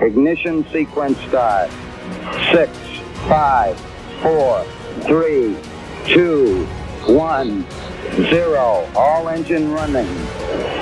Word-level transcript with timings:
Ignition 0.00 0.64
sequence 0.72 1.16
start. 1.28 1.70
Six, 2.50 2.70
five, 3.28 3.78
four, 4.20 4.64
three, 5.02 5.56
two, 6.04 6.66
one, 7.06 7.64
zero. 8.28 8.90
All 8.96 9.28
engine 9.28 9.70
running. 9.70 10.06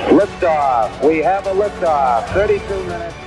Liftoff. 0.09 1.07
We 1.07 1.19
have 1.19 1.45
a 1.45 1.53
liftoff. 1.53 2.33
32 2.33 2.87
minutes. 2.87 3.23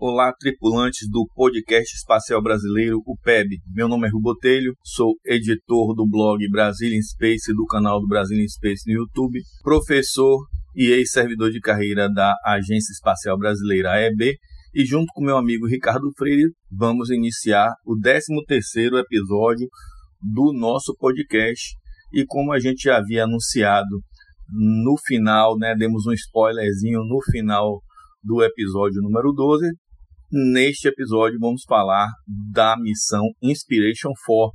Olá, 0.00 0.32
tripulantes 0.38 1.10
do 1.10 1.28
podcast 1.34 1.96
espacial 1.96 2.40
brasileiro, 2.40 3.02
o 3.04 3.16
PEB. 3.16 3.58
Meu 3.66 3.88
nome 3.88 4.06
é 4.06 4.10
Rubotelho, 4.10 4.74
sou 4.80 5.16
editor 5.26 5.92
do 5.92 6.06
blog 6.08 6.38
Brazilian 6.48 7.02
Space 7.02 7.52
do 7.52 7.66
canal 7.66 8.00
do 8.00 8.06
Brazilian 8.06 8.46
Space 8.46 8.82
no 8.86 8.92
YouTube, 8.92 9.40
professor 9.60 10.38
e 10.78 10.92
ex-servidor 10.92 11.50
de 11.50 11.58
carreira 11.58 12.08
da 12.08 12.32
Agência 12.44 12.92
Espacial 12.92 13.36
Brasileira 13.36 13.90
AEB, 13.90 14.38
e 14.72 14.86
junto 14.86 15.08
com 15.12 15.24
meu 15.24 15.36
amigo 15.36 15.66
Ricardo 15.66 16.08
Freire, 16.16 16.52
vamos 16.70 17.10
iniciar 17.10 17.68
o 17.84 17.98
13º 17.98 19.00
episódio 19.00 19.66
do 20.22 20.52
nosso 20.52 20.94
podcast. 20.96 21.74
E 22.12 22.24
como 22.24 22.52
a 22.52 22.60
gente 22.60 22.84
já 22.84 22.98
havia 22.98 23.24
anunciado 23.24 24.00
no 24.48 24.96
final, 25.04 25.58
né, 25.58 25.74
demos 25.74 26.06
um 26.06 26.12
spoilerzinho 26.12 27.00
no 27.00 27.20
final 27.32 27.82
do 28.22 28.40
episódio 28.44 29.02
número 29.02 29.32
12, 29.32 29.68
Neste 30.30 30.88
episódio 30.88 31.38
vamos 31.40 31.62
falar 31.66 32.06
da 32.52 32.76
missão 32.78 33.22
Inspiration 33.42 34.10
4. 34.26 34.52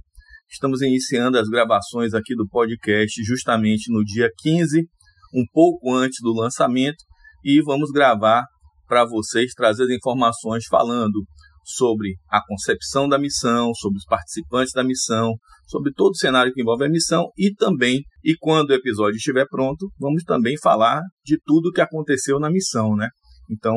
Estamos 0.47 0.83
iniciando 0.83 1.35
as 1.35 1.49
gravações 1.49 2.13
aqui 2.13 2.35
do 2.35 2.47
podcast 2.47 3.23
justamente 3.23 3.91
no 3.91 4.03
dia 4.03 4.29
15, 4.37 4.87
um 5.33 5.43
pouco 5.51 5.93
antes 5.93 6.17
do 6.21 6.33
lançamento, 6.33 7.03
e 7.43 7.61
vamos 7.61 7.91
gravar 7.91 8.45
para 8.87 9.05
vocês 9.05 9.53
trazer 9.53 9.85
informações 9.93 10.65
falando 10.69 11.23
sobre 11.65 12.15
a 12.29 12.41
concepção 12.45 13.07
da 13.07 13.17
missão, 13.17 13.73
sobre 13.73 13.97
os 13.97 14.05
participantes 14.05 14.73
da 14.73 14.83
missão, 14.83 15.33
sobre 15.65 15.91
todo 15.93 16.11
o 16.11 16.17
cenário 16.17 16.53
que 16.53 16.61
envolve 16.61 16.85
a 16.85 16.89
missão 16.89 17.29
e 17.37 17.53
também, 17.53 18.01
e 18.23 18.35
quando 18.37 18.69
o 18.69 18.73
episódio 18.73 19.15
estiver 19.15 19.45
pronto, 19.49 19.89
vamos 19.97 20.23
também 20.23 20.55
falar 20.61 21.01
de 21.25 21.37
tudo 21.45 21.69
o 21.69 21.71
que 21.71 21.81
aconteceu 21.81 22.39
na 22.39 22.51
missão, 22.51 22.95
né? 22.95 23.09
Então, 23.49 23.75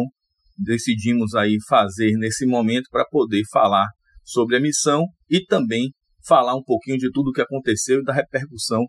decidimos 0.58 1.34
aí 1.34 1.56
fazer 1.68 2.12
nesse 2.18 2.46
momento 2.46 2.88
para 2.90 3.04
poder 3.04 3.42
falar 3.52 3.86
sobre 4.24 4.56
a 4.56 4.60
missão 4.60 5.04
e 5.30 5.44
também 5.44 5.90
falar 6.26 6.56
um 6.56 6.62
pouquinho 6.62 6.98
de 6.98 7.10
tudo 7.12 7.28
o 7.28 7.32
que 7.32 7.40
aconteceu 7.40 8.00
e 8.00 8.04
da 8.04 8.12
repercussão 8.12 8.84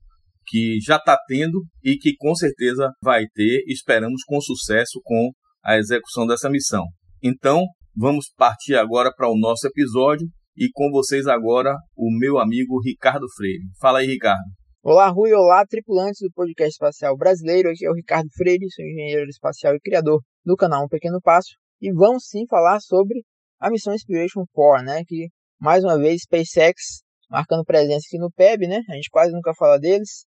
que 0.47 0.79
já 0.81 0.95
está 0.95 1.17
tendo 1.27 1.63
e 1.83 1.97
que 1.97 2.15
com 2.15 2.33
certeza 2.33 2.91
vai 3.01 3.25
ter, 3.33 3.63
esperamos 3.67 4.23
com 4.25 4.39
sucesso 4.39 5.01
com 5.03 5.31
a 5.63 5.77
execução 5.77 6.25
dessa 6.25 6.49
missão. 6.49 6.85
Então, 7.21 7.65
vamos 7.95 8.31
partir 8.37 8.75
agora 8.75 9.11
para 9.13 9.29
o 9.29 9.37
nosso 9.37 9.67
episódio 9.67 10.27
e 10.55 10.69
com 10.71 10.89
vocês 10.89 11.27
agora 11.27 11.75
o 11.95 12.09
meu 12.17 12.39
amigo 12.39 12.81
Ricardo 12.81 13.25
Freire. 13.35 13.63
Fala 13.79 13.99
aí, 13.99 14.07
Ricardo. 14.07 14.45
Olá, 14.81 15.09
Rui, 15.09 15.33
olá, 15.33 15.65
tripulantes 15.65 16.21
do 16.21 16.31
podcast 16.33 16.71
espacial 16.71 17.17
brasileiro. 17.17 17.69
Aqui 17.69 17.85
é 17.85 17.89
o 17.89 17.93
Ricardo 17.93 18.29
Freire, 18.37 18.65
sou 18.71 18.85
engenheiro 18.85 19.29
espacial 19.29 19.75
e 19.75 19.81
criador 19.81 20.21
do 20.45 20.55
canal 20.55 20.85
Um 20.85 20.87
Pequeno 20.87 21.19
Passo. 21.21 21.49
E 21.81 21.91
vamos 21.91 22.25
sim 22.27 22.45
falar 22.49 22.79
sobre 22.79 23.21
a 23.59 23.69
missão 23.69 23.93
Inspiration 23.93 24.45
4, 24.53 24.85
né? 24.85 25.03
Que 25.05 25.27
mais 25.59 25.83
uma 25.83 25.97
vez 25.97 26.21
SpaceX 26.21 27.01
marcando 27.29 27.65
presença 27.65 28.05
aqui 28.07 28.17
no 28.17 28.31
PEB, 28.31 28.67
né? 28.67 28.81
A 28.89 28.93
gente 28.95 29.09
quase 29.09 29.33
nunca 29.33 29.53
fala 29.53 29.77
deles, 29.77 30.25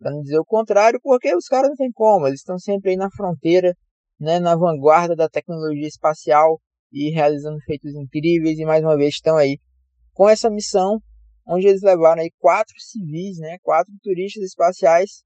para 0.00 0.10
não 0.10 0.22
dizer 0.22 0.38
o 0.38 0.44
contrário, 0.44 0.98
porque 1.02 1.34
os 1.34 1.46
caras 1.46 1.68
não 1.68 1.76
tem 1.76 1.92
como, 1.92 2.26
eles 2.26 2.40
estão 2.40 2.58
sempre 2.58 2.90
aí 2.90 2.96
na 2.96 3.10
fronteira, 3.10 3.76
né? 4.18 4.40
Na 4.40 4.56
vanguarda 4.56 5.14
da 5.14 5.28
tecnologia 5.28 5.86
espacial 5.86 6.58
e 6.90 7.10
realizando 7.10 7.58
feitos 7.66 7.94
incríveis 7.94 8.58
e 8.58 8.64
mais 8.64 8.82
uma 8.82 8.96
vez 8.96 9.14
estão 9.14 9.36
aí 9.36 9.58
com 10.12 10.28
essa 10.28 10.50
missão 10.50 10.98
onde 11.46 11.66
eles 11.66 11.82
levaram 11.82 12.22
aí 12.22 12.30
quatro 12.38 12.74
civis, 12.78 13.38
né? 13.38 13.58
Quatro 13.62 13.92
turistas 14.02 14.42
espaciais 14.42 15.22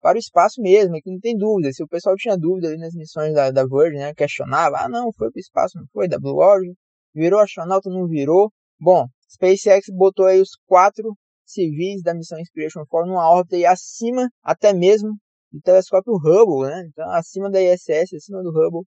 para 0.00 0.16
o 0.16 0.18
espaço 0.18 0.60
mesmo, 0.60 1.00
que 1.02 1.10
não 1.10 1.18
tem 1.18 1.36
dúvida. 1.36 1.72
Se 1.72 1.82
o 1.82 1.88
pessoal 1.88 2.16
tinha 2.16 2.36
dúvida 2.36 2.68
ali 2.68 2.78
nas 2.78 2.94
missões 2.94 3.34
da, 3.34 3.50
da 3.50 3.64
Virgin, 3.66 3.98
né, 3.98 4.14
questionava, 4.14 4.78
ah 4.78 4.88
não, 4.88 5.12
foi 5.12 5.30
para 5.30 5.38
o 5.38 5.40
espaço, 5.40 5.78
não 5.78 5.86
foi, 5.92 6.08
da 6.08 6.18
Blue 6.18 6.38
Origin, 6.38 6.74
virou 7.14 7.40
astronauta, 7.40 7.90
não 7.90 8.06
virou. 8.06 8.50
Bom, 8.80 9.06
SpaceX 9.28 9.86
botou 9.90 10.26
aí 10.26 10.40
os 10.40 10.56
quatro 10.66 11.14
civis 11.52 12.02
da 12.02 12.14
missão 12.14 12.38
Inspiration 12.38 12.84
4 12.88 13.08
numa 13.10 13.28
órbita 13.28 13.56
aí 13.56 13.66
acima 13.66 14.28
até 14.42 14.72
mesmo 14.72 15.10
do 15.52 15.60
telescópio 15.60 16.14
Hubble, 16.14 16.68
né? 16.68 16.84
Então, 16.88 17.10
acima 17.10 17.50
da 17.50 17.60
ISS, 17.60 18.14
acima 18.14 18.42
do 18.42 18.50
Hubble. 18.50 18.86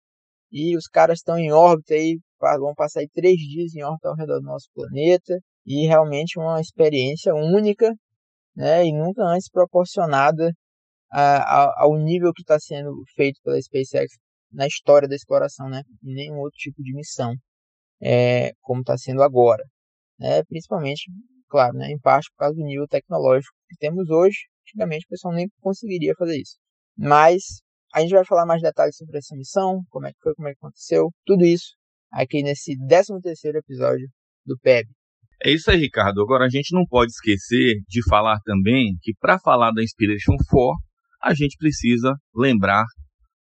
E 0.50 0.76
os 0.76 0.86
caras 0.86 1.18
estão 1.18 1.38
em 1.38 1.52
órbita 1.52 1.94
aí, 1.94 2.18
vão 2.40 2.74
passar 2.74 3.00
aí 3.00 3.08
três 3.08 3.36
dias 3.36 3.74
em 3.74 3.82
órbita 3.82 4.08
ao 4.08 4.16
redor 4.16 4.38
do 4.40 4.46
nosso 4.46 4.68
planeta. 4.74 5.38
E 5.66 5.86
realmente 5.86 6.38
uma 6.38 6.60
experiência 6.60 7.34
única, 7.34 7.92
né? 8.56 8.84
E 8.86 8.92
nunca 8.92 9.22
antes 9.24 9.48
proporcionada 9.50 10.52
ao 11.10 11.96
nível 11.98 12.32
que 12.32 12.42
está 12.42 12.58
sendo 12.58 12.92
feito 13.14 13.40
pela 13.42 13.60
SpaceX 13.60 14.14
na 14.52 14.66
história 14.66 15.08
da 15.08 15.16
exploração, 15.16 15.68
né? 15.68 15.82
E 16.02 16.14
nenhum 16.14 16.38
outro 16.38 16.56
tipo 16.58 16.82
de 16.82 16.94
missão, 16.94 17.34
é, 18.00 18.52
como 18.60 18.80
está 18.80 18.96
sendo 18.98 19.22
agora. 19.22 19.64
Né? 20.18 20.42
Principalmente, 20.44 21.10
claro, 21.52 21.76
né? 21.76 21.90
em 21.92 21.98
parte 21.98 22.30
por 22.30 22.38
causa 22.38 22.56
do 22.56 22.64
nível 22.64 22.88
tecnológico 22.88 23.54
que 23.68 23.76
temos 23.76 24.08
hoje. 24.08 24.38
Antigamente 24.62 25.04
o 25.04 25.08
pessoal 25.10 25.34
nem 25.34 25.48
conseguiria 25.60 26.14
fazer 26.18 26.40
isso. 26.40 26.56
Mas 26.96 27.60
a 27.94 28.00
gente 28.00 28.14
vai 28.14 28.24
falar 28.24 28.46
mais 28.46 28.62
detalhes 28.62 28.96
sobre 28.96 29.18
essa 29.18 29.36
missão, 29.36 29.82
como 29.90 30.06
é 30.06 30.12
que 30.12 30.18
foi, 30.22 30.34
como 30.34 30.48
é 30.48 30.52
que 30.52 30.58
aconteceu, 30.58 31.10
tudo 31.26 31.44
isso 31.44 31.76
aqui 32.10 32.42
nesse 32.42 32.74
13 32.88 33.20
terceiro 33.22 33.58
episódio 33.58 34.08
do 34.46 34.58
PEB. 34.58 34.88
É 35.44 35.50
isso 35.50 35.70
aí, 35.70 35.76
Ricardo. 35.76 36.22
Agora 36.22 36.46
a 36.46 36.48
gente 36.48 36.74
não 36.74 36.86
pode 36.86 37.10
esquecer 37.10 37.74
de 37.86 38.02
falar 38.08 38.38
também 38.44 38.96
que 39.02 39.12
para 39.20 39.38
falar 39.38 39.72
da 39.72 39.82
Inspiration 39.82 40.36
4, 40.48 40.82
a 41.22 41.34
gente 41.34 41.56
precisa 41.58 42.14
lembrar 42.34 42.84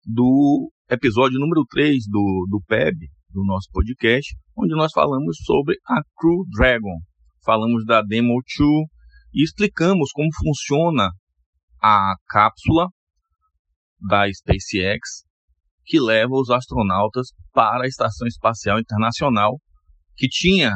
do 0.04 0.70
episódio 0.90 1.40
número 1.40 1.64
3 1.70 2.04
do, 2.10 2.48
do 2.50 2.62
PEB, 2.68 2.98
do 3.30 3.46
nosso 3.46 3.70
podcast, 3.72 4.36
onde 4.58 4.76
nós 4.76 4.92
falamos 4.92 5.38
sobre 5.46 5.78
a 5.88 6.02
Crew 6.18 6.44
Dragon. 6.58 6.98
Falamos 7.44 7.86
da 7.86 8.04
Demo 8.04 8.40
2 8.58 8.88
e 9.34 9.44
explicamos 9.44 10.12
como 10.12 10.30
funciona 10.44 11.10
a 11.82 12.14
cápsula 12.28 12.88
da 14.00 14.32
SpaceX 14.32 15.24
que 15.84 16.00
leva 16.00 16.34
os 16.34 16.52
astronautas 16.52 17.30
para 17.52 17.84
a 17.84 17.88
Estação 17.88 18.28
Espacial 18.28 18.80
Internacional, 18.80 19.60
que 20.16 20.28
tinha, 20.28 20.72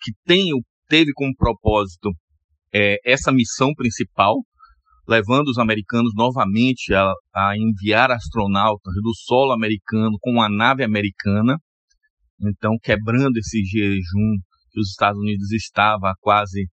que 0.00 0.12
tem, 0.24 0.50
teve 0.86 1.12
como 1.14 1.34
propósito 1.34 2.10
é, 2.72 2.98
essa 3.04 3.32
missão 3.32 3.72
principal, 3.74 4.36
levando 5.08 5.48
os 5.48 5.58
americanos 5.58 6.12
novamente 6.14 6.94
a, 6.94 7.10
a 7.34 7.56
enviar 7.56 8.10
astronautas 8.10 8.94
do 9.02 9.14
solo 9.14 9.52
americano 9.52 10.16
com 10.20 10.40
a 10.42 10.48
nave 10.48 10.84
americana, 10.84 11.56
então 12.38 12.76
quebrando 12.82 13.38
esse 13.38 13.64
jejum 13.64 14.36
que 14.72 14.80
os 14.80 14.90
Estados 14.90 15.18
Unidos 15.18 15.52
estava 15.52 16.10
há 16.10 16.14
quase 16.20 16.66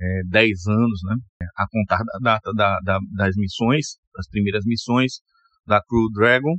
é, 0.00 0.20
10 0.30 0.66
anos, 0.66 1.00
né, 1.04 1.16
a 1.56 1.66
contar 1.70 2.02
da 2.04 2.18
data 2.20 2.52
da, 2.54 2.78
da, 2.80 2.98
das 3.16 3.36
missões, 3.36 3.96
das 4.16 4.28
primeiras 4.28 4.64
missões 4.64 5.20
da 5.66 5.80
Crew 5.82 6.10
Dragon, 6.12 6.56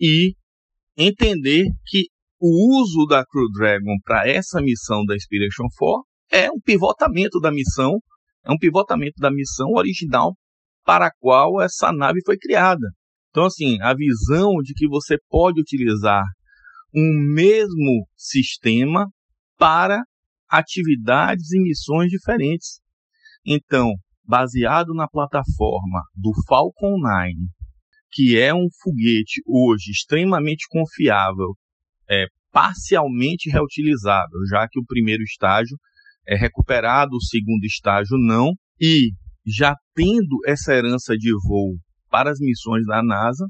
e 0.00 0.34
entender 0.96 1.66
que 1.86 2.04
o 2.40 2.80
uso 2.80 3.06
da 3.06 3.24
Crew 3.26 3.50
Dragon 3.52 3.96
para 4.04 4.28
essa 4.28 4.60
missão 4.60 5.04
da 5.04 5.14
Inspiration 5.14 5.66
4 5.76 6.04
é 6.32 6.50
um 6.50 6.60
pivotamento 6.60 7.40
da 7.40 7.50
missão 7.50 7.98
é 8.44 8.50
um 8.50 8.58
pivotamento 8.58 9.20
da 9.20 9.30
missão 9.30 9.68
original 9.72 10.34
para 10.84 11.06
a 11.06 11.12
qual 11.18 11.60
essa 11.60 11.92
nave 11.92 12.20
foi 12.24 12.38
criada. 12.38 12.86
Então, 13.30 13.44
assim, 13.44 13.80
a 13.80 13.94
visão 13.94 14.56
de 14.62 14.72
que 14.74 14.88
você 14.88 15.18
pode 15.28 15.60
utilizar 15.60 16.24
um 16.94 17.32
mesmo 17.32 18.06
sistema 18.16 19.06
para 19.56 20.02
atividades 20.50 21.52
e 21.52 21.60
missões 21.60 22.10
diferentes. 22.10 22.80
Então, 23.46 23.92
baseado 24.24 24.92
na 24.94 25.08
plataforma 25.08 26.02
do 26.14 26.32
Falcon 26.46 26.98
9, 26.98 27.34
que 28.12 28.38
é 28.38 28.52
um 28.52 28.66
foguete 28.82 29.40
hoje 29.46 29.90
extremamente 29.90 30.66
confiável, 30.68 31.54
é, 32.08 32.26
parcialmente 32.52 33.48
reutilizável, 33.48 34.40
já 34.48 34.66
que 34.68 34.80
o 34.80 34.84
primeiro 34.84 35.22
estágio 35.22 35.76
é 36.26 36.36
recuperado, 36.36 37.16
o 37.16 37.22
segundo 37.22 37.64
estágio 37.64 38.16
não, 38.18 38.52
e 38.80 39.10
já 39.46 39.74
tendo 39.94 40.38
essa 40.46 40.74
herança 40.74 41.16
de 41.16 41.30
voo 41.46 41.76
para 42.10 42.30
as 42.30 42.38
missões 42.40 42.84
da 42.86 43.02
NASA, 43.02 43.46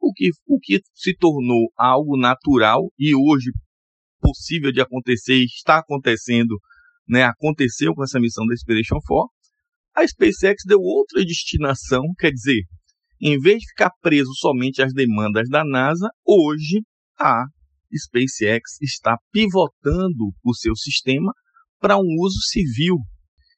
o 0.00 0.12
que, 0.12 0.30
o 0.46 0.58
que 0.58 0.80
se 0.94 1.14
tornou 1.16 1.70
algo 1.76 2.18
natural 2.18 2.90
e 2.98 3.14
hoje 3.14 3.52
possível 4.22 4.70
de 4.70 4.80
acontecer 4.80 5.34
e 5.34 5.44
está 5.44 5.78
acontecendo, 5.78 6.56
né, 7.08 7.24
aconteceu 7.24 7.92
com 7.92 8.04
essa 8.04 8.20
missão 8.20 8.46
da 8.46 8.54
Inspiration 8.54 8.98
4, 9.04 9.28
a 9.94 10.06
SpaceX 10.06 10.62
deu 10.64 10.78
outra 10.80 11.24
destinação, 11.24 12.02
quer 12.18 12.30
dizer, 12.30 12.62
em 13.20 13.38
vez 13.38 13.58
de 13.58 13.68
ficar 13.68 13.90
preso 14.00 14.30
somente 14.34 14.80
às 14.80 14.92
demandas 14.94 15.48
da 15.48 15.64
NASA, 15.64 16.08
hoje 16.24 16.80
a 17.18 17.44
SpaceX 17.94 18.80
está 18.80 19.18
pivotando 19.30 20.32
o 20.42 20.54
seu 20.54 20.74
sistema 20.74 21.32
para 21.78 21.98
um 21.98 22.16
uso 22.20 22.40
civil. 22.48 22.96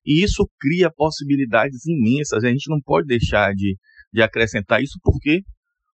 E 0.05 0.25
isso 0.25 0.47
cria 0.59 0.91
possibilidades 0.95 1.87
imensas. 1.87 2.45
A 2.45 2.51
gente 2.51 2.69
não 2.69 2.81
pode 2.85 3.07
deixar 3.07 3.55
de, 3.55 3.77
de 4.13 4.23
acrescentar 4.23 4.83
isso, 4.83 4.99
por 5.03 5.19
quê? 5.21 5.41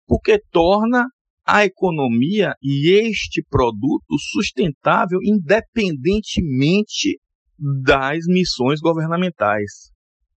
Porque 0.06 0.40
torna 0.52 1.06
a 1.48 1.64
economia 1.64 2.54
e 2.62 2.92
este 3.08 3.42
produto 3.50 4.18
sustentável 4.34 5.20
independentemente 5.24 7.20
das 7.58 8.26
missões 8.28 8.82
governamentais. 8.82 9.92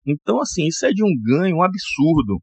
Então, 0.06 0.40
assim, 0.40 0.68
isso 0.68 0.86
é 0.86 0.92
de 0.92 1.04
um 1.04 1.12
ganho 1.22 1.62
absurdo. 1.64 2.38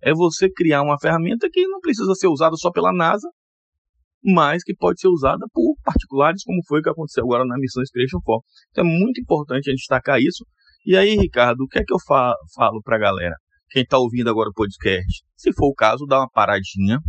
É 0.00 0.12
você 0.14 0.48
criar 0.48 0.82
uma 0.82 0.98
ferramenta 0.98 1.48
que 1.50 1.66
não 1.66 1.80
precisa 1.80 2.14
ser 2.14 2.28
usada 2.28 2.54
só 2.56 2.70
pela 2.70 2.92
NASA, 2.92 3.28
mas 4.22 4.62
que 4.62 4.74
pode 4.74 5.00
ser 5.00 5.08
usada 5.08 5.44
por 5.52 5.74
particulares, 5.82 6.44
como 6.44 6.62
foi 6.68 6.80
o 6.80 6.82
que 6.82 6.90
aconteceu 6.90 7.24
agora 7.24 7.44
na 7.44 7.58
missão 7.58 7.82
Inspiration 7.82 8.20
4. 8.22 8.44
Então 8.70 8.84
é 8.84 8.88
muito 8.88 9.20
importante 9.20 9.68
a 9.68 9.72
gente 9.72 9.80
destacar 9.80 10.20
isso. 10.20 10.46
E 10.86 10.96
aí, 10.96 11.16
Ricardo, 11.16 11.62
o 11.62 11.66
que 11.66 11.78
é 11.80 11.82
que 11.84 11.92
eu 11.92 11.98
fa 12.06 12.34
falo 12.54 12.80
para 12.82 12.96
a 12.96 13.00
galera? 13.00 13.34
Quem 13.70 13.82
está 13.82 13.98
ouvindo 13.98 14.30
agora 14.30 14.50
o 14.50 14.54
podcast, 14.54 15.24
se 15.36 15.52
for 15.52 15.66
o 15.66 15.74
caso, 15.74 16.06
dá 16.06 16.20
uma 16.20 16.30
paradinha, 16.30 17.00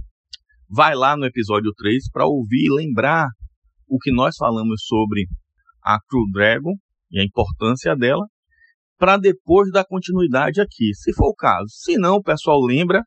vai 0.70 0.96
lá 0.96 1.16
no 1.16 1.26
episódio 1.26 1.72
3 1.76 2.10
para 2.12 2.26
ouvir 2.26 2.66
e 2.66 2.76
lembrar 2.76 3.28
o 3.88 3.98
que 4.00 4.12
nós 4.12 4.36
falamos 4.38 4.84
sobre 4.86 5.26
a 5.84 6.00
Crew 6.10 6.26
Dragon 6.32 6.74
e 7.12 7.20
a 7.20 7.24
importância 7.24 7.96
dela, 7.96 8.26
para 8.98 9.18
depois 9.18 9.72
dar 9.72 9.86
continuidade 9.86 10.60
aqui, 10.60 10.94
se 10.96 11.14
for 11.14 11.30
o 11.30 11.36
caso. 11.36 11.68
Se 11.70 11.98
não, 11.98 12.16
o 12.16 12.24
pessoal 12.24 12.60
lembra 12.62 13.04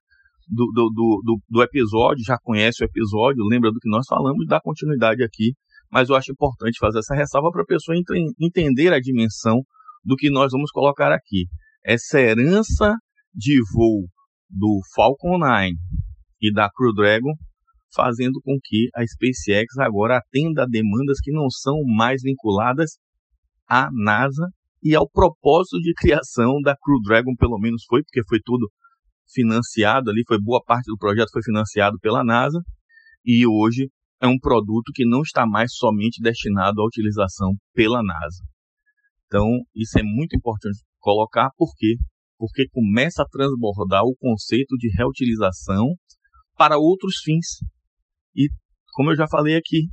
do, 0.47 0.67
do, 0.73 0.91
do, 1.25 1.41
do, 1.49 1.63
episódio, 1.63 2.25
já 2.25 2.39
conhece 2.43 2.83
o 2.83 2.87
episódio, 2.87 3.45
lembra 3.45 3.71
do 3.71 3.79
que 3.81 3.91
nós 3.91 4.07
falamos, 4.09 4.47
dá 4.47 4.61
continuidade 4.61 5.23
aqui. 5.23 5.53
Mas 5.91 6.09
eu 6.09 6.17
acho 6.17 6.31
importante 6.33 6.79
fazer 6.79 6.99
essa 6.99 7.15
ressalva 7.15 7.51
para 7.51 7.63
a 7.63 7.67
pessoa 7.67 7.97
entender 8.39 8.93
a 8.93 9.01
dimensão 9.01 9.63
do 10.05 10.17
que 10.17 10.31
nós 10.31 10.53
vamos 10.53 10.71
colocar 10.71 11.11
aqui. 11.13 11.47
Essa 11.85 12.21
herança 12.21 12.95
de 13.35 13.59
voo 13.73 14.07
do 14.51 14.81
Falcon 14.95 15.39
9 15.39 15.73
e 16.43 16.53
da 16.53 16.71
Crew 16.71 16.95
Dragon 16.95 17.33
fazendo 17.94 18.40
com 18.43 18.58
que 18.62 18.88
a 18.94 19.02
SpaceX 19.06 19.79
agora 19.79 20.19
atenda 20.19 20.62
a 20.62 20.67
demandas 20.67 21.19
que 21.23 21.32
não 21.32 21.49
são 21.50 21.82
mais 21.85 22.23
vinculadas 22.23 22.99
à 23.67 23.88
NASA 23.93 24.49
e 24.82 24.94
ao 24.94 25.08
propósito 25.08 25.81
de 25.81 25.93
criação 25.94 26.61
da 26.62 26.76
Crew 26.76 27.00
Dragon, 27.02 27.35
pelo 27.37 27.58
menos 27.58 27.85
foi, 27.88 28.02
porque 28.02 28.23
foi 28.29 28.38
tudo 28.44 28.70
financiado 29.32 30.11
ali, 30.11 30.23
foi 30.26 30.38
boa 30.40 30.62
parte 30.64 30.87
do 30.87 30.96
projeto 30.96 31.31
foi 31.32 31.43
financiado 31.43 31.99
pela 32.00 32.25
NASA 32.25 32.61
e 33.25 33.46
hoje 33.46 33.90
é 34.20 34.26
um 34.26 34.38
produto 34.38 34.90
que 34.94 35.05
não 35.05 35.23
está 35.23 35.46
mais 35.46 35.75
somente 35.75 36.20
destinado 36.23 36.81
à 36.81 36.85
utilização 36.85 37.55
pela 37.75 38.02
NASA. 38.02 38.43
Então, 39.26 39.46
isso 39.75 39.99
é 39.99 40.02
muito 40.02 40.37
importante 40.37 40.79
colocar, 40.99 41.50
por 41.56 41.70
quê? 41.76 41.96
Porque 42.38 42.67
começa 42.70 43.23
a 43.23 43.29
transbordar 43.29 44.02
o 44.05 44.17
conceito 44.19 44.76
de 44.76 44.88
reutilização 44.96 45.94
para 46.56 46.79
outros 46.79 47.19
fins. 47.23 47.58
E, 48.38 48.49
como 48.93 49.11
eu 49.11 49.17
já 49.17 49.26
falei 49.29 49.56
aqui, 49.56 49.88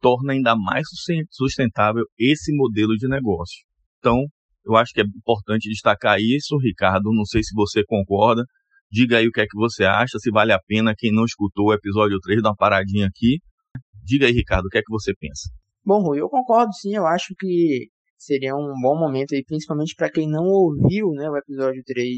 torna 0.00 0.32
ainda 0.32 0.54
mais 0.54 0.86
sustentável 1.32 2.04
esse 2.16 2.54
modelo 2.54 2.94
de 2.94 3.08
negócio. 3.08 3.66
Então, 3.98 4.24
eu 4.64 4.76
acho 4.76 4.92
que 4.92 5.00
é 5.00 5.04
importante 5.04 5.68
destacar 5.68 6.18
isso, 6.20 6.56
Ricardo. 6.58 7.12
Não 7.12 7.24
sei 7.24 7.42
se 7.42 7.52
você 7.54 7.82
concorda. 7.84 8.44
Diga 8.90 9.18
aí 9.18 9.26
o 9.26 9.32
que 9.32 9.40
é 9.40 9.46
que 9.46 9.56
você 9.56 9.84
acha, 9.84 10.18
se 10.18 10.30
vale 10.30 10.52
a 10.52 10.60
pena. 10.64 10.94
Quem 10.96 11.12
não 11.12 11.24
escutou 11.24 11.66
o 11.66 11.74
episódio 11.74 12.18
3, 12.20 12.40
dá 12.40 12.50
uma 12.50 12.56
paradinha 12.56 13.06
aqui. 13.08 13.38
Diga 14.04 14.26
aí, 14.26 14.32
Ricardo, 14.32 14.66
o 14.66 14.68
que 14.68 14.78
é 14.78 14.82
que 14.82 14.92
você 14.92 15.12
pensa? 15.18 15.50
Bom, 15.84 16.00
Rui, 16.00 16.20
eu 16.20 16.28
concordo 16.28 16.72
sim. 16.72 16.94
Eu 16.94 17.06
acho 17.06 17.34
que 17.36 17.88
seria 18.16 18.54
um 18.54 18.72
bom 18.80 18.98
momento 18.98 19.34
aí, 19.34 19.42
principalmente 19.44 19.94
para 19.96 20.10
quem 20.10 20.28
não 20.28 20.44
ouviu 20.44 21.10
né, 21.12 21.28
o 21.28 21.36
episódio 21.36 21.82
3, 21.84 22.16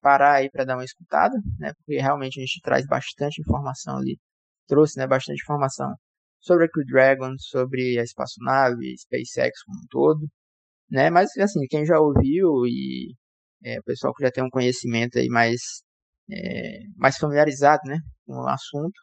parar 0.00 0.34
aí 0.34 0.50
para 0.50 0.64
dar 0.64 0.76
uma 0.76 0.84
escutada, 0.84 1.34
né? 1.58 1.72
Porque 1.74 2.00
realmente 2.00 2.38
a 2.38 2.42
gente 2.42 2.60
traz 2.62 2.86
bastante 2.86 3.40
informação 3.40 3.96
ali. 3.96 4.18
Trouxe 4.66 4.98
né, 4.98 5.06
bastante 5.06 5.42
informação 5.42 5.94
sobre 6.40 6.66
a 6.66 6.68
Crew 6.68 6.84
Dragon, 6.86 7.34
sobre 7.38 7.98
a 7.98 8.02
espaçonave, 8.02 8.96
SpaceX 8.98 9.62
como 9.64 9.78
um 9.78 9.86
todo, 9.90 10.28
né? 10.90 11.10
Mas 11.10 11.30
assim, 11.38 11.60
quem 11.68 11.86
já 11.86 11.98
ouviu 11.98 12.66
e 12.66 13.14
é, 13.64 13.80
o 13.80 13.82
pessoal 13.84 14.14
que 14.14 14.22
já 14.24 14.30
tem 14.30 14.44
um 14.44 14.50
conhecimento 14.50 15.18
aí 15.18 15.28
mais 15.28 15.82
é, 16.30 16.80
mais 16.96 17.16
familiarizado, 17.16 17.82
né, 17.86 17.98
com 18.26 18.34
o 18.34 18.48
assunto, 18.48 18.94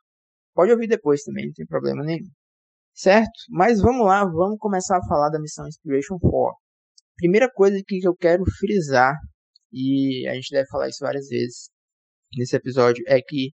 pode 0.53 0.71
ouvir 0.71 0.87
depois 0.87 1.23
também, 1.23 1.47
não 1.47 1.53
tem 1.53 1.65
problema 1.65 2.03
nenhum. 2.03 2.29
Certo? 2.93 3.31
Mas 3.49 3.81
vamos 3.81 4.05
lá, 4.05 4.23
vamos 4.25 4.57
começar 4.59 4.97
a 4.97 5.07
falar 5.07 5.29
da 5.29 5.39
missão 5.39 5.67
Inspiration 5.67 6.17
4. 6.19 6.57
Primeira 7.17 7.49
coisa 7.51 7.81
que 7.85 7.99
eu 8.05 8.15
quero 8.15 8.43
frisar, 8.59 9.15
e 9.71 10.27
a 10.27 10.33
gente 10.35 10.49
deve 10.51 10.67
falar 10.67 10.89
isso 10.89 10.99
várias 11.01 11.27
vezes 11.27 11.69
nesse 12.37 12.55
episódio, 12.55 13.03
é 13.07 13.21
que 13.21 13.51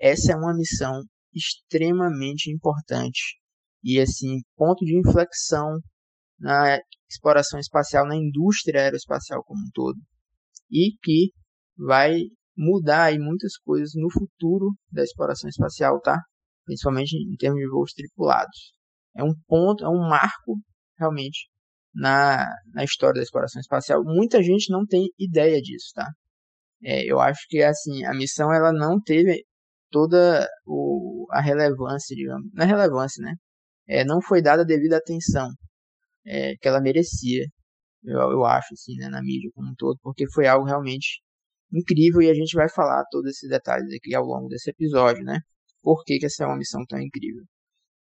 essa 0.00 0.32
é 0.32 0.36
uma 0.36 0.54
missão 0.54 1.02
extremamente 1.36 2.50
importante 2.50 3.36
e 3.84 4.00
assim 4.00 4.40
ponto 4.56 4.84
de 4.84 4.98
inflexão 4.98 5.78
na 6.38 6.78
exploração 7.08 7.60
espacial, 7.60 8.06
na 8.06 8.16
indústria 8.16 8.82
aeroespacial 8.82 9.42
como 9.44 9.60
um 9.60 9.70
todo, 9.72 9.98
e 10.70 10.96
que 11.02 11.30
vai 11.76 12.16
mudar 12.56 13.04
aí 13.04 13.18
muitas 13.18 13.56
coisas 13.58 13.92
no 13.94 14.10
futuro 14.10 14.72
da 14.90 15.02
exploração 15.02 15.48
espacial, 15.48 16.00
tá? 16.00 16.18
Principalmente 16.64 17.14
em 17.14 17.36
termos 17.36 17.60
de 17.60 17.68
voos 17.68 17.92
tripulados. 17.92 18.72
É 19.14 19.22
um 19.22 19.34
ponto, 19.46 19.84
é 19.84 19.88
um 19.88 20.08
marco 20.08 20.58
realmente 20.98 21.48
na, 21.94 22.46
na 22.74 22.84
história 22.84 23.14
da 23.14 23.22
exploração 23.22 23.60
espacial. 23.60 24.02
Muita 24.04 24.42
gente 24.42 24.70
não 24.70 24.84
tem 24.84 25.08
ideia 25.18 25.60
disso, 25.60 25.92
tá? 25.94 26.10
É, 26.82 27.04
eu 27.04 27.20
acho 27.20 27.46
que 27.48 27.62
assim 27.62 28.04
a 28.04 28.14
missão 28.14 28.52
ela 28.52 28.72
não 28.72 29.00
teve 29.00 29.44
toda 29.90 30.48
o, 30.66 31.26
a 31.30 31.40
relevância, 31.40 32.14
digamos, 32.16 32.50
não 32.52 32.64
é 32.64 32.66
relevância, 32.66 33.22
né? 33.22 33.34
É, 33.88 34.04
não 34.04 34.20
foi 34.20 34.42
dada 34.42 34.62
a 34.62 34.64
devida 34.66 34.96
atenção 34.96 35.48
é, 36.26 36.56
que 36.56 36.68
ela 36.68 36.80
merecia, 36.80 37.44
eu, 38.04 38.18
eu 38.32 38.44
acho, 38.44 38.74
assim, 38.74 38.96
né, 38.96 39.08
na 39.08 39.22
mídia 39.22 39.50
como 39.54 39.70
um 39.70 39.74
todo, 39.76 39.98
porque 40.02 40.28
foi 40.32 40.46
algo 40.46 40.66
realmente 40.66 41.20
incrível 41.72 42.22
e 42.22 42.30
a 42.30 42.34
gente 42.34 42.54
vai 42.54 42.68
falar 42.68 43.04
todos 43.10 43.30
esses 43.30 43.48
detalhes 43.48 43.92
aqui 43.94 44.14
ao 44.14 44.24
longo 44.24 44.48
desse 44.48 44.70
episódio, 44.70 45.24
né? 45.24 45.40
Por 45.82 46.04
que, 46.04 46.18
que 46.18 46.26
essa 46.26 46.44
é 46.44 46.46
uma 46.46 46.56
missão 46.56 46.84
tão 46.88 47.00
incrível. 47.00 47.44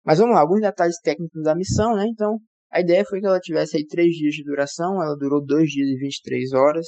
Mas 0.03 0.19
vamos 0.19 0.35
lá, 0.35 0.41
alguns 0.41 0.61
detalhes 0.61 0.99
técnicos 1.01 1.43
da 1.43 1.55
missão, 1.55 1.95
né? 1.95 2.05
Então, 2.07 2.39
a 2.71 2.79
ideia 2.81 3.05
foi 3.05 3.19
que 3.19 3.27
ela 3.27 3.39
tivesse 3.39 3.77
aí 3.77 3.85
3 3.85 4.11
dias 4.11 4.33
de 4.35 4.43
duração, 4.43 5.01
ela 5.01 5.15
durou 5.15 5.43
2 5.43 5.69
dias 5.69 5.89
e 5.89 5.97
23 5.97 6.53
horas. 6.53 6.87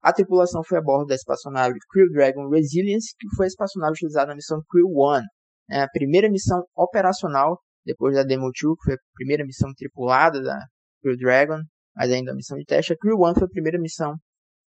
A 0.00 0.12
tripulação 0.12 0.62
foi 0.64 0.78
a 0.78 0.82
bordo 0.82 1.08
da 1.08 1.14
espaçonave 1.14 1.74
Crew 1.90 2.10
Dragon 2.12 2.48
Resilience, 2.48 3.14
que 3.18 3.28
foi 3.36 3.46
a 3.46 3.48
espaçonave 3.48 3.92
utilizada 3.92 4.28
na 4.28 4.36
missão 4.36 4.62
Crew 4.68 4.90
One, 4.94 5.26
né? 5.68 5.82
a 5.82 5.88
primeira 5.88 6.30
missão 6.30 6.62
operacional 6.76 7.60
depois 7.84 8.14
da 8.14 8.22
Demo 8.22 8.50
2, 8.50 8.54
que 8.54 8.84
foi 8.84 8.94
a 8.94 8.98
primeira 9.14 9.44
missão 9.44 9.72
tripulada 9.74 10.40
da 10.42 10.58
Crew 11.02 11.16
Dragon, 11.16 11.58
mas 11.96 12.10
ainda 12.12 12.32
a 12.32 12.34
missão 12.34 12.56
de 12.56 12.64
teste. 12.64 12.92
A 12.92 12.96
Crew 12.96 13.18
One 13.18 13.34
foi 13.34 13.44
a 13.44 13.50
primeira 13.50 13.78
missão 13.78 14.14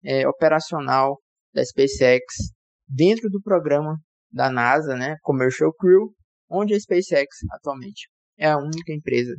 é, 0.03 0.27
operacional 0.27 1.19
da 1.53 1.63
SpaceX 1.65 2.23
dentro 2.87 3.29
do 3.29 3.41
programa 3.41 3.97
da 4.31 4.49
NASA, 4.49 4.95
né, 4.95 5.15
Commercial 5.21 5.73
Crew, 5.73 6.13
onde 6.49 6.73
a 6.73 6.79
SpaceX 6.79 7.27
atualmente 7.51 8.09
é 8.37 8.49
a 8.49 8.57
única 8.57 8.93
empresa 8.93 9.33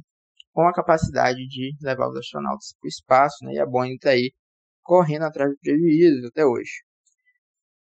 com 0.52 0.66
a 0.66 0.73
capacidade 0.73 1.38
de 1.47 1.73
levar 1.80 2.09
os 2.09 2.16
astronautas 2.16 2.75
para 2.78 2.87
o 2.87 2.88
espaço, 2.88 3.45
né, 3.45 3.54
e 3.54 3.61
a 3.61 3.66
Boeing 3.66 3.95
está 3.95 4.11
aí 4.11 4.33
correndo 4.88 5.25
atrás 5.25 5.50
de 5.50 5.59
prejuízos 5.59 6.25
até 6.25 6.47
hoje. 6.47 6.71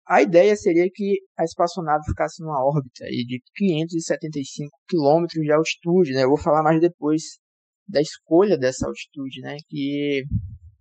A 0.08 0.22
ideia 0.22 0.56
seria 0.56 0.88
que 0.92 1.20
a 1.38 1.44
espaçonave 1.44 2.02
ficasse 2.04 2.42
numa 2.42 2.64
órbita 2.66 3.04
de 3.04 3.40
575 3.54 4.68
km 4.88 5.24
de 5.40 5.52
altitude, 5.52 6.12
né? 6.12 6.24
Eu 6.24 6.30
vou 6.30 6.36
falar 6.36 6.64
mais 6.64 6.80
depois 6.80 7.38
da 7.86 8.00
escolha 8.00 8.58
dessa 8.58 8.88
altitude, 8.88 9.40
né? 9.40 9.56
Que 9.68 10.24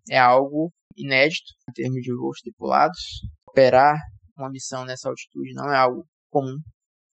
é 0.10 0.18
algo 0.18 0.72
inédito 0.98 1.54
em 1.70 1.74
termos 1.74 2.01
de 2.01 2.12
voos 2.12 2.39
tripulados. 2.42 3.00
Operar 3.48 3.96
uma 4.36 4.50
missão 4.50 4.86
nessa 4.86 5.10
altitude 5.10 5.54
não 5.54 5.72
é 5.72 5.78
algo 5.78 6.08
comum. 6.32 6.58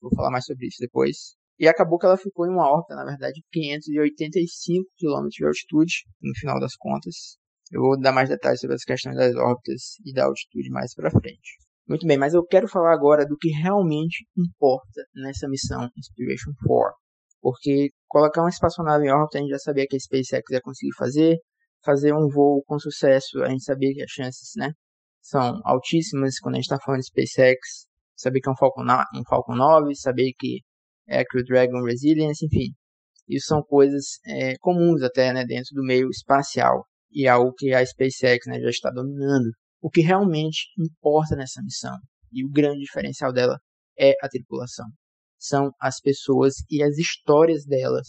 Vou 0.01 0.09
falar 0.15 0.31
mais 0.31 0.45
sobre 0.45 0.65
isso 0.65 0.77
depois. 0.79 1.35
E 1.59 1.67
acabou 1.67 1.99
que 1.99 2.07
ela 2.07 2.17
ficou 2.17 2.47
em 2.47 2.49
uma 2.49 2.67
órbita, 2.67 2.95
na 2.95 3.05
verdade, 3.05 3.33
de 3.33 3.43
585 3.51 4.89
km 4.97 5.27
de 5.29 5.45
altitude, 5.45 5.93
no 6.19 6.33
final 6.39 6.59
das 6.59 6.75
contas. 6.75 7.37
Eu 7.71 7.81
vou 7.81 7.99
dar 7.99 8.11
mais 8.11 8.29
detalhes 8.29 8.59
sobre 8.59 8.75
as 8.75 8.83
questões 8.83 9.15
das 9.15 9.35
órbitas 9.35 9.95
e 10.05 10.13
da 10.13 10.25
altitude 10.25 10.69
mais 10.69 10.93
para 10.93 11.11
frente. 11.11 11.57
Muito 11.87 12.05
bem, 12.05 12.17
mas 12.17 12.33
eu 12.33 12.45
quero 12.45 12.67
falar 12.67 12.93
agora 12.93 13.25
do 13.25 13.37
que 13.37 13.49
realmente 13.49 14.25
importa 14.37 15.03
nessa 15.15 15.47
missão 15.47 15.89
Inspiration 15.97 16.51
4. 16.65 16.95
Porque 17.41 17.91
colocar 18.07 18.41
uma 18.41 18.49
espaçonave 18.49 19.05
em 19.05 19.11
órbita 19.11 19.37
a 19.37 19.41
gente 19.41 19.51
já 19.51 19.59
sabia 19.59 19.85
que 19.87 19.95
a 19.95 19.99
SpaceX 19.99 20.43
ia 20.51 20.61
conseguir 20.61 20.93
fazer, 20.97 21.37
fazer 21.83 22.13
um 22.13 22.27
voo 22.27 22.63
com 22.65 22.79
sucesso, 22.79 23.41
a 23.43 23.49
gente 23.49 23.63
sabia 23.63 23.93
que 23.93 24.03
as 24.03 24.09
chances, 24.09 24.51
né, 24.57 24.71
são 25.21 25.61
altíssimas 25.63 26.39
quando 26.39 26.55
a 26.55 26.57
gente 26.57 26.65
está 26.65 26.77
falando 26.83 27.01
de 27.01 27.07
SpaceX, 27.07 27.87
saber 28.15 28.41
que 28.41 28.49
é 28.49 28.51
um 28.51 28.57
Falcon, 28.57 28.83
um 28.83 29.23
Falcon 29.29 29.55
9, 29.55 29.95
saber 29.95 30.31
que 30.37 30.61
é 31.07 31.23
Crew 31.23 31.43
Dragon 31.45 31.83
Resilience, 31.83 32.45
enfim. 32.45 32.73
Isso 33.27 33.47
são 33.47 33.61
coisas 33.61 34.19
é, 34.25 34.55
comuns 34.59 35.01
até 35.01 35.31
né, 35.31 35.45
dentro 35.45 35.73
do 35.73 35.83
meio 35.83 36.09
espacial 36.09 36.85
e 37.17 37.25
é 37.25 37.29
algo 37.29 37.51
que 37.57 37.73
a 37.73 37.83
SpaceX 37.83 38.45
né, 38.45 38.59
já 38.59 38.69
está 38.69 38.91
dominando. 38.91 39.49
O 39.81 39.89
que 39.89 40.01
realmente 40.01 40.67
importa 40.77 41.35
nessa 41.35 41.63
missão 41.63 41.97
e 42.31 42.45
o 42.45 42.51
grande 42.51 42.81
diferencial 42.81 43.33
dela 43.33 43.57
é 43.97 44.13
a 44.21 44.29
tripulação. 44.29 44.85
São 45.39 45.71
as 45.81 45.99
pessoas 45.99 46.57
e 46.69 46.83
as 46.83 46.95
histórias 46.99 47.65
delas 47.65 48.07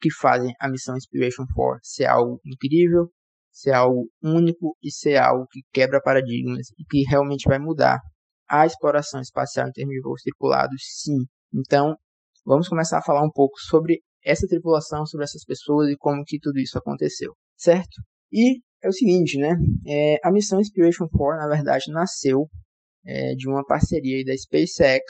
que 0.00 0.12
fazem 0.12 0.52
a 0.58 0.68
missão 0.68 0.96
Inspiration 0.96 1.44
4 1.54 1.78
ser 1.84 2.06
algo 2.06 2.40
incrível, 2.44 3.08
ser 3.52 3.72
algo 3.72 4.10
único 4.20 4.76
e 4.82 4.90
ser 4.90 5.16
algo 5.18 5.46
que 5.48 5.60
quebra 5.72 6.02
paradigmas 6.02 6.70
e 6.76 6.84
que 6.84 7.08
realmente 7.08 7.48
vai 7.48 7.60
mudar 7.60 8.00
a 8.48 8.66
exploração 8.66 9.20
espacial 9.20 9.68
em 9.68 9.72
termos 9.72 9.94
de 9.94 10.00
voos 10.00 10.22
tripulados, 10.22 10.82
sim. 11.02 11.24
Então, 11.54 11.94
vamos 12.44 12.68
começar 12.68 12.98
a 12.98 13.02
falar 13.02 13.22
um 13.22 13.30
pouco 13.30 13.60
sobre 13.60 14.00
essa 14.24 14.48
tripulação, 14.48 15.06
sobre 15.06 15.22
essas 15.22 15.44
pessoas 15.44 15.88
e 15.88 15.96
como 15.96 16.24
que 16.24 16.40
tudo 16.40 16.58
isso 16.58 16.76
aconteceu, 16.76 17.32
certo? 17.56 18.09
E 18.32 18.60
é 18.82 18.88
o 18.88 18.92
seguinte, 18.92 19.38
né? 19.38 19.56
É, 19.86 20.16
a 20.24 20.30
missão 20.30 20.60
Inspiration 20.60 21.06
4, 21.08 21.40
na 21.40 21.48
verdade, 21.48 21.92
nasceu 21.92 22.48
é, 23.06 23.34
de 23.34 23.48
uma 23.48 23.64
parceria 23.64 24.24
da 24.24 24.36
SpaceX 24.36 25.04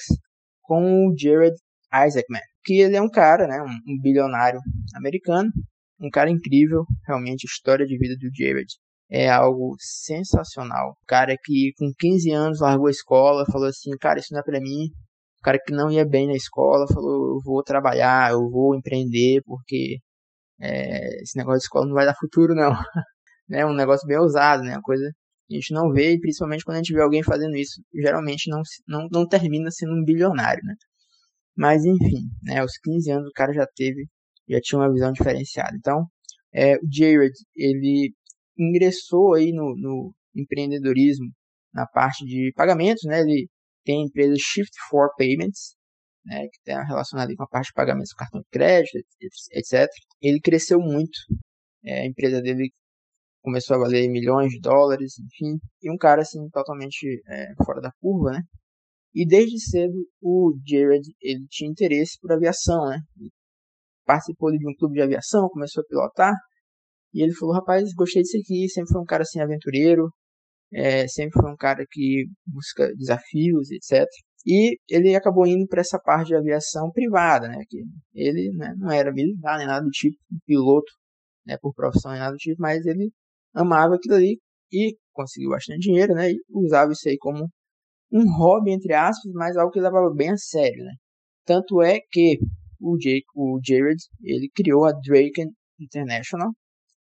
com 0.62 1.08
o 1.08 1.14
Jared 1.16 1.56
Isaacman, 1.92 2.40
que 2.64 2.80
ele 2.80 2.96
é 2.96 3.02
um 3.02 3.10
cara, 3.10 3.46
né, 3.46 3.60
um, 3.60 3.92
um 3.92 4.00
bilionário 4.00 4.60
americano, 4.94 5.50
um 6.00 6.08
cara 6.08 6.30
incrível, 6.30 6.84
realmente 7.06 7.46
a 7.46 7.50
história 7.50 7.84
de 7.84 7.98
vida 7.98 8.14
do 8.16 8.30
Jared 8.34 8.72
é 9.10 9.28
algo 9.28 9.74
sensacional. 9.78 10.90
O 11.02 11.06
cara 11.06 11.36
que 11.42 11.72
com 11.76 11.90
15 11.98 12.30
anos 12.30 12.60
largou 12.60 12.86
a 12.86 12.92
escola, 12.92 13.44
falou 13.50 13.66
assim, 13.66 13.90
cara, 14.00 14.20
isso 14.20 14.32
não 14.32 14.40
é 14.40 14.42
para 14.42 14.60
mim. 14.60 14.86
O 15.40 15.42
cara 15.42 15.58
que 15.58 15.72
não 15.72 15.90
ia 15.90 16.06
bem 16.06 16.26
na 16.26 16.34
escola 16.34 16.86
falou, 16.86 17.34
eu 17.34 17.40
vou 17.44 17.62
trabalhar, 17.62 18.30
eu 18.30 18.48
vou 18.48 18.76
empreender, 18.76 19.42
porque 19.44 19.98
é, 20.60 21.22
esse 21.22 21.36
negócio 21.36 21.58
de 21.58 21.64
escola 21.64 21.86
não 21.86 21.94
vai 21.94 22.06
dar 22.06 22.14
futuro 22.14 22.54
não. 22.54 22.72
né, 23.48 23.64
um 23.66 23.74
negócio 23.74 24.06
bem 24.06 24.18
ousado, 24.18 24.62
né, 24.62 24.72
uma 24.72 24.82
coisa 24.82 25.04
a 25.50 25.54
gente 25.54 25.74
não 25.74 25.92
vê, 25.92 26.12
e 26.12 26.20
principalmente 26.20 26.64
quando 26.64 26.76
a 26.76 26.78
gente 26.78 26.94
vê 26.94 27.02
alguém 27.02 27.24
fazendo 27.24 27.56
isso, 27.56 27.82
geralmente 27.92 28.48
não, 28.48 28.62
não, 28.86 29.08
não 29.10 29.26
termina 29.26 29.68
sendo 29.70 29.92
um 29.94 30.04
bilionário, 30.04 30.62
né. 30.64 30.74
Mas 31.56 31.84
enfim, 31.84 32.28
né, 32.44 32.60
aos 32.60 32.72
15 32.82 33.10
anos 33.10 33.28
o 33.28 33.32
cara 33.32 33.52
já 33.52 33.66
teve, 33.74 34.06
já 34.48 34.60
tinha 34.60 34.80
uma 34.80 34.92
visão 34.92 35.12
diferenciada. 35.12 35.76
Então, 35.76 36.06
é, 36.52 36.76
o 36.76 36.80
Jared, 36.90 37.34
ele 37.56 38.12
ingressou 38.58 39.34
aí 39.34 39.52
no, 39.52 39.74
no 39.76 40.14
empreendedorismo 40.34 41.26
na 41.72 41.86
parte 41.86 42.24
de 42.24 42.52
pagamentos, 42.54 43.02
né? 43.04 43.20
Ele 43.20 43.48
tem 43.84 44.02
a 44.02 44.06
empresa 44.06 44.34
Shift 44.38 44.72
for 44.88 45.10
Payments, 45.16 45.74
né, 46.24 46.46
que 46.48 46.60
tem 46.64 46.74
relacionado 46.86 47.34
com 47.36 47.42
a 47.44 47.48
parte 47.48 47.68
de 47.68 47.72
pagamentos 47.74 48.10
do 48.10 48.16
cartão 48.16 48.40
de 48.40 48.48
crédito, 48.50 48.98
etc. 49.52 49.88
Ele 50.20 50.40
cresceu 50.40 50.78
muito, 50.80 51.18
é, 51.84 52.02
a 52.02 52.06
empresa 52.06 52.40
dele 52.40 52.70
começou 53.42 53.76
a 53.76 53.80
valer 53.80 54.08
milhões 54.08 54.50
de 54.50 54.60
dólares, 54.60 55.14
enfim, 55.18 55.58
e 55.82 55.90
um 55.90 55.96
cara 55.96 56.22
assim 56.22 56.48
totalmente 56.50 57.22
é, 57.26 57.54
fora 57.64 57.80
da 57.80 57.90
curva, 58.00 58.32
né? 58.32 58.42
E 59.14 59.26
desde 59.26 59.58
cedo 59.60 59.94
o 60.22 60.54
Jared 60.66 61.02
ele 61.20 61.46
tinha 61.48 61.70
interesse 61.70 62.18
por 62.20 62.32
aviação, 62.32 62.86
né? 62.86 62.98
Participou 64.04 64.50
de 64.52 64.68
um 64.68 64.74
clube 64.76 64.94
de 64.94 65.02
aviação, 65.02 65.48
começou 65.48 65.82
a 65.82 65.86
pilotar 65.86 66.34
e 67.14 67.22
ele 67.22 67.34
falou, 67.34 67.54
rapaz, 67.54 67.92
gostei 67.94 68.22
disso 68.22 68.38
aqui, 68.38 68.68
sempre 68.68 68.92
foi 68.92 69.02
um 69.02 69.04
cara 69.04 69.22
assim 69.22 69.40
aventureiro, 69.40 70.12
é, 70.72 71.08
sempre 71.08 71.40
foi 71.40 71.50
um 71.50 71.56
cara 71.56 71.84
que 71.90 72.26
busca 72.46 72.86
desafios, 72.94 73.70
etc. 73.70 74.06
E 74.46 74.78
ele 74.88 75.14
acabou 75.14 75.46
indo 75.46 75.66
para 75.66 75.80
essa 75.80 75.98
parte 75.98 76.28
de 76.28 76.36
aviação 76.36 76.90
privada, 76.90 77.48
né? 77.48 77.62
Que 77.68 77.82
ele 78.14 78.50
né, 78.56 78.74
não 78.78 78.90
era 78.90 79.12
militar 79.12 79.58
nem 79.58 79.66
nada 79.66 79.84
do 79.84 79.90
tipo, 79.90 80.16
piloto, 80.46 80.90
né, 81.46 81.56
por 81.60 81.74
profissão 81.74 82.12
nem 82.12 82.20
nada 82.20 82.32
do 82.32 82.38
tipo, 82.38 82.60
mas 82.60 82.86
ele 82.86 83.10
amava 83.54 83.96
aquilo 83.96 84.14
ali 84.14 84.38
e 84.72 84.96
conseguiu 85.12 85.50
bastante 85.50 85.80
dinheiro, 85.80 86.14
né? 86.14 86.30
E 86.30 86.40
usava 86.50 86.92
isso 86.92 87.08
aí 87.08 87.18
como 87.18 87.48
um 88.12 88.36
hobby, 88.36 88.72
entre 88.72 88.94
aspas, 88.94 89.32
mas 89.34 89.56
algo 89.56 89.72
que 89.72 89.80
levava 89.80 90.12
bem 90.14 90.30
a 90.30 90.36
sério, 90.36 90.84
né? 90.84 90.92
Tanto 91.44 91.82
é 91.82 92.00
que 92.10 92.38
o, 92.80 92.96
Jake, 92.96 93.26
o 93.34 93.60
Jared, 93.62 94.00
ele 94.22 94.48
criou 94.54 94.86
a 94.86 94.92
Drake 94.92 95.44
International, 95.78 96.50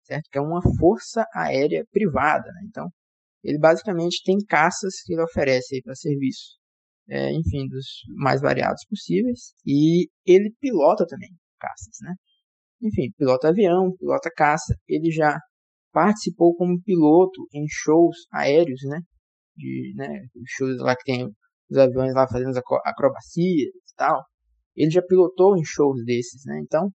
certo? 0.04 0.28
Que 0.30 0.38
é 0.38 0.40
uma 0.40 0.60
força 0.78 1.24
aérea 1.34 1.84
privada, 1.90 2.50
né? 2.52 2.60
Então, 2.68 2.88
ele 3.42 3.58
basicamente 3.58 4.22
tem 4.24 4.36
caças 4.46 5.00
que 5.04 5.14
ele 5.14 5.22
oferece 5.22 5.80
para 5.82 5.94
serviço, 5.94 6.58
é, 7.10 7.32
enfim, 7.32 7.66
dos 7.66 7.86
mais 8.16 8.40
variados 8.40 8.84
possíveis. 8.88 9.52
E 9.66 10.08
ele 10.24 10.54
pilota 10.60 11.04
também 11.06 11.30
caças, 11.58 11.96
né? 12.02 12.14
Enfim, 12.82 13.12
pilota 13.18 13.48
avião, 13.48 13.94
pilota 13.98 14.30
caça. 14.34 14.74
Ele 14.88 15.10
já 15.10 15.38
participou 15.92 16.54
como 16.54 16.80
piloto 16.82 17.46
em 17.52 17.66
shows 17.68 18.16
aéreos, 18.32 18.80
né? 18.84 19.00
De, 19.56 19.92
né, 19.96 20.08
shows 20.46 20.78
lá 20.78 20.96
que 20.96 21.04
tem 21.04 21.28
os 21.70 21.76
aviões 21.76 22.14
lá 22.14 22.26
fazendo 22.28 22.56
acrobacias 22.84 23.74
e 23.74 23.94
tal. 23.96 24.22
Ele 24.76 24.90
já 24.90 25.02
pilotou 25.02 25.56
em 25.56 25.64
shows 25.64 26.02
desses, 26.04 26.42
né? 26.46 26.60
Então, 26.62 26.90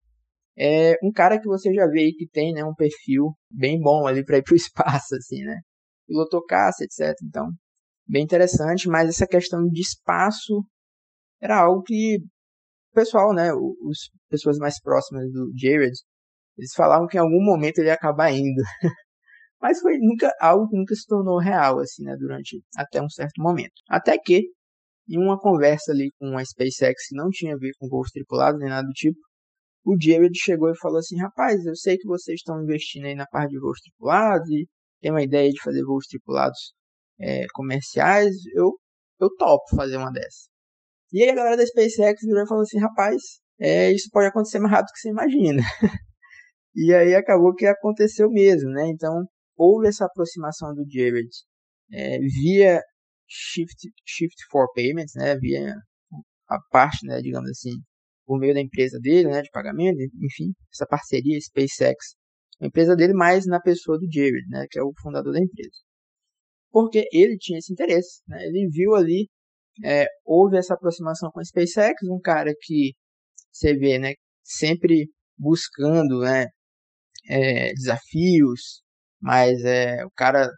é 0.57 0.95
um 1.03 1.11
cara 1.11 1.39
que 1.39 1.47
você 1.47 1.73
já 1.73 1.87
vê 1.87 2.01
aí 2.01 2.13
que 2.13 2.27
tem, 2.27 2.53
né, 2.53 2.63
um 2.63 2.75
perfil 2.75 3.33
bem 3.49 3.79
bom 3.79 4.05
ali 4.07 4.23
para 4.23 4.37
ir 4.37 4.43
pro 4.43 4.55
espaço, 4.55 5.15
assim, 5.15 5.43
né? 5.43 5.59
Pilotou 6.07 6.45
caça, 6.45 6.83
etc. 6.83 7.15
Então, 7.23 7.49
bem 8.07 8.23
interessante, 8.23 8.87
mas 8.87 9.09
essa 9.09 9.27
questão 9.27 9.67
de 9.67 9.81
espaço 9.81 10.65
era 11.41 11.59
algo 11.59 11.81
que 11.83 12.17
o 12.91 12.95
pessoal, 12.95 13.33
né, 13.33 13.51
os 13.53 14.09
pessoas 14.29 14.57
mais 14.57 14.79
próximas 14.79 15.31
do 15.31 15.51
Jared, 15.55 15.93
eles 16.57 16.73
falavam 16.75 17.07
que 17.07 17.17
em 17.17 17.19
algum 17.19 17.43
momento 17.43 17.79
ele 17.79 17.87
ia 17.87 17.93
acabar 17.93 18.31
indo. 18.31 18.61
mas 19.61 19.79
foi 19.79 19.97
nunca 19.97 20.31
algo 20.39 20.67
que 20.69 20.77
nunca 20.77 20.95
se 20.95 21.05
tornou 21.07 21.39
real 21.39 21.79
assim, 21.79 22.03
né, 22.03 22.15
durante 22.17 22.61
até 22.77 23.01
um 23.01 23.09
certo 23.09 23.41
momento. 23.41 23.73
Até 23.89 24.17
que 24.17 24.49
em 25.09 25.17
uma 25.17 25.39
conversa 25.39 25.91
ali 25.91 26.11
com 26.19 26.37
a 26.37 26.45
SpaceX 26.45 27.07
que 27.09 27.15
não 27.15 27.29
tinha 27.29 27.55
a 27.55 27.57
ver 27.57 27.71
com 27.79 27.87
voos 27.87 28.09
tripulados 28.11 28.59
nem 28.59 28.69
nada 28.69 28.85
do 28.85 28.93
tipo, 28.93 29.19
o 29.85 29.95
Jared 29.99 30.37
chegou 30.37 30.69
e 30.69 30.77
falou 30.77 30.99
assim: 30.99 31.17
Rapaz, 31.19 31.65
eu 31.65 31.75
sei 31.75 31.97
que 31.97 32.07
vocês 32.07 32.39
estão 32.39 32.61
investindo 32.61 33.05
aí 33.05 33.15
na 33.15 33.25
parte 33.25 33.51
de 33.51 33.59
voos 33.59 33.79
tripulados 33.81 34.49
e 34.49 34.67
tem 35.01 35.11
uma 35.11 35.23
ideia 35.23 35.49
de 35.49 35.61
fazer 35.61 35.83
voos 35.83 36.05
tripulados 36.07 36.73
é, 37.19 37.45
comerciais, 37.53 38.35
eu, 38.55 38.71
eu 39.19 39.29
topo 39.37 39.75
fazer 39.75 39.97
uma 39.97 40.11
dessas. 40.11 40.49
E 41.11 41.23
aí 41.23 41.29
a 41.29 41.35
galera 41.35 41.57
da 41.57 41.65
SpaceX 41.65 42.21
virou 42.23 42.43
e 42.43 42.47
falou 42.47 42.63
assim: 42.63 42.79
Rapaz, 42.79 43.21
é, 43.59 43.91
isso 43.91 44.09
pode 44.11 44.27
acontecer 44.27 44.59
mais 44.59 44.71
rápido 44.71 44.87
do 44.87 44.93
que 44.93 44.99
você 44.99 45.09
imagina. 45.09 45.61
e 46.75 46.93
aí 46.93 47.15
acabou 47.15 47.53
que 47.53 47.65
aconteceu 47.65 48.29
mesmo, 48.29 48.69
né? 48.71 48.87
Então 48.87 49.23
houve 49.55 49.87
essa 49.87 50.05
aproximação 50.05 50.73
do 50.73 50.83
Jared 50.89 51.29
é, 51.91 52.17
via 52.19 52.81
Shift, 53.27 53.89
Shift 54.05 54.45
for 54.49 54.67
Payments, 54.73 55.13
né? 55.15 55.35
Via 55.37 55.75
a 56.49 56.59
parte, 56.71 57.05
né, 57.05 57.21
digamos 57.21 57.49
assim, 57.49 57.71
por 58.25 58.39
meio 58.39 58.53
da 58.53 58.61
empresa 58.61 58.99
dele, 58.99 59.29
né, 59.29 59.41
de 59.41 59.49
pagamento, 59.51 59.97
enfim, 60.01 60.53
essa 60.71 60.85
parceria 60.85 61.39
SpaceX, 61.39 62.15
a 62.61 62.67
empresa 62.67 62.95
dele, 62.95 63.13
mais 63.13 63.45
na 63.45 63.59
pessoa 63.59 63.97
do 63.97 64.07
Jared, 64.11 64.47
né, 64.49 64.65
que 64.69 64.79
é 64.79 64.83
o 64.83 64.93
fundador 65.01 65.33
da 65.33 65.39
empresa. 65.39 65.82
Porque 66.73 67.05
ele 67.13 67.37
tinha 67.37 67.59
esse 67.59 67.71
interesse, 67.71 68.23
né, 68.27 68.43
ele 68.45 68.67
viu 68.69 68.95
ali, 68.95 69.29
é, 69.85 70.07
houve 70.25 70.57
essa 70.57 70.73
aproximação 70.73 71.29
com 71.31 71.39
a 71.39 71.43
SpaceX, 71.43 72.01
um 72.09 72.19
cara 72.19 72.51
que 72.59 72.93
você 73.51 73.75
vê, 73.75 73.99
né, 73.99 74.13
sempre 74.43 75.07
buscando, 75.37 76.21
né, 76.21 76.47
é, 77.29 77.73
desafios, 77.73 78.81
mas 79.21 79.63
é, 79.63 80.03
o 80.03 80.11
cara 80.15 80.49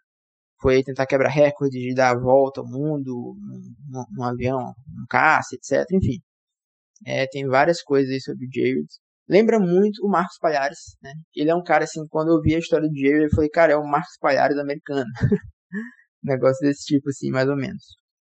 foi 0.61 0.83
tentar 0.83 1.05
quebrar 1.05 1.29
recordes 1.29 1.81
de 1.81 1.93
dar 1.93 2.11
a 2.11 2.19
volta 2.19 2.61
ao 2.61 2.67
mundo 2.67 3.35
num, 4.11 4.23
avião, 4.23 4.57
num 4.87 5.05
caça, 5.09 5.55
etc. 5.55 5.85
Enfim, 5.91 6.19
é, 7.05 7.27
tem 7.27 7.45
várias 7.47 7.81
coisas 7.83 8.09
aí 8.09 8.21
sobre 8.21 8.45
o 8.45 8.49
Jared. 8.53 8.87
Lembra 9.27 9.59
muito 9.59 10.05
o 10.05 10.09
Marcos 10.09 10.37
Palhares, 10.39 10.79
né? 11.01 11.11
Ele 11.35 11.49
é 11.49 11.55
um 11.55 11.63
cara 11.63 11.83
assim, 11.83 12.07
quando 12.09 12.29
eu 12.29 12.41
vi 12.41 12.55
a 12.55 12.59
história 12.59 12.87
do 12.87 12.95
Jared, 12.95 13.25
eu 13.25 13.35
falei, 13.35 13.49
cara, 13.49 13.73
é 13.73 13.77
o 13.77 13.83
Marcos 13.83 14.17
Palhares 14.19 14.57
americano. 14.57 15.09
negócio 16.25 16.65
desse 16.65 16.85
tipo 16.85 17.09
assim, 17.09 17.29
mais 17.29 17.47
ou 17.47 17.55
menos. 17.55 17.83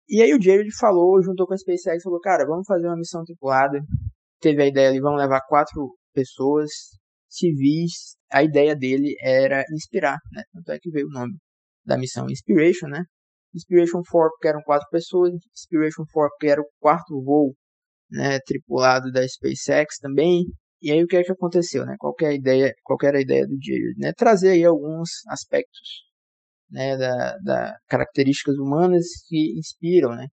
E 0.09 0.23
aí 0.23 0.35
o 0.35 0.41
Jared 0.41 0.71
falou, 0.79 1.23
juntou 1.23 1.47
com 1.47 1.55
a 1.55 1.59
SpaceX, 1.59 2.03
falou, 2.03 2.21
cara, 2.21 2.47
vamos 2.47 2.67
fazer 2.67 2.87
uma 2.87 2.97
missão 2.97 3.23
tripulada. 3.25 3.81
Teve 4.41 4.63
a 4.63 4.67
ideia 4.67 4.89
ali, 4.89 5.01
vamos 5.01 5.21
levar 5.21 5.41
quatro 5.47 5.95
pessoas 6.15 6.71
civis. 7.29 8.17
A 8.33 8.43
ideia 8.43 8.75
dele 8.75 9.15
era 9.23 9.65
inspirar, 9.73 10.19
né? 10.33 10.43
Tanto 10.53 10.73
é 10.73 10.79
que 10.81 10.91
veio 10.91 11.07
o 11.07 11.13
nome 11.13 11.35
da 11.85 11.99
missão 11.99 12.27
Inspiration, 12.31 12.89
né? 12.89 13.03
Inspiration 13.55 14.03
4 14.09 14.31
porque 14.31 14.49
eram 14.49 14.63
quatro 14.63 14.87
pessoas, 14.91 15.33
Inspiration 15.53 16.05
4 16.13 16.31
porque 16.31 16.47
era 16.49 16.61
o 16.61 16.69
quarto 16.81 17.23
voo 17.23 17.55
né, 18.11 18.39
tripulado 18.41 19.11
da 19.13 19.27
SpaceX 19.27 19.99
também. 20.01 20.45
E 20.81 20.93
aí 20.93 21.03
o 21.03 21.07
que 21.07 21.17
é 21.17 21.23
que 21.25 21.33
aconteceu, 21.33 21.85
né? 21.85 21.97
Qual 21.99 22.15
é 22.23 22.27
a 22.27 22.33
ideia, 22.33 22.73
qual 22.85 22.99
era 23.03 23.19
a 23.19 23.21
ideia 23.21 23.47
do 23.47 23.57
Jared, 23.61 23.99
né? 23.99 24.13
Trazer 24.17 24.51
aí 24.51 24.65
alguns 24.65 25.11
aspectos, 25.29 26.05
né, 26.71 26.97
da, 26.97 27.37
da 27.39 27.77
características 27.89 28.57
humanas 28.57 29.07
que 29.29 29.59
inspiram, 29.59 30.15
né? 30.15 30.27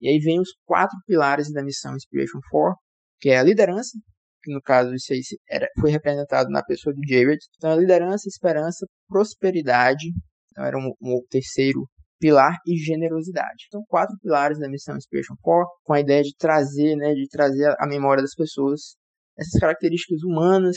E 0.00 0.08
aí 0.08 0.18
vem 0.18 0.40
os 0.40 0.50
quatro 0.64 0.96
pilares 1.06 1.52
da 1.52 1.62
missão 1.62 1.94
Inspiration 1.94 2.38
4, 2.50 2.76
que 3.20 3.30
é 3.30 3.38
a 3.38 3.42
liderança, 3.42 3.96
que 4.42 4.52
no 4.52 4.60
caso 4.60 4.94
isso 4.94 5.12
aí 5.12 5.20
era, 5.48 5.66
foi 5.80 5.90
representado 5.90 6.50
na 6.50 6.62
pessoa 6.62 6.94
do 6.94 7.00
Jared. 7.08 7.38
Então, 7.56 7.72
a 7.72 7.76
liderança, 7.76 8.28
esperança, 8.28 8.86
prosperidade, 9.08 10.08
então 10.50 10.64
era 10.64 10.76
um, 10.76 10.92
um 11.00 11.20
terceiro 11.30 11.88
pilar 12.20 12.56
e 12.66 12.76
generosidade. 12.76 13.64
Então, 13.68 13.82
quatro 13.88 14.16
pilares 14.22 14.58
da 14.58 14.68
missão 14.68 14.96
Inspiration 14.96 15.34
4, 15.40 15.68
com 15.82 15.92
a 15.94 16.00
ideia 16.00 16.22
de 16.22 16.34
trazer, 16.36 16.96
né, 16.96 17.14
de 17.14 17.26
trazer 17.28 17.74
a 17.78 17.86
memória 17.86 18.22
das 18.22 18.34
pessoas 18.34 18.96
essas 19.38 19.58
características 19.60 20.22
humanas 20.22 20.76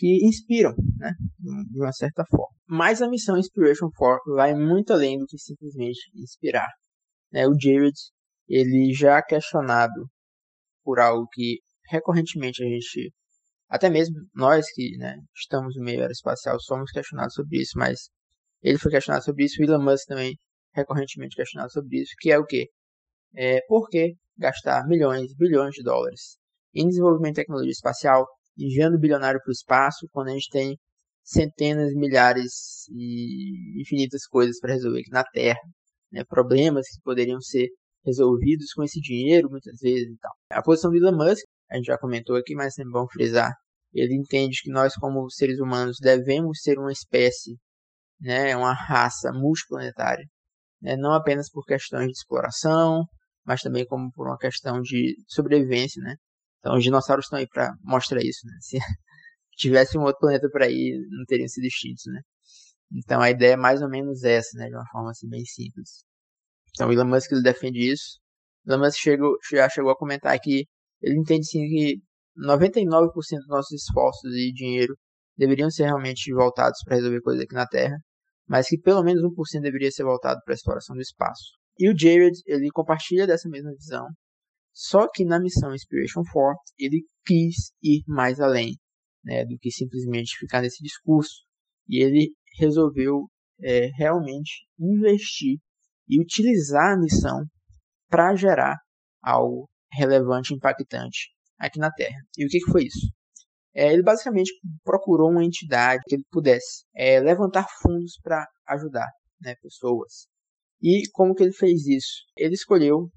que 0.00 0.26
inspiram, 0.26 0.74
né, 0.96 1.12
de 1.38 1.78
uma 1.78 1.92
certa 1.92 2.24
forma. 2.24 2.56
Mas 2.66 3.02
a 3.02 3.08
missão 3.08 3.36
Inspiration 3.36 3.90
4 3.94 4.34
vai 4.34 4.54
muito 4.54 4.94
além 4.94 5.18
do 5.18 5.26
que 5.26 5.38
simplesmente 5.38 6.10
inspirar. 6.14 6.70
Né? 7.30 7.46
O 7.46 7.52
Jared, 7.52 7.94
ele 8.48 8.94
já 8.94 9.18
é 9.18 9.22
questionado 9.22 10.08
por 10.82 10.98
algo 10.98 11.28
que 11.30 11.58
recorrentemente 11.90 12.64
a 12.64 12.66
gente, 12.66 13.12
até 13.68 13.90
mesmo 13.90 14.16
nós 14.34 14.64
que 14.72 14.96
né, 14.96 15.16
estamos 15.36 15.76
no 15.76 15.84
meio 15.84 16.00
aeroespacial, 16.00 16.58
somos 16.60 16.90
questionados 16.90 17.34
sobre 17.34 17.60
isso, 17.60 17.72
mas 17.76 18.08
ele 18.62 18.78
foi 18.78 18.90
questionado 18.90 19.22
sobre 19.22 19.44
isso, 19.44 19.60
o 19.60 19.64
Elon 19.64 19.84
Musk 19.84 20.06
também 20.06 20.34
recorrentemente 20.72 21.36
questionado 21.36 21.70
sobre 21.70 22.00
isso, 22.00 22.12
que 22.18 22.32
é 22.32 22.38
o 22.38 22.46
que? 22.46 22.70
É, 23.34 23.60
por 23.68 23.86
que 23.90 24.14
gastar 24.38 24.86
milhões, 24.86 25.34
bilhões 25.36 25.74
de 25.74 25.82
dólares 25.82 26.38
em 26.72 26.88
desenvolvimento 26.88 27.34
de 27.34 27.42
tecnologia 27.42 27.70
espacial, 27.70 28.26
enviando 28.60 28.98
bilionário 28.98 29.40
para 29.42 29.50
o 29.50 29.52
espaço, 29.52 30.08
quando 30.12 30.28
a 30.28 30.32
gente 30.32 30.48
tem 30.50 30.78
centenas, 31.22 31.92
milhares 31.94 32.88
e 32.90 33.80
infinitas 33.80 34.26
coisas 34.26 34.58
para 34.60 34.74
resolver 34.74 35.00
aqui 35.00 35.10
na 35.10 35.24
Terra, 35.24 35.60
né? 36.12 36.24
problemas 36.24 36.86
que 36.88 37.02
poderiam 37.02 37.40
ser 37.40 37.68
resolvidos 38.04 38.72
com 38.72 38.82
esse 38.82 39.00
dinheiro 39.00 39.48
muitas 39.50 39.78
vezes 39.80 40.08
e 40.08 40.18
tal. 40.18 40.32
A 40.50 40.62
posição 40.62 40.90
do 40.90 40.96
Elon 40.96 41.16
Musk, 41.16 41.44
a 41.70 41.76
gente 41.76 41.86
já 41.86 41.98
comentou 41.98 42.36
aqui, 42.36 42.54
mas 42.54 42.74
sempre 42.74 42.92
bom 42.92 43.06
frisar, 43.12 43.52
ele 43.92 44.14
entende 44.14 44.60
que 44.62 44.70
nós 44.70 44.94
como 44.94 45.30
seres 45.30 45.58
humanos 45.60 45.98
devemos 46.00 46.60
ser 46.62 46.78
uma 46.78 46.92
espécie, 46.92 47.56
né, 48.20 48.56
uma 48.56 48.72
raça 48.72 49.30
multiplanetária, 49.32 50.24
né, 50.80 50.96
não 50.96 51.12
apenas 51.12 51.50
por 51.50 51.64
questões 51.64 52.06
de 52.06 52.12
exploração, 52.12 53.04
mas 53.44 53.60
também 53.60 53.86
como 53.86 54.10
por 54.12 54.26
uma 54.28 54.38
questão 54.38 54.80
de 54.80 55.16
sobrevivência, 55.26 56.02
né? 56.02 56.16
Então 56.60 56.76
os 56.76 56.84
dinossauros 56.84 57.26
estão 57.26 57.38
aí 57.38 57.48
para 57.48 57.74
mostrar 57.82 58.20
isso, 58.22 58.46
né? 58.46 58.52
Se 58.62 58.78
tivesse 59.56 59.98
um 59.98 60.02
outro 60.02 60.20
planeta 60.20 60.48
para 60.50 60.68
ir, 60.70 60.98
não 61.10 61.24
teriam 61.26 61.48
sido 61.48 61.64
extintos, 61.64 62.04
né? 62.06 62.20
Então 62.92 63.20
a 63.20 63.30
ideia 63.30 63.54
é 63.54 63.56
mais 63.56 63.82
ou 63.82 63.88
menos 63.88 64.24
essa, 64.24 64.56
né? 64.58 64.68
De 64.68 64.74
uma 64.74 64.86
forma 64.90 65.10
assim 65.10 65.28
bem 65.28 65.44
simples. 65.44 66.04
Então 66.70 66.88
o 66.88 66.92
Elon 66.92 67.06
Musk 67.06 67.32
ele 67.32 67.42
defende 67.42 67.78
isso. 67.78 68.18
O 68.66 68.72
Elon 68.72 68.84
Musk 68.84 68.98
chegou, 68.98 69.36
já 69.50 69.68
chegou 69.68 69.90
a 69.90 69.96
comentar 69.96 70.38
que 70.40 70.66
ele 71.02 71.18
entende 71.18 71.46
sim 71.46 71.60
que 71.68 71.96
99% 72.38 73.12
dos 73.12 73.48
nossos 73.48 73.72
esforços 73.72 74.32
e 74.32 74.52
dinheiro 74.52 74.94
deveriam 75.36 75.70
ser 75.70 75.84
realmente 75.84 76.32
voltados 76.32 76.80
para 76.84 76.96
resolver 76.96 77.20
coisas 77.22 77.42
aqui 77.44 77.54
na 77.54 77.66
Terra, 77.66 77.96
mas 78.46 78.68
que 78.68 78.78
pelo 78.78 79.02
menos 79.02 79.22
1% 79.22 79.62
deveria 79.62 79.90
ser 79.90 80.04
voltado 80.04 80.40
para 80.44 80.52
a 80.52 80.56
exploração 80.56 80.94
do 80.94 81.02
espaço. 81.02 81.58
E 81.78 81.88
o 81.88 81.98
Jared, 81.98 82.36
ele 82.46 82.68
compartilha 82.70 83.26
dessa 83.26 83.48
mesma 83.48 83.72
visão, 83.72 84.06
só 84.72 85.08
que 85.08 85.24
na 85.24 85.40
missão 85.40 85.74
Inspiration 85.74 86.22
4, 86.32 86.58
ele 86.78 87.02
quis 87.26 87.72
ir 87.82 88.02
mais 88.06 88.40
além 88.40 88.76
né, 89.24 89.44
do 89.44 89.58
que 89.58 89.70
simplesmente 89.70 90.38
ficar 90.38 90.62
nesse 90.62 90.82
discurso. 90.82 91.44
E 91.88 92.02
ele 92.02 92.32
resolveu 92.58 93.26
é, 93.62 93.86
realmente 93.96 94.66
investir 94.78 95.58
e 96.08 96.20
utilizar 96.20 96.94
a 96.94 96.98
missão 96.98 97.44
para 98.08 98.34
gerar 98.34 98.76
algo 99.22 99.68
relevante 99.92 100.52
e 100.52 100.56
impactante 100.56 101.30
aqui 101.58 101.78
na 101.78 101.90
Terra. 101.90 102.18
E 102.36 102.44
o 102.44 102.48
que, 102.48 102.58
que 102.58 102.70
foi 102.70 102.84
isso? 102.84 103.12
É, 103.74 103.92
ele 103.92 104.02
basicamente 104.02 104.52
procurou 104.82 105.30
uma 105.30 105.44
entidade 105.44 106.02
que 106.06 106.16
ele 106.16 106.24
pudesse 106.30 106.84
é, 106.94 107.20
levantar 107.20 107.66
fundos 107.80 108.18
para 108.22 108.46
ajudar 108.68 109.08
né, 109.40 109.54
pessoas. 109.62 110.26
E 110.82 111.02
como 111.12 111.34
que 111.34 111.42
ele 111.42 111.52
fez 111.52 111.86
isso? 111.86 112.24
Ele 112.36 112.54
escolheu 112.54 113.10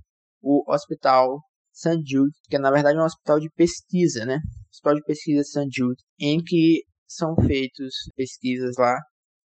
o 0.44 0.70
Hospital 0.72 1.40
St. 1.72 2.04
Jude, 2.06 2.34
que 2.50 2.58
é 2.58 2.60
na 2.60 2.70
verdade 2.70 3.00
um 3.00 3.04
hospital 3.04 3.40
de 3.40 3.50
pesquisa, 3.56 4.26
né? 4.26 4.40
Hospital 4.70 4.96
de 4.96 5.04
pesquisa 5.04 5.44
St. 5.44 5.70
Jude, 5.72 6.04
em 6.20 6.44
que 6.44 6.84
são 7.08 7.34
feitos 7.48 7.94
pesquisas 8.16 8.76
lá 8.78 9.00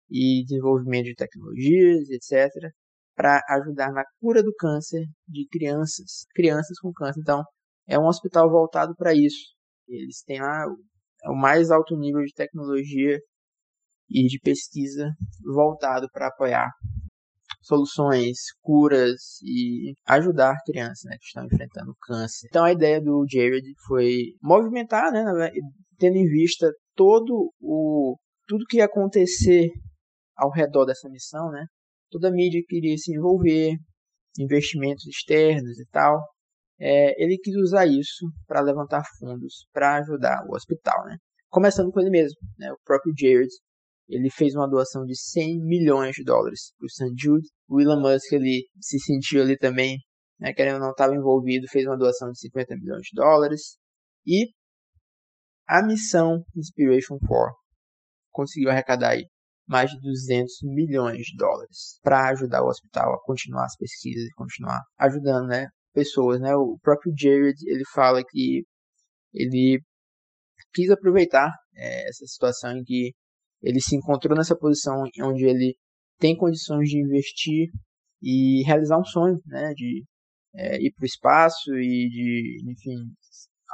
e 0.10 0.44
desenvolvimento 0.44 1.06
de 1.06 1.16
tecnologias, 1.16 2.10
etc, 2.10 2.50
para 3.16 3.42
ajudar 3.50 3.92
na 3.92 4.04
cura 4.20 4.42
do 4.42 4.54
câncer 4.58 5.06
de 5.28 5.48
crianças, 5.52 6.26
crianças 6.34 6.78
com 6.80 6.92
câncer. 6.92 7.20
Então, 7.22 7.44
é 7.88 8.00
um 8.00 8.08
hospital 8.08 8.50
voltado 8.50 8.96
para 8.96 9.14
isso. 9.14 9.54
Eles 9.88 10.22
têm 10.24 10.42
lá 10.42 10.66
o 11.26 11.36
mais 11.36 11.70
alto 11.70 11.96
nível 11.98 12.24
de 12.24 12.34
tecnologia 12.34 13.20
e 14.10 14.26
de 14.26 14.40
pesquisa 14.40 15.12
voltado 15.54 16.08
para 16.12 16.28
apoiar 16.28 16.72
soluções, 17.70 18.38
curas 18.62 19.40
e 19.44 19.94
ajudar 20.08 20.58
crianças 20.66 21.04
né, 21.06 21.16
que 21.20 21.26
estão 21.26 21.46
enfrentando 21.46 21.96
câncer. 22.02 22.48
Então 22.50 22.66
a 22.66 22.72
ideia 22.72 23.00
do 23.00 23.24
Jared 23.32 23.64
foi 23.88 24.34
movimentar, 24.42 25.12
né, 25.12 25.24
tendo 26.00 26.18
em 26.18 26.26
vista 26.26 26.68
todo 26.96 27.54
o 27.62 28.18
tudo 28.48 28.66
que 28.68 28.78
ia 28.78 28.86
acontecer 28.86 29.70
ao 30.36 30.50
redor 30.50 30.86
dessa 30.86 31.08
missão, 31.08 31.52
né? 31.52 31.66
Toda 32.10 32.30
a 32.30 32.32
mídia 32.32 32.64
queria 32.68 32.98
se 32.98 33.16
envolver, 33.16 33.76
investimentos 34.40 35.06
externos 35.06 35.78
e 35.80 35.86
tal. 35.92 36.20
É, 36.80 37.24
ele 37.24 37.38
quis 37.38 37.56
usar 37.58 37.86
isso 37.86 38.26
para 38.48 38.62
levantar 38.62 39.04
fundos 39.20 39.68
para 39.72 39.98
ajudar 39.98 40.44
o 40.48 40.56
hospital, 40.56 41.06
né? 41.06 41.18
Começando 41.50 41.92
com 41.92 42.00
ele 42.00 42.10
mesmo, 42.10 42.40
né? 42.58 42.72
O 42.72 42.78
próprio 42.84 43.14
Jared 43.16 43.52
ele 44.10 44.30
fez 44.32 44.56
uma 44.56 44.68
doação 44.68 45.06
de 45.06 45.16
100 45.16 45.60
milhões 45.62 46.16
de 46.16 46.24
dólares 46.24 46.74
para 46.78 46.86
o 46.86 46.90
St. 46.90 47.14
Jude. 47.16 47.48
O 47.68 47.80
Elon 47.80 48.02
Musk 48.02 48.32
ele 48.34 48.68
se 48.82 49.00
sentiu 49.00 49.42
ali 49.42 49.56
também, 49.56 49.98
né, 50.40 50.52
querendo 50.52 50.76
ou 50.76 50.82
não 50.82 50.92
estava 50.92 51.16
envolvido, 51.16 51.68
fez 51.70 51.86
uma 51.86 51.98
doação 51.98 52.32
de 52.32 52.40
50 52.40 52.76
milhões 52.76 53.04
de 53.04 53.16
dólares. 53.16 53.78
E 54.26 54.52
a 55.68 55.86
missão 55.86 56.44
Inspiration 56.56 57.20
4 57.20 57.56
conseguiu 58.32 58.72
arrecadar 58.72 59.12
aí 59.12 59.26
mais 59.68 59.92
de 59.92 60.00
200 60.02 60.52
milhões 60.64 61.22
de 61.28 61.38
dólares 61.38 62.00
para 62.02 62.30
ajudar 62.30 62.64
o 62.64 62.68
hospital 62.68 63.14
a 63.14 63.22
continuar 63.24 63.66
as 63.66 63.76
pesquisas 63.78 64.24
e 64.24 64.34
continuar 64.34 64.82
ajudando, 64.98 65.48
né, 65.48 65.68
pessoas, 65.94 66.40
né? 66.42 66.56
O 66.56 66.80
próprio 66.82 67.14
Jared, 67.16 67.56
ele 67.68 67.84
fala 67.94 68.24
que 68.28 68.64
ele 69.32 69.80
quis 70.74 70.90
aproveitar 70.90 71.52
é, 71.76 72.10
essa 72.10 72.26
situação 72.26 72.72
em 72.72 72.84
que 72.84 73.14
ele 73.62 73.82
se 73.82 73.96
encontrou 73.96 74.38
nessa 74.38 74.56
posição 74.56 75.04
onde 75.22 75.46
ele 75.46 75.76
tem 76.20 76.36
condições 76.36 76.90
de 76.90 77.00
investir 77.00 77.70
e 78.22 78.64
realizar 78.66 79.00
um 79.00 79.06
sonho, 79.06 79.40
né, 79.46 79.74
de 79.74 80.04
é, 80.56 80.82
ir 80.82 80.92
para 80.94 81.04
o 81.04 81.06
espaço 81.06 81.74
e 81.76 82.10
de, 82.10 82.72
enfim, 82.72 82.96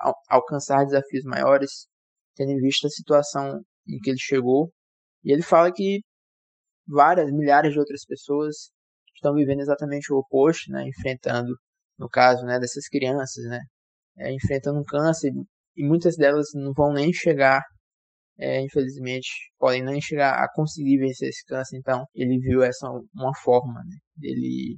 al 0.03 0.13
alcançar 0.29 0.85
desafios 0.85 1.23
maiores, 1.23 1.87
tendo 2.35 2.51
em 2.51 2.61
vista 2.61 2.87
a 2.87 2.91
situação 2.91 3.61
em 3.87 3.99
que 3.99 4.09
ele 4.11 4.19
chegou. 4.19 4.71
E 5.23 5.31
ele 5.31 5.41
fala 5.41 5.71
que 5.71 6.01
várias, 6.87 7.31
milhares 7.31 7.73
de 7.73 7.79
outras 7.79 8.05
pessoas 8.05 8.69
estão 9.15 9.33
vivendo 9.33 9.61
exatamente 9.61 10.11
o 10.13 10.17
oposto, 10.17 10.71
né, 10.71 10.87
enfrentando, 10.87 11.55
no 11.97 12.09
caso, 12.09 12.45
né, 12.45 12.59
dessas 12.59 12.87
crianças, 12.87 13.43
né, 13.45 13.59
é, 14.17 14.33
enfrentando 14.33 14.79
um 14.79 14.83
câncer 14.83 15.31
e 15.75 15.85
muitas 15.85 16.15
delas 16.15 16.47
não 16.53 16.73
vão 16.73 16.93
nem 16.93 17.11
chegar 17.13 17.61
é, 18.37 18.61
infelizmente, 18.61 19.29
podem 19.57 19.83
não 19.83 19.99
chegar 20.01 20.43
a 20.43 20.51
conseguir 20.53 20.97
vencer 20.97 21.29
esse 21.29 21.43
câncer. 21.45 21.77
Então, 21.77 22.05
ele 22.13 22.37
viu 22.39 22.63
essa 22.63 22.87
uma 23.13 23.33
forma 23.43 23.81
né, 23.85 23.97
dele 24.15 24.77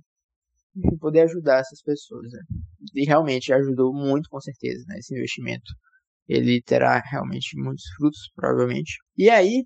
enfim, 0.76 0.98
poder 0.98 1.22
ajudar 1.22 1.60
essas 1.60 1.82
pessoas. 1.82 2.32
Né? 2.32 2.39
E 2.96 3.06
realmente 3.06 3.52
ajudou 3.52 3.93
muito, 3.93 4.30
com 4.30 4.39
certeza, 4.39 4.84
né, 4.88 5.00
esse 5.00 5.13
investimento. 5.15 5.72
Ele 6.28 6.62
terá 6.62 7.00
realmente 7.00 7.58
muitos 7.58 7.86
frutos, 7.96 8.30
provavelmente. 8.36 8.98
E 9.17 9.30
aí, 9.30 9.65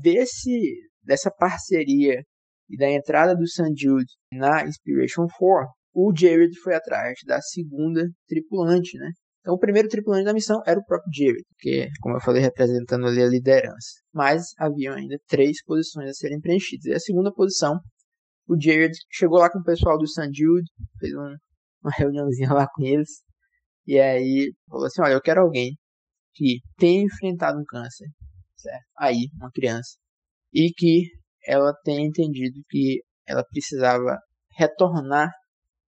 desse, 0.00 0.74
dessa 1.02 1.30
parceria 1.30 2.22
e 2.70 2.76
da 2.76 2.90
entrada 2.90 3.34
do 3.34 3.46
St. 3.46 3.74
Jude 3.76 4.06
na 4.32 4.64
Inspiration 4.64 5.26
4, 5.38 5.68
o 5.94 6.12
Jared 6.16 6.56
foi 6.60 6.74
atrás 6.74 7.18
da 7.26 7.40
segunda 7.42 8.08
tripulante, 8.26 8.96
né? 8.96 9.10
Então, 9.42 9.54
o 9.54 9.58
primeiro 9.58 9.88
tripulante 9.88 10.24
da 10.24 10.32
missão 10.32 10.62
era 10.64 10.78
o 10.78 10.84
próprio 10.84 11.10
Jared, 11.12 11.44
que, 11.58 11.88
como 12.00 12.16
eu 12.16 12.20
falei, 12.20 12.40
representando 12.40 13.06
ali 13.06 13.20
a 13.20 13.26
liderança. 13.28 14.00
Mas 14.14 14.52
haviam 14.56 14.94
ainda 14.94 15.18
três 15.26 15.62
posições 15.64 16.10
a 16.10 16.14
serem 16.14 16.40
preenchidas. 16.40 16.86
E 16.86 16.94
a 16.94 17.00
segunda 17.00 17.32
posição, 17.32 17.80
o 18.48 18.54
Jared 18.60 18.96
chegou 19.10 19.40
lá 19.40 19.50
com 19.50 19.58
o 19.58 19.64
pessoal 19.64 19.98
do 19.98 20.06
St. 20.06 20.30
Jude, 20.32 20.70
fez 21.00 21.12
um, 21.12 21.36
uma 21.82 21.90
reuniãozinha 21.92 22.52
lá 22.52 22.68
com 22.72 22.84
eles, 22.84 23.08
e 23.84 23.98
aí 23.98 24.52
falou 24.68 24.86
assim: 24.86 25.02
Olha, 25.02 25.14
eu 25.14 25.20
quero 25.20 25.40
alguém 25.40 25.76
que 26.34 26.60
tenha 26.78 27.02
enfrentado 27.02 27.58
um 27.58 27.64
câncer, 27.64 28.06
certo? 28.56 28.84
Aí, 28.96 29.28
uma 29.40 29.50
criança, 29.50 29.96
e 30.52 30.72
que 30.72 31.08
ela 31.44 31.74
tenha 31.82 32.06
entendido 32.06 32.60
que 32.68 33.02
ela 33.26 33.44
precisava 33.44 34.18
retornar 34.56 35.30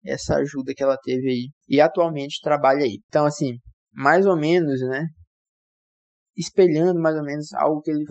essa 0.05 0.35
ajuda 0.35 0.73
que 0.75 0.83
ela 0.83 0.97
teve 0.97 1.29
aí 1.29 1.49
e 1.67 1.81
atualmente 1.81 2.39
trabalha 2.41 2.83
aí. 2.83 2.99
Então, 3.07 3.25
assim, 3.25 3.57
mais 3.91 4.25
ou 4.25 4.37
menos, 4.37 4.79
né, 4.81 5.07
espelhando 6.37 6.99
mais 6.99 7.15
ou 7.15 7.23
menos 7.23 7.51
algo 7.53 7.81
que 7.81 7.91
ele 7.91 8.05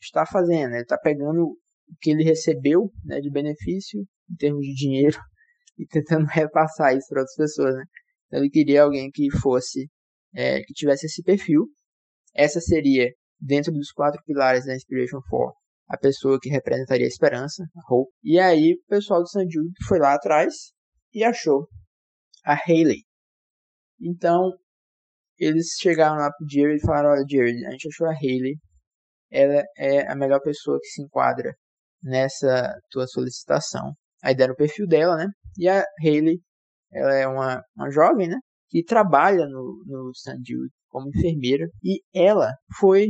está 0.00 0.26
fazendo. 0.26 0.72
Ele 0.72 0.82
está 0.82 0.98
pegando 0.98 1.44
o 1.44 1.56
que 2.00 2.10
ele 2.10 2.22
recebeu 2.22 2.90
né, 3.04 3.20
de 3.20 3.30
benefício 3.30 4.00
em 4.30 4.36
termos 4.36 4.60
de 4.60 4.74
dinheiro 4.74 5.18
e 5.78 5.86
tentando 5.86 6.26
repassar 6.26 6.94
isso 6.94 7.06
para 7.08 7.20
outras 7.20 7.36
pessoas. 7.36 7.74
Né? 7.74 7.84
Então 8.26 8.40
ele 8.40 8.50
queria 8.50 8.82
alguém 8.82 9.10
que 9.10 9.30
fosse, 9.38 9.88
é, 10.34 10.60
que 10.60 10.74
tivesse 10.74 11.06
esse 11.06 11.22
perfil. 11.22 11.66
Essa 12.34 12.60
seria, 12.60 13.10
dentro 13.40 13.72
dos 13.72 13.90
quatro 13.90 14.20
pilares 14.24 14.66
da 14.66 14.74
Inspiration 14.74 15.20
4, 15.28 15.54
a 15.88 15.96
pessoa 15.96 16.38
que 16.40 16.50
representaria 16.50 17.06
a 17.06 17.08
esperança, 17.08 17.64
a 17.74 17.94
hope. 17.94 18.10
E 18.22 18.38
aí 18.38 18.74
o 18.74 18.88
pessoal 18.88 19.22
do 19.22 19.28
San 19.28 19.44
Jude 19.48 19.72
foi 19.86 19.98
lá 19.98 20.14
atrás 20.14 20.72
e 21.18 21.24
achou 21.24 21.68
a 22.44 22.54
Hayley. 22.54 23.02
Então, 24.00 24.52
eles 25.36 25.76
chegaram 25.80 26.16
lá 26.16 26.30
pro 26.30 26.46
Jared 26.48 26.78
e 26.78 26.86
falaram, 26.86 27.10
olha 27.10 27.24
Jared, 27.28 27.66
a 27.66 27.70
gente 27.72 27.88
achou 27.88 28.06
a 28.06 28.12
Hayley, 28.12 28.56
ela 29.30 29.62
é 29.76 30.10
a 30.10 30.16
melhor 30.16 30.40
pessoa 30.40 30.78
que 30.80 30.86
se 30.86 31.02
enquadra 31.02 31.52
nessa 32.02 32.72
tua 32.90 33.06
solicitação. 33.08 33.92
Aí 34.22 34.34
deram 34.34 34.54
o 34.54 34.56
perfil 34.56 34.86
dela, 34.86 35.16
né? 35.16 35.26
E 35.58 35.68
a 35.68 35.84
Hayley, 36.02 36.40
ela 36.92 37.14
é 37.14 37.26
uma, 37.26 37.62
uma 37.76 37.90
jovem, 37.90 38.28
né? 38.28 38.36
Que 38.68 38.84
trabalha 38.84 39.46
no, 39.46 39.82
no 39.86 40.14
St. 40.14 40.38
Como 40.88 41.08
enfermeira. 41.08 41.66
E 41.82 42.00
ela 42.14 42.52
foi 42.78 43.08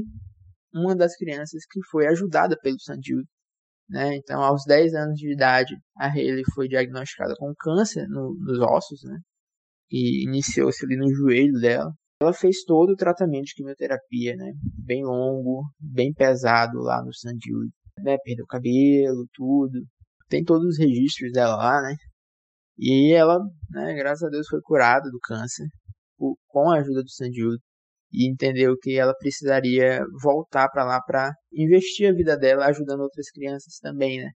uma 0.73 0.97
das 0.97 1.15
crianças 1.17 1.65
que 1.71 1.81
foi 1.91 2.07
ajudada 2.07 2.57
pelo 2.63 2.79
St. 2.79 2.99
Né? 3.89 4.17
Então, 4.17 4.43
aos 4.43 4.65
10 4.67 4.95
anos 4.95 5.19
de 5.19 5.33
idade, 5.33 5.75
a 5.97 6.09
Hayley 6.09 6.45
foi 6.55 6.69
diagnosticada 6.69 7.35
com 7.39 7.55
câncer 7.59 8.07
no, 8.09 8.35
nos 8.35 8.59
ossos, 8.61 9.03
né? 9.05 9.19
E 9.91 10.25
iniciou-se 10.25 10.85
ali 10.85 10.97
no 10.97 11.09
joelho 11.15 11.59
dela. 11.59 11.91
Ela 12.21 12.33
fez 12.33 12.65
todo 12.65 12.91
o 12.91 12.97
tratamento 12.97 13.47
de 13.47 13.55
quimioterapia, 13.55 14.37
né? 14.37 14.53
Bem 14.85 15.05
longo, 15.05 15.63
bem 15.81 16.13
pesado 16.13 16.79
lá 16.81 17.03
no 17.03 17.15
St. 17.15 17.31
Jude. 17.43 17.71
Né? 17.99 18.19
Perdeu 18.23 18.45
o 18.45 18.49
cabelo, 18.49 19.27
tudo. 19.33 19.81
Tem 20.29 20.45
todos 20.45 20.67
os 20.67 20.79
registros 20.79 21.33
dela 21.33 21.57
lá, 21.57 21.81
né? 21.81 21.95
E 22.79 23.13
ela, 23.13 23.39
né, 23.71 23.95
graças 23.95 24.23
a 24.23 24.29
Deus, 24.29 24.47
foi 24.47 24.61
curada 24.63 25.11
do 25.11 25.19
câncer 25.21 25.67
com 26.49 26.71
a 26.71 26.79
ajuda 26.79 27.03
do 27.03 27.09
St. 27.09 27.33
Jude 27.33 27.63
e 28.13 28.31
entendeu 28.31 28.77
que 28.79 28.99
ela 28.99 29.15
precisaria 29.15 30.01
voltar 30.23 30.69
para 30.71 30.85
lá 30.85 31.01
para 31.01 31.33
investir 31.53 32.09
a 32.09 32.15
vida 32.15 32.37
dela 32.37 32.67
ajudando 32.67 33.01
outras 33.01 33.31
crianças 33.31 33.79
também, 33.81 34.19
né? 34.19 34.31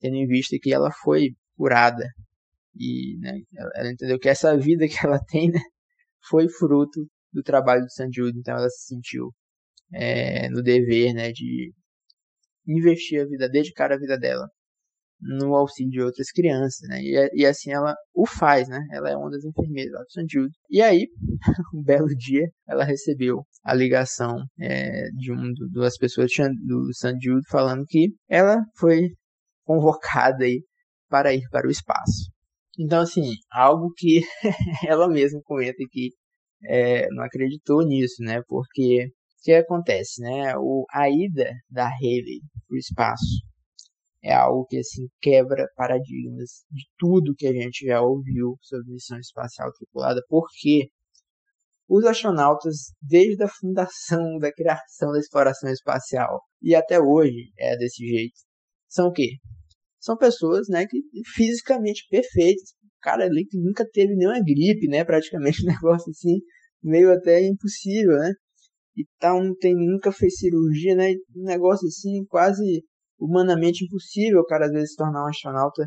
Tendo 0.00 0.16
em 0.16 0.26
vista 0.26 0.56
que 0.60 0.72
ela 0.72 0.90
foi 1.02 1.30
curada 1.56 2.06
e 2.74 3.18
né, 3.18 3.40
ela 3.74 3.90
entendeu 3.92 4.18
que 4.18 4.28
essa 4.28 4.56
vida 4.56 4.86
que 4.88 5.04
ela 5.04 5.18
tem 5.28 5.50
né, 5.50 5.60
foi 6.28 6.48
fruto 6.48 7.06
do 7.32 7.42
trabalho 7.42 7.82
do 7.82 7.90
St. 7.90 8.08
Jude, 8.12 8.38
então 8.38 8.56
ela 8.56 8.68
se 8.70 8.94
sentiu 8.94 9.32
é, 9.92 10.48
no 10.50 10.62
dever 10.62 11.12
né, 11.14 11.32
de 11.32 11.72
investir 12.66 13.20
a 13.22 13.26
vida, 13.26 13.48
dedicar 13.48 13.92
a 13.92 13.98
vida 13.98 14.16
dela 14.18 14.48
no 15.20 15.54
auxílio 15.54 15.90
de 15.90 16.00
outras 16.00 16.30
crianças, 16.30 16.88
né? 16.88 17.00
E, 17.02 17.42
e, 17.42 17.46
assim 17.46 17.70
ela 17.72 17.94
o 18.14 18.26
faz, 18.26 18.68
né? 18.68 18.80
Ela 18.92 19.10
é 19.10 19.16
uma 19.16 19.30
das 19.30 19.44
enfermeiras 19.44 19.92
lá 19.92 20.00
do 20.00 20.10
St. 20.10 20.26
Jude. 20.28 20.54
E 20.70 20.80
aí, 20.80 21.06
um 21.74 21.82
belo 21.82 22.08
dia, 22.08 22.48
ela 22.68 22.84
recebeu 22.84 23.44
a 23.62 23.74
ligação 23.74 24.36
é, 24.58 25.10
de 25.10 25.32
uma 25.32 25.52
das 25.74 25.96
pessoas 25.96 26.30
do 26.64 26.92
St. 26.92 27.16
Jude 27.20 27.46
falando 27.48 27.84
que 27.86 28.14
ela 28.28 28.64
foi 28.78 29.10
convocada 29.64 30.44
aí 30.44 30.62
para 31.08 31.34
ir 31.34 31.42
para 31.50 31.68
o 31.68 31.70
espaço. 31.70 32.30
Então, 32.78 33.02
assim, 33.02 33.32
algo 33.52 33.92
que 33.96 34.22
ela 34.88 35.08
mesma 35.08 35.40
comenta 35.44 35.84
que 35.90 36.10
é, 36.64 37.08
não 37.10 37.24
acreditou 37.24 37.86
nisso, 37.86 38.22
né? 38.22 38.40
Porque 38.48 39.06
o 39.06 39.42
que 39.42 39.52
acontece, 39.52 40.22
né? 40.22 40.54
O, 40.56 40.86
a 40.92 41.10
ida 41.10 41.50
da 41.68 41.86
Haley 41.86 42.40
para 42.66 42.74
o 42.74 42.78
espaço 42.78 43.49
é 44.22 44.32
algo 44.32 44.66
que 44.66 44.78
assim 44.78 45.06
quebra 45.20 45.66
paradigmas 45.76 46.64
de 46.70 46.84
tudo 46.98 47.34
que 47.34 47.46
a 47.46 47.52
gente 47.52 47.86
já 47.86 48.00
ouviu 48.00 48.56
sobre 48.60 48.92
missão 48.92 49.18
espacial 49.18 49.72
tripulada, 49.72 50.22
porque 50.28 50.90
os 51.88 52.04
astronautas, 52.04 52.92
desde 53.02 53.42
a 53.42 53.48
fundação 53.48 54.38
da 54.38 54.52
criação 54.52 55.10
da 55.10 55.18
exploração 55.18 55.70
espacial 55.70 56.40
e 56.62 56.74
até 56.74 57.00
hoje 57.00 57.50
é 57.58 57.76
desse 57.76 58.06
jeito, 58.06 58.38
são 58.88 59.08
o 59.08 59.12
quê? 59.12 59.38
São 59.98 60.16
pessoas, 60.16 60.68
né, 60.68 60.86
que 60.86 60.98
fisicamente 61.34 62.06
perfeitas. 62.08 62.70
O 62.98 63.00
cara 63.02 63.24
ali 63.24 63.44
que 63.44 63.58
nunca 63.58 63.84
teve 63.90 64.14
nenhuma 64.14 64.40
gripe, 64.40 64.86
né, 64.88 65.04
praticamente 65.04 65.62
um 65.66 65.68
negócio 65.68 66.10
assim, 66.10 66.38
meio 66.82 67.12
até 67.12 67.44
impossível, 67.46 68.16
né? 68.18 68.32
E 68.96 69.04
tal, 69.18 69.42
não 69.42 69.54
tem, 69.56 69.74
nunca 69.74 70.12
fez 70.12 70.36
cirurgia, 70.36 70.94
né? 70.94 71.12
Um 71.34 71.44
negócio 71.44 71.86
assim, 71.88 72.24
quase 72.26 72.84
humanamente 73.20 73.84
impossível 73.84 74.40
o 74.40 74.46
cara 74.46 74.66
às 74.66 74.72
vezes 74.72 74.90
se 74.90 74.96
tornar 74.96 75.24
um 75.24 75.28
astronauta 75.28 75.86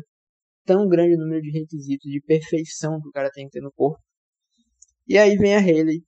tão 0.64 0.88
grande 0.88 1.16
número 1.16 1.42
de 1.42 1.50
requisitos 1.50 2.10
de 2.10 2.20
perfeição 2.22 3.00
que 3.00 3.08
o 3.08 3.12
cara 3.12 3.30
tem 3.30 3.46
que 3.46 3.52
ter 3.52 3.60
no 3.60 3.72
corpo. 3.72 4.00
E 5.06 5.18
aí 5.18 5.36
vem 5.36 5.54
a 5.54 5.58
Haley, 5.58 6.02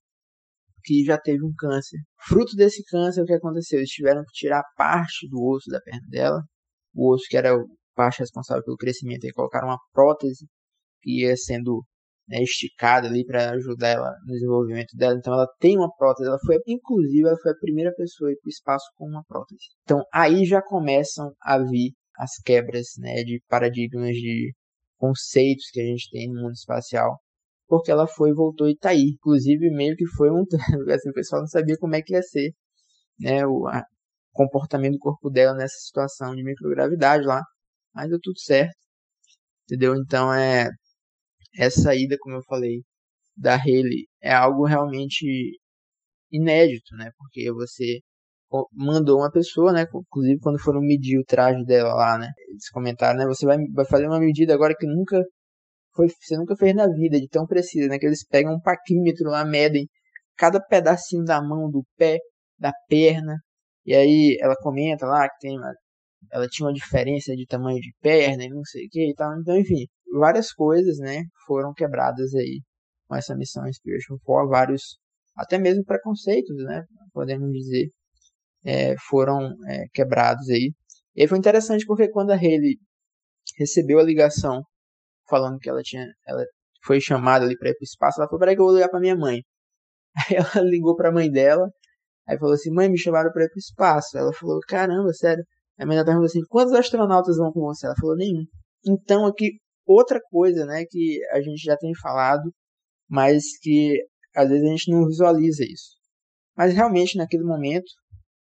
que 0.82 1.04
já 1.04 1.18
teve 1.18 1.44
um 1.44 1.52
câncer. 1.58 1.98
Fruto 2.26 2.56
desse 2.56 2.82
câncer, 2.84 3.22
o 3.22 3.26
que 3.26 3.34
aconteceu? 3.34 3.78
Eles 3.78 3.90
tiveram 3.90 4.22
que 4.22 4.32
tirar 4.32 4.62
parte 4.76 5.28
do 5.28 5.42
osso 5.42 5.68
da 5.68 5.80
perna 5.80 6.06
dela, 6.08 6.42
o 6.94 7.12
osso 7.12 7.24
que 7.28 7.36
era 7.36 7.54
a 7.54 7.64
parte 7.94 8.20
responsável 8.20 8.64
pelo 8.64 8.76
crescimento, 8.76 9.24
e 9.26 9.32
colocaram 9.32 9.68
uma 9.68 9.78
prótese 9.92 10.46
que 11.02 11.22
ia 11.22 11.36
sendo 11.36 11.84
né, 12.28 12.42
esticada 12.42 13.08
ali 13.08 13.24
para 13.24 13.50
ajudar 13.52 13.88
ela 13.88 14.10
no 14.26 14.32
desenvolvimento 14.32 14.96
dela. 14.96 15.16
Então 15.16 15.32
ela 15.32 15.48
tem 15.60 15.76
uma 15.76 15.90
prótese, 15.96 16.28
ela 16.28 16.38
foi 16.44 16.58
inclusive 16.66 17.26
ela 17.26 17.38
foi 17.42 17.52
a 17.52 17.58
primeira 17.60 17.92
pessoa 17.94 18.30
a 18.30 18.32
ir 18.32 18.36
para 18.36 18.48
o 18.48 18.50
espaço 18.50 18.86
com 18.96 19.08
uma 19.08 19.24
prótese. 19.24 19.60
Então 19.82 20.02
aí 20.12 20.44
já 20.44 20.60
começam 20.62 21.32
a 21.40 21.58
vir 21.58 21.92
as 22.18 22.32
quebras 22.44 22.88
né, 22.98 23.22
de 23.24 23.40
paradigmas 23.48 24.16
de 24.16 24.52
conceitos 24.98 25.70
que 25.70 25.80
a 25.80 25.84
gente 25.84 26.10
tem 26.10 26.28
no 26.28 26.42
mundo 26.42 26.54
espacial. 26.54 27.18
Porque 27.68 27.90
ela 27.90 28.06
foi 28.06 28.32
voltou 28.32 28.68
e 28.68 28.76
tá 28.76 28.90
aí. 28.90 29.14
Inclusive, 29.14 29.70
meio 29.70 29.96
que 29.96 30.06
foi 30.06 30.30
um. 30.30 30.44
Assim, 30.94 31.10
o 31.10 31.12
pessoal 31.12 31.42
não 31.42 31.48
sabia 31.48 31.76
como 31.78 31.96
é 31.96 32.02
que 32.02 32.14
ia 32.14 32.22
ser 32.22 32.52
né, 33.18 33.46
o 33.46 33.64
comportamento 34.32 34.94
do 34.94 34.98
corpo 34.98 35.30
dela 35.30 35.54
nessa 35.54 35.76
situação 35.78 36.34
de 36.34 36.44
microgravidade 36.44 37.24
lá. 37.24 37.42
Mas 37.94 38.08
deu 38.10 38.20
tudo 38.22 38.38
certo. 38.38 38.76
Entendeu? 39.64 39.96
Então 39.96 40.32
é 40.32 40.68
essa 41.58 41.94
ida, 41.94 42.16
como 42.20 42.36
eu 42.36 42.42
falei, 42.44 42.82
da 43.36 43.56
Haley 43.56 44.06
é 44.22 44.32
algo 44.32 44.64
realmente 44.66 45.26
inédito, 46.32 46.94
né? 46.96 47.10
Porque 47.18 47.52
você 47.52 48.00
mandou 48.72 49.18
uma 49.18 49.30
pessoa, 49.30 49.72
né? 49.72 49.82
Inclusive 49.82 50.40
quando 50.40 50.58
foram 50.60 50.80
medir 50.80 51.18
o 51.18 51.24
traje 51.24 51.64
dela 51.64 51.94
lá, 51.94 52.18
né? 52.18 52.30
Eles 52.48 52.68
comentaram, 52.70 53.18
né? 53.18 53.26
Você 53.26 53.46
vai, 53.46 53.58
vai 53.74 53.84
fazer 53.86 54.06
uma 54.06 54.20
medida 54.20 54.54
agora 54.54 54.74
que 54.78 54.86
nunca 54.86 55.22
foi, 55.94 56.08
você 56.08 56.36
nunca 56.36 56.56
fez 56.56 56.74
na 56.74 56.88
vida, 56.88 57.20
de 57.20 57.28
tão 57.28 57.46
precisa, 57.46 57.88
né? 57.88 57.98
Que 57.98 58.06
eles 58.06 58.24
pegam 58.26 58.54
um 58.54 58.60
paquímetro 58.60 59.30
lá, 59.30 59.44
medem 59.44 59.88
cada 60.36 60.60
pedacinho 60.60 61.24
da 61.24 61.42
mão, 61.42 61.70
do 61.70 61.84
pé, 61.96 62.18
da 62.58 62.72
perna. 62.88 63.36
E 63.86 63.94
aí 63.94 64.38
ela 64.40 64.54
comenta 64.56 65.06
lá 65.06 65.28
que 65.28 65.38
tem 65.40 65.58
uma, 65.58 65.72
ela 66.32 66.48
tinha 66.48 66.66
uma 66.68 66.74
diferença 66.74 67.34
de 67.36 67.46
tamanho 67.46 67.80
de 67.80 67.92
perna 68.00 68.44
e 68.44 68.48
não 68.48 68.62
sei 68.64 68.86
o 68.86 68.88
que 68.90 69.10
e 69.10 69.14
tal. 69.14 69.38
Então, 69.40 69.56
enfim, 69.58 69.86
várias 70.12 70.52
coisas, 70.52 70.98
né, 70.98 71.24
foram 71.46 71.72
quebradas 71.72 72.34
aí 72.34 72.62
com 73.08 73.16
essa 73.16 73.36
missão 73.36 73.66
Inspiration 73.66 74.16
4, 74.24 74.48
vários, 74.48 74.98
até 75.36 75.58
mesmo 75.58 75.84
preconceitos, 75.84 76.56
né, 76.64 76.84
podemos 77.12 77.50
dizer, 77.52 77.88
é, 78.64 78.94
foram 79.08 79.54
é, 79.68 79.84
quebrados 79.92 80.48
aí. 80.50 80.72
E 81.14 81.26
foi 81.26 81.38
interessante 81.38 81.86
porque 81.86 82.10
quando 82.10 82.32
a 82.32 82.36
Haley 82.36 82.78
recebeu 83.58 83.98
a 83.98 84.02
ligação 84.02 84.62
falando 85.28 85.58
que 85.58 85.68
ela 85.68 85.82
tinha, 85.82 86.04
ela 86.26 86.44
foi 86.84 87.00
chamada 87.00 87.44
ali 87.44 87.56
para 87.56 87.70
ir 87.70 87.74
para 87.74 87.82
o 87.82 87.84
espaço, 87.84 88.20
ela 88.20 88.28
falou, 88.28 88.40
peraí 88.40 88.54
que 88.54 88.60
eu 88.60 88.66
vou 88.66 88.74
ligar 88.74 88.88
para 88.88 89.00
minha 89.00 89.16
mãe. 89.16 89.42
Aí 90.30 90.36
ela 90.36 90.64
ligou 90.64 90.96
para 90.96 91.10
a 91.10 91.12
mãe 91.12 91.30
dela, 91.30 91.68
aí 92.26 92.38
falou 92.38 92.54
assim, 92.54 92.70
mãe, 92.72 92.88
me 92.88 92.98
chamaram 92.98 93.30
para 93.32 93.44
ir 93.44 93.48
para 93.48 93.56
o 93.56 93.58
espaço. 93.58 94.16
Ela 94.16 94.32
falou, 94.32 94.58
caramba, 94.66 95.12
sério. 95.12 95.44
Aí 95.78 95.84
a 95.84 95.86
mãe 95.86 95.94
dela 95.94 96.06
perguntou 96.06 96.26
assim, 96.26 96.40
quantos 96.48 96.72
astronautas 96.72 97.36
vão 97.36 97.52
com 97.52 97.60
você? 97.60 97.86
Ela 97.86 97.94
falou, 98.00 98.16
nenhum. 98.16 98.44
Então 98.86 99.26
aqui 99.26 99.58
outra 99.86 100.20
coisa, 100.30 100.66
né, 100.66 100.84
que 100.88 101.20
a 101.30 101.40
gente 101.40 101.62
já 101.62 101.76
tem 101.76 101.94
falado, 101.94 102.52
mas 103.08 103.42
que 103.60 104.02
às 104.34 104.48
vezes 104.48 104.64
a 104.64 104.70
gente 104.70 104.90
não 104.90 105.06
visualiza 105.06 105.64
isso. 105.64 105.96
Mas 106.56 106.74
realmente 106.74 107.16
naquele 107.16 107.44
momento 107.44 107.86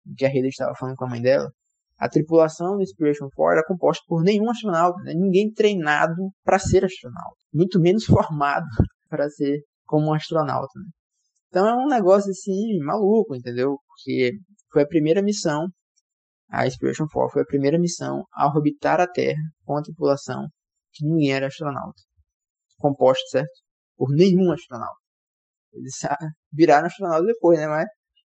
em 0.07 0.15
que 0.15 0.25
a 0.25 0.29
Haley 0.29 0.49
estava 0.49 0.75
falando 0.75 0.97
com 0.97 1.05
a 1.05 1.09
mãe 1.09 1.23
dela, 1.23 1.51
a 1.99 2.09
tripulação 2.09 2.77
do 2.77 2.83
Inspiration 2.83 3.29
4 3.35 3.59
era 3.59 3.67
composta 3.67 4.03
por 4.07 4.23
nenhum 4.23 4.51
astronauta, 4.51 5.03
né? 5.03 5.13
ninguém 5.15 5.53
treinado 5.53 6.31
para 6.43 6.59
ser 6.59 6.85
astronauta, 6.85 7.37
muito 7.53 7.79
menos 7.81 8.05
formado 8.07 8.67
para 9.09 9.29
ser 9.29 9.61
como 9.85 10.09
um 10.09 10.15
astronauta. 10.15 10.73
Né? 10.77 10.87
Então 11.49 11.69
é 11.69 11.75
um 11.75 11.89
negócio 11.89 12.31
assim 12.31 12.79
maluco, 12.85 13.35
entendeu? 13.35 13.77
Porque 13.87 14.33
foi 14.73 14.83
a 14.83 14.87
primeira 14.87 15.23
missão, 15.23 15.67
a 16.49 16.67
Inspiration 16.67 17.07
4 17.13 17.33
foi 17.33 17.43
a 17.43 17.47
primeira 17.47 17.79
missão 17.79 18.25
a 18.33 18.47
orbitar 18.47 19.01
a 19.01 19.07
Terra 19.07 19.43
com 19.65 19.77
a 19.77 19.83
tripulação 19.83 20.47
que 20.93 21.05
ninguém 21.05 21.33
era 21.33 21.47
astronauta. 21.47 22.03
Composto, 22.79 23.29
certo? 23.31 23.51
Por 23.97 24.11
nenhum 24.15 24.53
astronauta. 24.53 25.01
Eles 25.73 25.95
viraram 26.53 26.87
astronauta 26.87 27.27
depois, 27.27 27.59
né? 27.59 27.67
Mas 27.67 27.87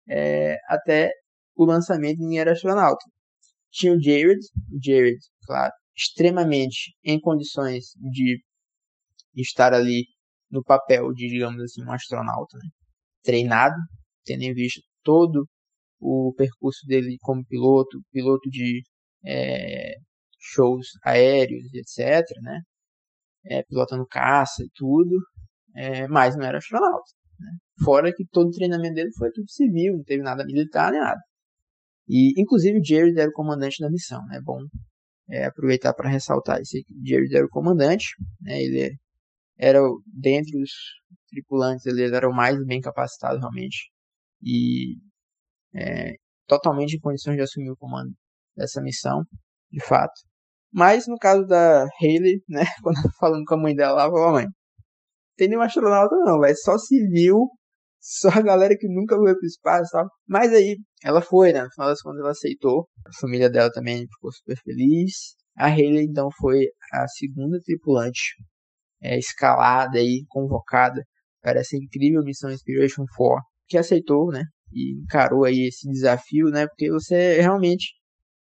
é, 0.10 0.58
até 0.68 1.12
o 1.56 1.66
lançamento 1.66 2.20
ninguém 2.20 2.40
era 2.40 2.54
astronauta. 2.54 3.04
Tinha 3.72 3.94
o 3.94 4.02
Jared, 4.02 4.40
Jared, 4.82 5.20
claro, 5.46 5.74
extremamente 5.96 6.96
em 7.04 7.20
condições 7.20 7.86
de 8.12 8.42
estar 9.36 9.74
ali 9.74 10.06
no 10.50 10.64
papel 10.64 11.12
de, 11.14 11.28
digamos 11.28 11.62
assim, 11.62 11.84
um 11.84 11.92
astronauta, 11.92 12.58
né? 12.58 12.70
treinado, 13.24 13.76
tendo 14.24 14.44
em 14.44 14.54
vista 14.54 14.82
todo 15.04 15.48
o 16.00 16.34
percurso 16.38 16.86
dele 16.88 17.18
como 17.22 17.46
piloto, 17.46 18.02
piloto 18.12 18.50
de 18.50 18.84
é, 19.26 19.96
shows 20.54 20.88
aéreos, 21.04 21.64
etc., 21.74 22.24
né? 22.42 22.62
É, 23.46 23.64
pilotando 23.64 24.06
caça 24.08 24.64
e 24.64 24.70
tudo, 24.74 25.18
é, 25.76 26.08
mas 26.08 26.36
não 26.36 26.46
era 26.46 26.58
astronauta. 26.58 27.12
Né? 27.40 27.52
Fora 27.84 28.14
que 28.14 28.26
todo 28.26 28.48
o 28.48 28.52
treinamento 28.52 28.96
dele 28.96 29.12
foi 29.18 29.32
tudo 29.32 29.50
civil, 29.50 29.98
não 29.98 30.04
teve 30.04 30.24
nada 30.24 30.44
militar 30.46 30.92
nem 30.92 31.02
nada. 31.02 31.22
E, 32.08 32.40
inclusive, 32.40 32.82
Jared 32.84 33.20
era 33.20 33.30
o 33.30 33.34
comandante 33.34 33.82
da 33.82 33.90
missão, 33.90 34.24
né? 34.28 34.40
Bom 34.44 34.60
é, 35.30 35.46
aproveitar 35.46 35.94
para 35.94 36.10
ressaltar 36.10 36.62
isso 36.62 36.78
aqui. 36.78 36.94
Jared 37.04 37.36
era 37.36 37.46
o 37.46 37.50
comandante, 37.50 38.06
né? 38.42 38.62
Ele 38.62 38.96
era, 39.58 39.80
dentre 40.08 40.62
os 40.62 40.72
tripulantes, 41.30 41.86
ele 41.86 42.04
era 42.04 42.30
o 42.30 42.34
mais 42.34 42.58
bem 42.66 42.82
capacitado 42.82 43.40
realmente. 43.40 43.92
E 44.42 44.98
é, 45.74 46.16
totalmente 46.48 46.96
em 46.96 47.00
condições 47.00 47.36
de 47.36 47.42
assumir 47.44 47.72
o 47.72 47.78
comando 47.78 48.14
dessa 48.56 48.82
missão, 48.82 49.24
de 49.72 49.84
fato. 49.86 50.14
Mas 50.76 51.08
no 51.08 51.18
caso 51.18 51.46
da 51.46 51.88
Hayley, 52.02 52.44
né, 52.50 52.66
quando 52.84 52.98
eu 52.98 53.12
falando 53.18 53.46
com 53.46 53.56
a 53.56 53.58
mãe 53.58 53.74
dela 53.74 53.94
lá, 53.94 54.04
falou, 54.12 54.34
mãe, 54.34 54.46
tem 55.38 55.48
nenhum 55.48 55.62
astronauta 55.62 56.14
não, 56.26 56.44
é 56.44 56.54
só 56.54 56.78
civil, 56.78 57.48
só 58.02 58.28
a 58.28 58.42
galera 58.42 58.76
que 58.78 58.88
nunca 58.90 59.16
foi 59.16 59.34
pro 59.34 59.46
espaço, 59.46 59.90
sabe? 59.92 60.10
Mas 60.28 60.52
aí, 60.52 60.78
ela 61.02 61.22
foi, 61.22 61.54
né, 61.54 61.64
no 61.64 61.72
final 61.72 61.90
das 61.90 62.02
contas 62.02 62.20
ela 62.20 62.32
aceitou, 62.32 62.90
a 63.06 63.20
família 63.22 63.50
dela 63.50 63.72
também 63.72 64.06
ficou 64.06 64.34
super 64.34 64.58
feliz. 64.64 65.36
A 65.58 65.68
Hayley, 65.68 66.06
então, 66.06 66.28
foi 66.42 66.66
a 66.92 67.08
segunda 67.08 67.58
tripulante 67.64 68.36
é, 69.02 69.18
escalada 69.18 69.98
e 70.02 70.26
convocada 70.28 71.02
para 71.42 71.62
essa 71.62 71.78
incrível 71.78 72.22
missão 72.22 72.52
Inspiration 72.52 73.06
4, 73.16 73.42
que 73.70 73.78
aceitou, 73.78 74.28
né, 74.30 74.44
e 74.74 75.00
encarou 75.02 75.46
aí 75.46 75.68
esse 75.68 75.90
desafio, 75.90 76.48
né? 76.48 76.68
Porque 76.68 76.92
você 76.92 77.40
realmente 77.40 77.94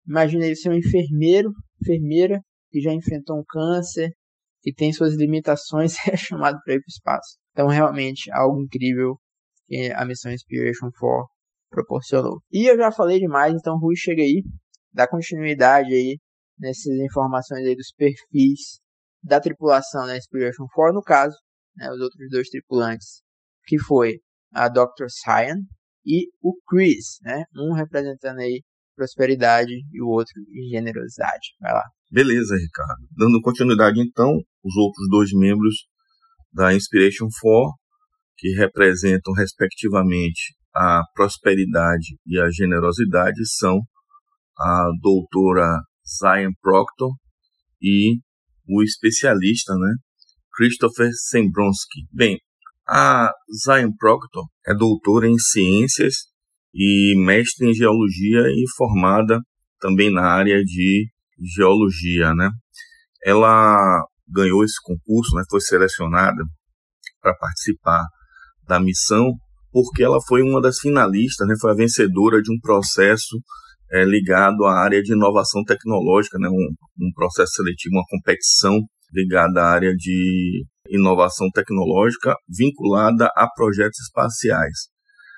imagina 0.08 0.46
ele 0.46 0.56
ser 0.56 0.69
um 0.69 0.78
enfermeiro, 0.78 1.52
enfermeira 1.84 2.39
que 2.72 2.82
já 2.82 2.91
enfrentou 2.91 3.38
um 3.38 3.43
câncer, 3.48 4.12
que 4.62 4.74
tem 4.74 4.91
suas 4.93 5.15
limitações 5.15 5.96
e 5.96 5.98
é 6.12 6.17
chamado 6.17 6.58
para 6.63 6.74
ir 6.74 6.80
para 6.80 6.88
o 6.88 6.93
espaço. 6.96 7.38
Então, 7.52 7.67
realmente, 7.67 8.32
algo 8.32 8.62
incrível 8.62 9.15
que 9.67 9.91
a 9.91 10.06
missão 10.06 10.32
Inspiration 10.32 10.89
4 10.98 11.28
proporcionou. 11.69 12.41
E 12.52 12.69
eu 12.69 12.78
já 12.78 12.91
falei 12.91 13.19
demais, 13.19 13.54
então 13.54 13.78
Rui 13.78 13.96
chega 13.96 14.22
aí, 14.22 14.43
dá 14.91 15.08
continuidade 15.08 15.93
aí 15.93 16.17
nessas 16.58 16.93
informações 17.00 17.65
aí 17.65 17.76
dos 17.76 17.91
perfis 17.96 18.80
da 19.22 19.39
tripulação 19.39 20.06
da 20.06 20.17
Inspiration 20.17 20.65
4, 20.74 20.93
no 20.93 21.02
caso, 21.02 21.36
né, 21.76 21.89
os 21.91 22.00
outros 22.00 22.30
dois 22.30 22.50
tripulantes, 22.50 23.22
que 23.65 23.80
foi 23.80 24.19
a 24.52 24.67
Dr. 24.67 25.08
Cyan, 25.10 25.58
e 26.06 26.28
o 26.41 26.54
Chris, 26.67 27.17
né? 27.22 27.46
Um 27.56 27.74
representando 27.74 28.39
aí 28.39 28.62
prosperidade 28.95 29.73
e 29.91 30.01
o 30.01 30.08
outro 30.08 30.34
generosidade. 30.69 31.56
Vai 31.60 31.73
lá. 31.73 31.84
Beleza, 32.12 32.56
Ricardo. 32.56 33.08
Dando 33.17 33.41
continuidade 33.41 33.99
então, 33.99 34.29
os 34.63 34.75
outros 34.75 35.08
dois 35.10 35.32
membros 35.34 35.75
da 36.51 36.73
Inspiration 36.73 37.27
4, 37.41 37.73
que 38.38 38.49
representam 38.56 39.34
respectivamente 39.34 40.56
a 40.75 41.01
prosperidade 41.15 42.17
e 42.25 42.39
a 42.39 42.49
generosidade, 42.51 43.41
são 43.58 43.79
a 44.58 44.89
doutora 45.01 45.82
Zion 46.06 46.51
Proctor 46.62 47.12
e 47.82 48.19
o 48.67 48.84
especialista, 48.84 49.73
né, 49.73 49.95
Christopher 50.56 51.10
Sembronsky. 51.29 52.06
Bem, 52.12 52.39
a 52.88 53.32
Zion 53.65 53.91
Proctor 53.97 54.45
é 54.67 54.73
doutora 54.75 55.27
em 55.27 55.38
ciências 55.38 56.33
e 56.74 57.14
mestre 57.18 57.70
em 57.70 57.74
geologia 57.74 58.42
e 58.48 58.64
formada 58.76 59.40
também 59.80 60.12
na 60.12 60.24
área 60.24 60.62
de 60.64 61.06
geologia, 61.56 62.34
né? 62.34 62.50
Ela 63.24 64.04
ganhou 64.28 64.64
esse 64.64 64.82
concurso, 64.82 65.36
né? 65.36 65.44
Foi 65.50 65.62
selecionada 65.62 66.44
para 67.22 67.36
participar 67.36 68.04
da 68.68 68.80
missão 68.80 69.34
porque 69.72 70.04
ela 70.04 70.20
foi 70.28 70.42
uma 70.42 70.62
das 70.62 70.78
finalistas, 70.80 71.48
né? 71.48 71.56
Foi 71.60 71.72
a 71.72 71.76
vencedora 71.76 72.42
de 72.42 72.52
um 72.52 72.60
processo 72.60 73.38
é, 73.92 74.06
ligado 74.06 74.66
à 74.66 74.80
área 74.80 75.02
de 75.02 75.14
inovação 75.14 75.64
tecnológica, 75.64 76.38
né? 76.40 76.48
Um, 76.48 77.08
um 77.08 77.12
processo 77.14 77.54
seletivo, 77.54 77.96
uma 77.96 78.06
competição 78.08 78.80
ligada 79.12 79.62
à 79.62 79.70
área 79.70 79.94
de 79.96 80.66
inovação 80.90 81.50
tecnológica 81.52 82.36
vinculada 82.48 83.30
a 83.36 83.48
projetos 83.56 84.00
espaciais. 84.00 84.92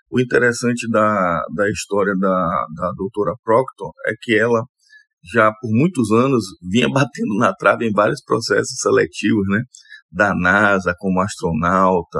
O 0.10 0.20
interessante 0.20 0.90
da, 0.90 1.44
da 1.54 1.70
história 1.70 2.14
da, 2.18 2.66
da 2.76 2.92
doutora 2.96 3.34
Proctor 3.44 3.92
é 4.08 4.14
que 4.22 4.38
ela 4.38 4.64
já 5.34 5.52
por 5.52 5.70
muitos 5.72 6.12
anos 6.12 6.44
vinha 6.62 6.88
batendo 6.90 7.36
na 7.38 7.54
trave 7.54 7.88
em 7.88 7.92
vários 7.92 8.24
processos 8.24 8.80
seletivos, 8.80 9.48
né? 9.48 9.62
Da 10.12 10.36
NASA 10.36 10.94
como 10.98 11.20
astronauta 11.20 12.20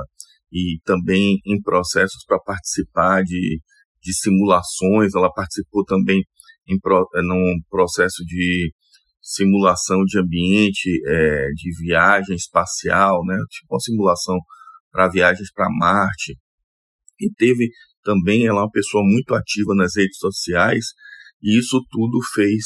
e 0.52 0.80
também 0.84 1.38
em 1.46 1.62
processos 1.62 2.24
para 2.26 2.40
participar 2.40 3.24
de, 3.24 3.60
de 4.02 4.14
simulações. 4.14 5.14
Ela 5.14 5.32
participou 5.32 5.84
também 5.86 6.24
em 6.68 6.80
pro, 6.80 7.08
num 7.24 7.60
processo 7.70 8.24
de 8.26 8.74
simulação 9.22 10.04
de 10.06 10.20
ambiente, 10.20 10.90
é, 11.08 11.48
de 11.50 11.84
viagem 11.84 12.36
espacial, 12.36 13.24
né? 13.26 13.36
tipo 13.50 13.74
uma 13.74 13.80
simulação 13.80 14.38
para 14.92 15.10
viagens 15.10 15.52
para 15.52 15.68
Marte. 15.70 16.38
E 17.20 17.32
teve 17.34 17.70
também, 18.04 18.46
ela 18.46 18.60
é 18.60 18.64
uma 18.64 18.72
pessoa 18.72 19.04
muito 19.04 19.34
ativa 19.34 19.74
nas 19.76 19.96
redes 19.96 20.18
sociais, 20.18 20.86
e 21.42 21.58
isso 21.58 21.84
tudo 21.90 22.20
fez 22.34 22.64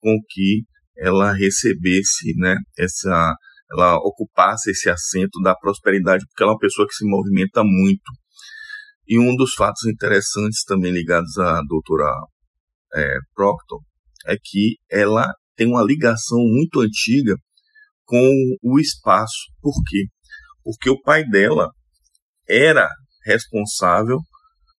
com 0.00 0.16
que 0.28 0.64
ela 0.96 1.32
recebesse, 1.32 2.34
né, 2.36 2.56
essa, 2.76 3.34
ela 3.70 3.96
ocupasse 3.96 4.70
esse 4.70 4.90
assento 4.90 5.40
da 5.42 5.54
prosperidade, 5.54 6.24
porque 6.26 6.42
ela 6.42 6.52
é 6.52 6.54
uma 6.54 6.58
pessoa 6.58 6.86
que 6.88 6.94
se 6.94 7.08
movimenta 7.08 7.62
muito. 7.62 8.10
E 9.06 9.18
um 9.18 9.34
dos 9.36 9.54
fatos 9.54 9.86
interessantes 9.86 10.64
também 10.64 10.92
ligados 10.92 11.38
à 11.38 11.62
doutora 11.66 12.12
é, 12.94 13.16
Proctor 13.34 13.80
é 14.26 14.36
que 14.42 14.76
ela 14.90 15.32
tem 15.56 15.66
uma 15.66 15.82
ligação 15.82 16.38
muito 16.38 16.80
antiga 16.80 17.34
com 18.04 18.30
o 18.62 18.78
espaço. 18.78 19.50
Por 19.60 19.74
quê? 19.86 20.04
Porque 20.62 20.90
o 20.90 21.00
pai 21.00 21.24
dela 21.24 21.70
era 22.48 22.88
responsável 23.28 24.18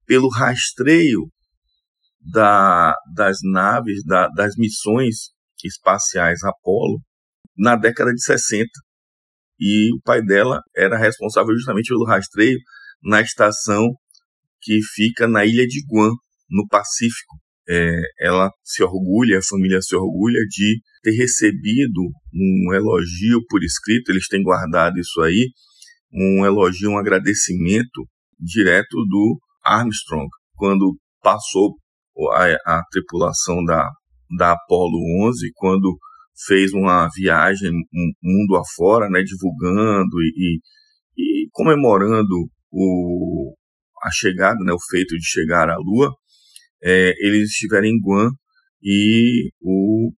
pelo 0.05 0.29
rastreio 0.29 1.27
da, 2.19 2.93
das 3.15 3.37
naves, 3.43 4.03
da, 4.05 4.27
das 4.29 4.55
missões 4.57 5.29
espaciais 5.63 6.43
Apolo 6.43 6.99
na 7.57 7.75
década 7.75 8.11
de 8.11 8.23
60. 8.23 8.67
E 9.59 9.93
o 9.93 10.01
pai 10.03 10.21
dela 10.23 10.61
era 10.75 10.97
responsável 10.97 11.53
justamente 11.53 11.89
pelo 11.89 12.05
rastreio 12.05 12.57
na 13.03 13.21
estação 13.21 13.87
que 14.61 14.79
fica 14.93 15.27
na 15.27 15.45
ilha 15.45 15.65
de 15.65 15.81
Guam, 15.89 16.11
no 16.49 16.67
Pacífico 16.67 17.37
é, 17.69 18.01
ela 18.19 18.51
se 18.63 18.81
orgulha, 18.81 19.37
a 19.37 19.43
família 19.43 19.79
se 19.79 19.95
orgulha 19.95 20.39
de 20.49 20.81
ter 21.03 21.11
recebido 21.11 22.01
um 22.33 22.73
elogio 22.73 23.45
por 23.47 23.63
escrito, 23.63 24.09
eles 24.09 24.27
têm 24.27 24.41
guardado 24.41 24.99
isso 24.99 25.21
aí, 25.21 25.49
um 26.11 26.43
elogio, 26.43 26.89
um 26.89 26.97
agradecimento 26.97 28.07
direto 28.39 28.95
do 29.07 29.39
Armstrong, 29.63 30.27
quando 30.55 30.97
passou 31.21 31.75
a, 32.33 32.79
a 32.79 32.83
tripulação 32.91 33.63
da, 33.63 33.89
da 34.37 34.53
Apollo 34.53 35.27
11, 35.27 35.51
quando 35.55 35.97
fez 36.47 36.73
uma 36.73 37.09
viagem 37.15 37.71
mundo 38.23 38.55
afora, 38.55 39.09
né, 39.09 39.21
divulgando 39.23 40.21
e, 40.21 40.59
e, 41.17 41.43
e 41.43 41.49
comemorando 41.51 42.49
o, 42.71 43.53
a 44.01 44.09
chegada, 44.11 44.63
né, 44.63 44.71
o 44.71 44.79
feito 44.89 45.15
de 45.15 45.25
chegar 45.25 45.69
à 45.69 45.75
Lua, 45.77 46.13
é, 46.81 47.13
eles 47.19 47.49
estiveram 47.49 47.87
em 47.87 47.99
Guam 47.99 48.31
e 48.81 49.51
o, 49.61 50.11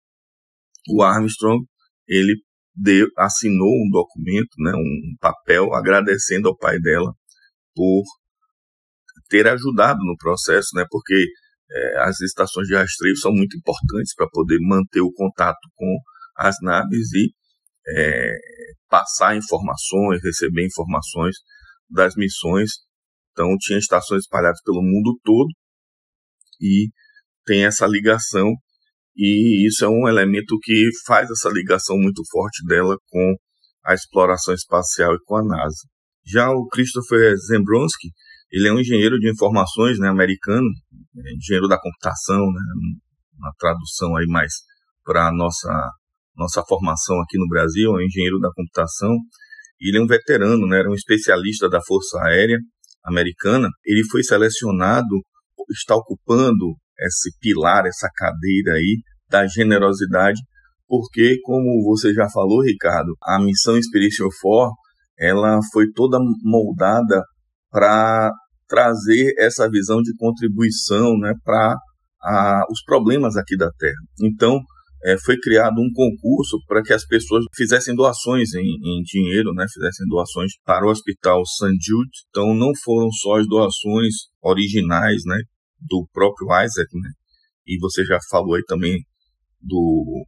o 0.89 1.03
Armstrong 1.03 1.63
ele 2.05 2.35
deu, 2.75 3.07
assinou 3.17 3.69
um 3.69 3.89
documento, 3.89 4.49
né, 4.57 4.73
um 4.75 5.15
papel 5.21 5.73
agradecendo 5.73 6.49
ao 6.49 6.57
pai 6.57 6.79
dela 6.79 7.13
por 7.79 8.03
ter 9.29 9.47
ajudado 9.47 9.99
no 10.03 10.17
processo, 10.17 10.75
né, 10.75 10.83
porque 10.89 11.25
é, 11.71 11.99
as 12.01 12.19
estações 12.19 12.67
de 12.67 12.75
rastreio 12.75 13.15
são 13.15 13.31
muito 13.31 13.57
importantes 13.57 14.13
para 14.13 14.27
poder 14.29 14.57
manter 14.59 14.99
o 14.99 15.13
contato 15.13 15.69
com 15.75 15.97
as 16.35 16.57
naves 16.61 17.13
e 17.13 17.31
é, 17.87 18.33
passar 18.89 19.37
informações, 19.37 20.21
receber 20.21 20.65
informações 20.65 21.37
das 21.89 22.15
missões 22.15 22.71
Então 23.31 23.55
tinha 23.59 23.79
estações 23.79 24.23
espalhadas 24.23 24.61
pelo 24.61 24.81
mundo 24.81 25.17
todo 25.23 25.47
e 26.59 26.89
tem 27.45 27.65
essa 27.65 27.87
ligação 27.87 28.53
e 29.15 29.65
isso 29.65 29.85
é 29.85 29.87
um 29.87 30.05
elemento 30.05 30.57
que 30.61 30.89
faz 31.07 31.29
essa 31.31 31.49
ligação 31.49 31.97
muito 31.97 32.23
forte 32.29 32.65
dela 32.65 32.97
com 33.07 33.35
a 33.85 33.93
exploração 33.93 34.53
espacial 34.53 35.15
e 35.15 35.19
com 35.23 35.37
a 35.37 35.43
NASA. 35.43 35.87
Já 36.31 36.49
o 36.49 36.67
Christopher 36.67 37.35
Zembronsky, 37.37 38.09
ele 38.51 38.67
é 38.67 38.73
um 38.73 38.79
engenheiro 38.79 39.17
de 39.19 39.29
informações, 39.31 39.99
né, 39.99 40.07
americano, 40.07 40.67
engenheiro 41.35 41.67
da 41.67 41.79
computação, 41.79 42.39
né, 42.39 42.61
uma 43.37 43.51
tradução 43.57 44.15
aí 44.15 44.25
mais 44.27 44.53
para 45.03 45.27
a 45.27 45.31
nossa, 45.33 45.91
nossa 46.35 46.63
formação 46.67 47.19
aqui 47.21 47.37
no 47.37 47.47
Brasil, 47.47 47.91
é 47.91 47.95
um 47.95 48.01
engenheiro 48.01 48.39
da 48.39 48.49
computação, 48.53 49.15
ele 49.79 49.97
é 49.97 50.01
um 50.01 50.07
veterano, 50.07 50.67
né, 50.67 50.79
era 50.79 50.89
um 50.89 50.93
especialista 50.93 51.69
da 51.69 51.79
Força 51.81 52.19
Aérea 52.21 52.59
Americana. 53.03 53.69
Ele 53.85 54.03
foi 54.09 54.23
selecionado, 54.23 55.21
está 55.71 55.95
ocupando 55.95 56.75
esse 56.99 57.37
pilar, 57.39 57.85
essa 57.85 58.09
cadeira 58.13 58.73
aí 58.73 58.97
da 59.29 59.47
generosidade, 59.47 60.41
porque, 60.87 61.39
como 61.43 61.83
você 61.83 62.13
já 62.13 62.27
falou, 62.29 62.63
Ricardo, 62.63 63.15
a 63.23 63.39
missão 63.39 63.77
Inspiration 63.77 64.27
4 64.41 64.71
ela 65.19 65.59
foi 65.71 65.91
toda 65.93 66.17
moldada 66.43 67.21
para 67.71 68.31
trazer 68.67 69.33
essa 69.37 69.69
visão 69.69 70.01
de 70.01 70.15
contribuição 70.15 71.17
né, 71.17 71.33
para 71.43 71.75
os 72.71 72.81
problemas 72.83 73.35
aqui 73.35 73.57
da 73.57 73.69
Terra. 73.77 74.01
Então, 74.21 74.59
é, 75.05 75.17
foi 75.17 75.37
criado 75.37 75.79
um 75.79 75.89
concurso 75.93 76.57
para 76.67 76.83
que 76.83 76.93
as 76.93 77.05
pessoas 77.05 77.45
fizessem 77.55 77.95
doações 77.95 78.53
em, 78.53 78.75
em, 78.83 79.01
dinheiro, 79.03 79.53
né, 79.53 79.65
fizessem 79.73 80.05
doações 80.07 80.51
para 80.65 80.85
o 80.85 80.89
Hospital 80.89 81.45
St. 81.45 81.75
Jude. 81.81 82.09
Então, 82.29 82.53
não 82.53 82.71
foram 82.83 83.09
só 83.11 83.39
as 83.39 83.47
doações 83.47 84.13
originais 84.41 85.21
né, 85.25 85.37
do 85.79 86.07
próprio 86.13 86.47
Isaac, 86.63 86.89
né, 86.93 87.09
e 87.65 87.77
você 87.79 88.03
já 88.03 88.17
falou 88.29 88.55
aí 88.55 88.63
também 88.65 88.99
do, 89.61 90.25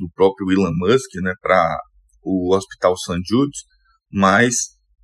do 0.00 0.10
próprio 0.14 0.50
Elon 0.50 0.72
Musk 0.74 1.14
né, 1.22 1.32
para 1.40 1.78
o 2.22 2.54
Hospital 2.54 2.96
St. 2.96 3.20
mas 4.10 4.54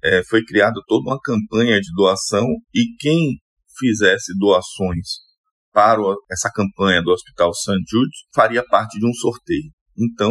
é, 0.02 0.22
foi 0.24 0.44
criada 0.44 0.80
toda 0.86 1.10
uma 1.10 1.20
campanha 1.20 1.80
de 1.80 1.88
doação 1.94 2.46
e 2.74 2.84
quem 2.98 3.38
fizesse 3.78 4.36
doações 4.38 5.24
para 5.72 6.00
essa 6.30 6.50
campanha 6.54 7.02
do 7.02 7.10
Hospital 7.10 7.52
St. 7.52 7.72
Jude 7.88 8.16
faria 8.32 8.64
parte 8.64 8.98
de 8.98 9.06
um 9.06 9.12
sorteio. 9.12 9.72
Então, 9.98 10.30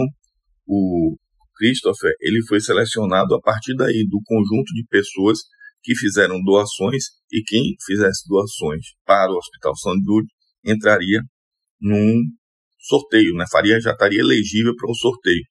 o 0.66 1.18
Christopher 1.56 2.14
ele 2.22 2.42
foi 2.48 2.62
selecionado 2.62 3.36
a 3.36 3.42
partir 3.42 3.76
daí 3.76 4.06
do 4.08 4.22
conjunto 4.26 4.74
de 4.74 4.86
pessoas 4.90 5.40
que 5.82 5.96
fizeram 5.96 6.42
doações 6.42 7.04
e 7.32 7.44
quem 7.44 7.76
fizesse 7.86 8.28
doações 8.28 8.86
para 9.06 9.32
o 9.32 9.38
Hospital 9.38 9.76
St. 9.76 10.00
Jude 10.06 10.28
entraria 10.66 11.20
num 11.82 12.22
sorteio, 12.80 13.34
né? 13.36 13.46
Faria 13.52 13.80
já 13.82 13.92
estaria 13.92 14.22
elegível 14.22 14.74
para 14.76 14.90
o 14.90 14.96
sorteio. 14.96 15.44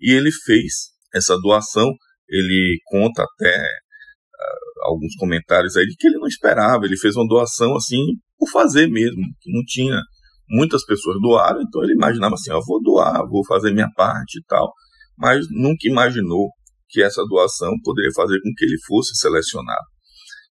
E 0.00 0.12
ele 0.12 0.30
fez 0.30 0.90
essa 1.14 1.36
doação 1.38 1.90
ele 2.28 2.78
conta 2.86 3.22
até 3.22 3.56
uh, 3.56 4.88
alguns 4.88 5.14
comentários 5.16 5.76
aí 5.76 5.86
de 5.86 5.96
que 5.96 6.06
ele 6.06 6.18
não 6.18 6.26
esperava, 6.26 6.84
ele 6.84 6.96
fez 6.96 7.16
uma 7.16 7.26
doação 7.26 7.74
assim 7.76 8.02
por 8.38 8.48
fazer 8.50 8.88
mesmo, 8.88 9.22
que 9.40 9.52
não 9.52 9.62
tinha 9.66 10.00
muitas 10.48 10.84
pessoas 10.84 11.20
doaram, 11.20 11.60
então 11.60 11.82
ele 11.82 11.94
imaginava 11.94 12.34
assim, 12.34 12.50
eu 12.50 12.60
vou 12.64 12.82
doar, 12.82 13.26
vou 13.28 13.44
fazer 13.46 13.72
minha 13.72 13.90
parte 13.94 14.38
e 14.38 14.44
tal, 14.44 14.72
mas 15.16 15.46
nunca 15.50 15.88
imaginou 15.88 16.50
que 16.88 17.02
essa 17.02 17.22
doação 17.28 17.72
poderia 17.82 18.12
fazer 18.14 18.38
com 18.40 18.50
que 18.56 18.64
ele 18.64 18.78
fosse 18.86 19.14
selecionado. 19.16 19.84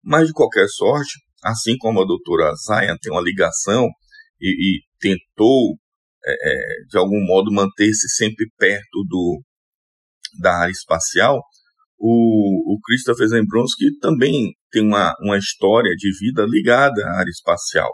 Mas 0.04 0.28
de 0.28 0.34
qualquer 0.34 0.68
sorte, 0.68 1.14
assim 1.44 1.78
como 1.78 2.02
a 2.02 2.06
doutora 2.06 2.54
Zayan 2.56 2.98
tem 3.02 3.12
uma 3.12 3.22
ligação 3.22 3.88
e, 4.42 4.50
e 4.50 4.82
tentou 5.00 5.78
é 6.28 6.86
de 6.90 6.98
algum 6.98 7.24
modo 7.24 7.52
manter-se 7.52 8.10
sempre 8.10 8.48
perto 8.58 9.04
do, 9.08 9.42
da 10.40 10.62
área 10.62 10.72
espacial, 10.72 11.42
o, 11.98 12.76
o 12.76 12.80
Christopher 12.82 13.28
Zembronsky 13.28 13.98
também 14.00 14.54
tem 14.72 14.84
uma, 14.84 15.14
uma 15.22 15.38
história 15.38 15.92
de 15.96 16.12
vida 16.20 16.46
ligada 16.46 17.06
à 17.06 17.20
área 17.20 17.30
espacial. 17.30 17.92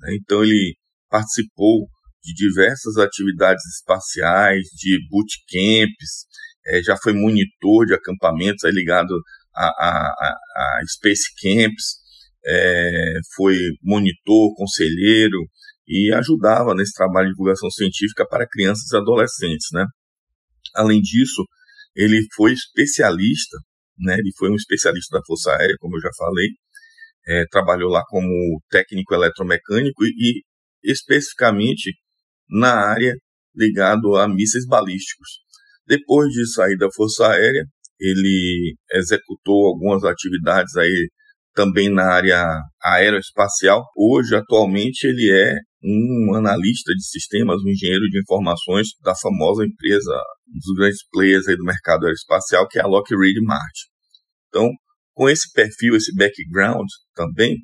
Né? 0.00 0.16
Então, 0.20 0.42
ele 0.42 0.76
participou 1.08 1.88
de 2.22 2.34
diversas 2.34 2.96
atividades 2.96 3.64
espaciais, 3.76 4.64
de 4.74 4.98
bootcamps, 5.08 6.26
é, 6.66 6.82
já 6.82 6.96
foi 6.96 7.12
monitor 7.12 7.86
de 7.86 7.94
acampamentos 7.94 8.64
aí 8.64 8.72
ligado 8.72 9.14
a, 9.54 9.66
a, 9.66 10.34
a 10.56 10.80
Space 10.86 11.32
Camps, 11.40 11.98
é, 12.44 13.14
foi 13.34 13.56
monitor, 13.82 14.54
conselheiro 14.54 15.38
e 15.86 16.12
ajudava 16.12 16.74
nesse 16.74 16.92
trabalho 16.92 17.28
de 17.28 17.32
divulgação 17.32 17.70
científica 17.70 18.26
para 18.28 18.46
crianças 18.46 18.90
e 18.92 18.96
adolescentes, 18.96 19.68
né? 19.72 19.86
Além 20.74 21.00
disso, 21.00 21.44
ele 21.94 22.26
foi 22.34 22.52
especialista, 22.52 23.56
né? 23.98 24.14
Ele 24.14 24.30
foi 24.36 24.50
um 24.50 24.54
especialista 24.54 25.18
da 25.18 25.24
Força 25.26 25.52
Aérea, 25.52 25.76
como 25.78 25.96
eu 25.96 26.00
já 26.00 26.10
falei, 26.16 26.48
é, 27.26 27.44
trabalhou 27.50 27.90
lá 27.90 28.02
como 28.08 28.60
técnico 28.70 29.14
eletromecânico 29.14 30.04
e, 30.04 30.42
e 30.84 30.92
especificamente 30.92 31.92
na 32.48 32.72
área 32.72 33.14
ligado 33.54 34.16
a 34.16 34.28
mísseis 34.28 34.66
balísticos. 34.66 35.40
Depois 35.86 36.28
de 36.30 36.46
sair 36.52 36.76
da 36.76 36.88
Força 36.94 37.28
Aérea, 37.28 37.64
ele 37.98 38.76
executou 38.92 39.66
algumas 39.66 40.04
atividades 40.04 40.76
aí 40.76 41.08
também 41.58 41.92
na 41.92 42.04
área 42.04 42.40
aeroespacial. 42.80 43.84
Hoje, 43.96 44.36
atualmente, 44.36 45.08
ele 45.08 45.28
é 45.28 45.56
um 45.82 46.36
analista 46.36 46.92
de 46.94 47.04
sistemas, 47.04 47.60
um 47.60 47.68
engenheiro 47.68 48.04
de 48.04 48.20
informações 48.20 48.90
da 49.02 49.12
famosa 49.16 49.64
empresa, 49.64 50.12
um 50.48 50.54
dos 50.54 50.76
grandes 50.76 51.00
players 51.10 51.46
do 51.46 51.64
mercado 51.64 52.04
aeroespacial, 52.04 52.68
que 52.68 52.78
é 52.78 52.82
a 52.82 52.86
Lockheed 52.86 53.40
Martin. 53.42 53.86
Então, 54.46 54.70
com 55.14 55.28
esse 55.28 55.52
perfil, 55.52 55.96
esse 55.96 56.14
background 56.14 56.86
também, 57.16 57.56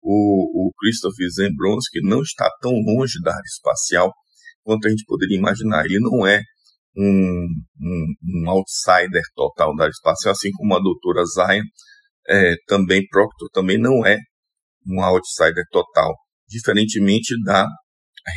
o, 0.00 0.68
o 0.68 0.72
Christopher 0.78 1.28
Zembronsky 1.30 2.00
não 2.02 2.22
está 2.22 2.48
tão 2.62 2.70
longe 2.70 3.20
da 3.20 3.32
área 3.32 3.42
espacial 3.52 4.12
quanto 4.62 4.86
a 4.86 4.90
gente 4.90 5.04
poderia 5.06 5.38
imaginar. 5.38 5.86
Ele 5.86 5.98
não 5.98 6.24
é 6.24 6.40
um, 6.96 7.48
um, 7.80 8.14
um 8.44 8.50
outsider 8.50 9.22
total 9.34 9.74
da 9.74 9.84
área 9.84 9.92
espacial, 9.92 10.30
assim 10.30 10.52
como 10.52 10.72
a 10.76 10.80
doutora 10.80 11.24
Zayn 11.24 11.62
é, 12.30 12.54
também 12.66 13.06
Proctor 13.08 13.48
também 13.52 13.76
não 13.76 14.06
é 14.06 14.16
um 14.86 15.02
outsider 15.02 15.64
total, 15.70 16.14
diferentemente 16.48 17.34
da 17.44 17.66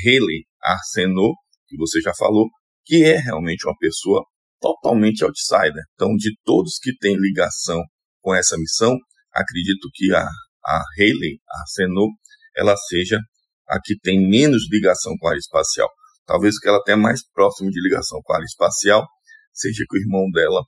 Haley 0.03 0.45
Arsenault, 0.61 1.35
que 1.67 1.77
você 1.77 2.01
já 2.01 2.11
falou, 2.17 2.47
que 2.85 3.03
é 3.03 3.17
realmente 3.17 3.65
uma 3.67 3.77
pessoa 3.77 4.23
totalmente 4.59 5.23
outsider. 5.23 5.83
Então, 5.93 6.15
de 6.15 6.35
todos 6.43 6.79
que 6.81 6.95
têm 6.97 7.15
ligação 7.17 7.79
com 8.21 8.33
essa 8.33 8.57
missão, 8.57 8.97
acredito 9.31 9.87
que 9.93 10.13
a, 10.13 10.25
a 10.65 10.83
Haley 10.97 11.39
Arsenault, 11.61 12.13
ela 12.55 12.75
seja 12.75 13.19
a 13.67 13.79
que 13.81 13.95
tem 13.99 14.27
menos 14.27 14.63
ligação 14.71 15.13
com 15.19 15.27
a 15.27 15.31
área 15.31 15.39
espacial. 15.39 15.89
Talvez 16.25 16.57
que 16.57 16.67
ela 16.67 16.83
tenha 16.83 16.97
mais 16.97 17.21
próximo 17.31 17.69
de 17.69 17.81
ligação 17.81 18.19
com 18.23 18.33
a 18.33 18.37
área 18.37 18.45
espacial 18.45 19.05
seja 19.53 19.83
que 19.87 19.97
o 19.97 20.01
irmão 20.01 20.29
dela 20.31 20.61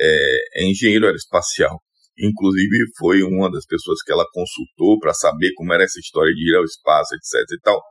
é, 0.00 0.62
é 0.62 0.64
engenheiro 0.64 1.06
aeroespacial 1.06 1.83
Inclusive, 2.18 2.76
foi 2.98 3.22
uma 3.22 3.50
das 3.50 3.66
pessoas 3.66 4.00
que 4.04 4.12
ela 4.12 4.24
consultou 4.32 4.98
para 5.00 5.12
saber 5.14 5.52
como 5.54 5.72
era 5.72 5.84
essa 5.84 5.98
história 5.98 6.32
de 6.32 6.50
ir 6.50 6.56
ao 6.56 6.64
espaço, 6.64 7.14
etc 7.14 7.50
e 7.50 7.60
tal, 7.60 7.82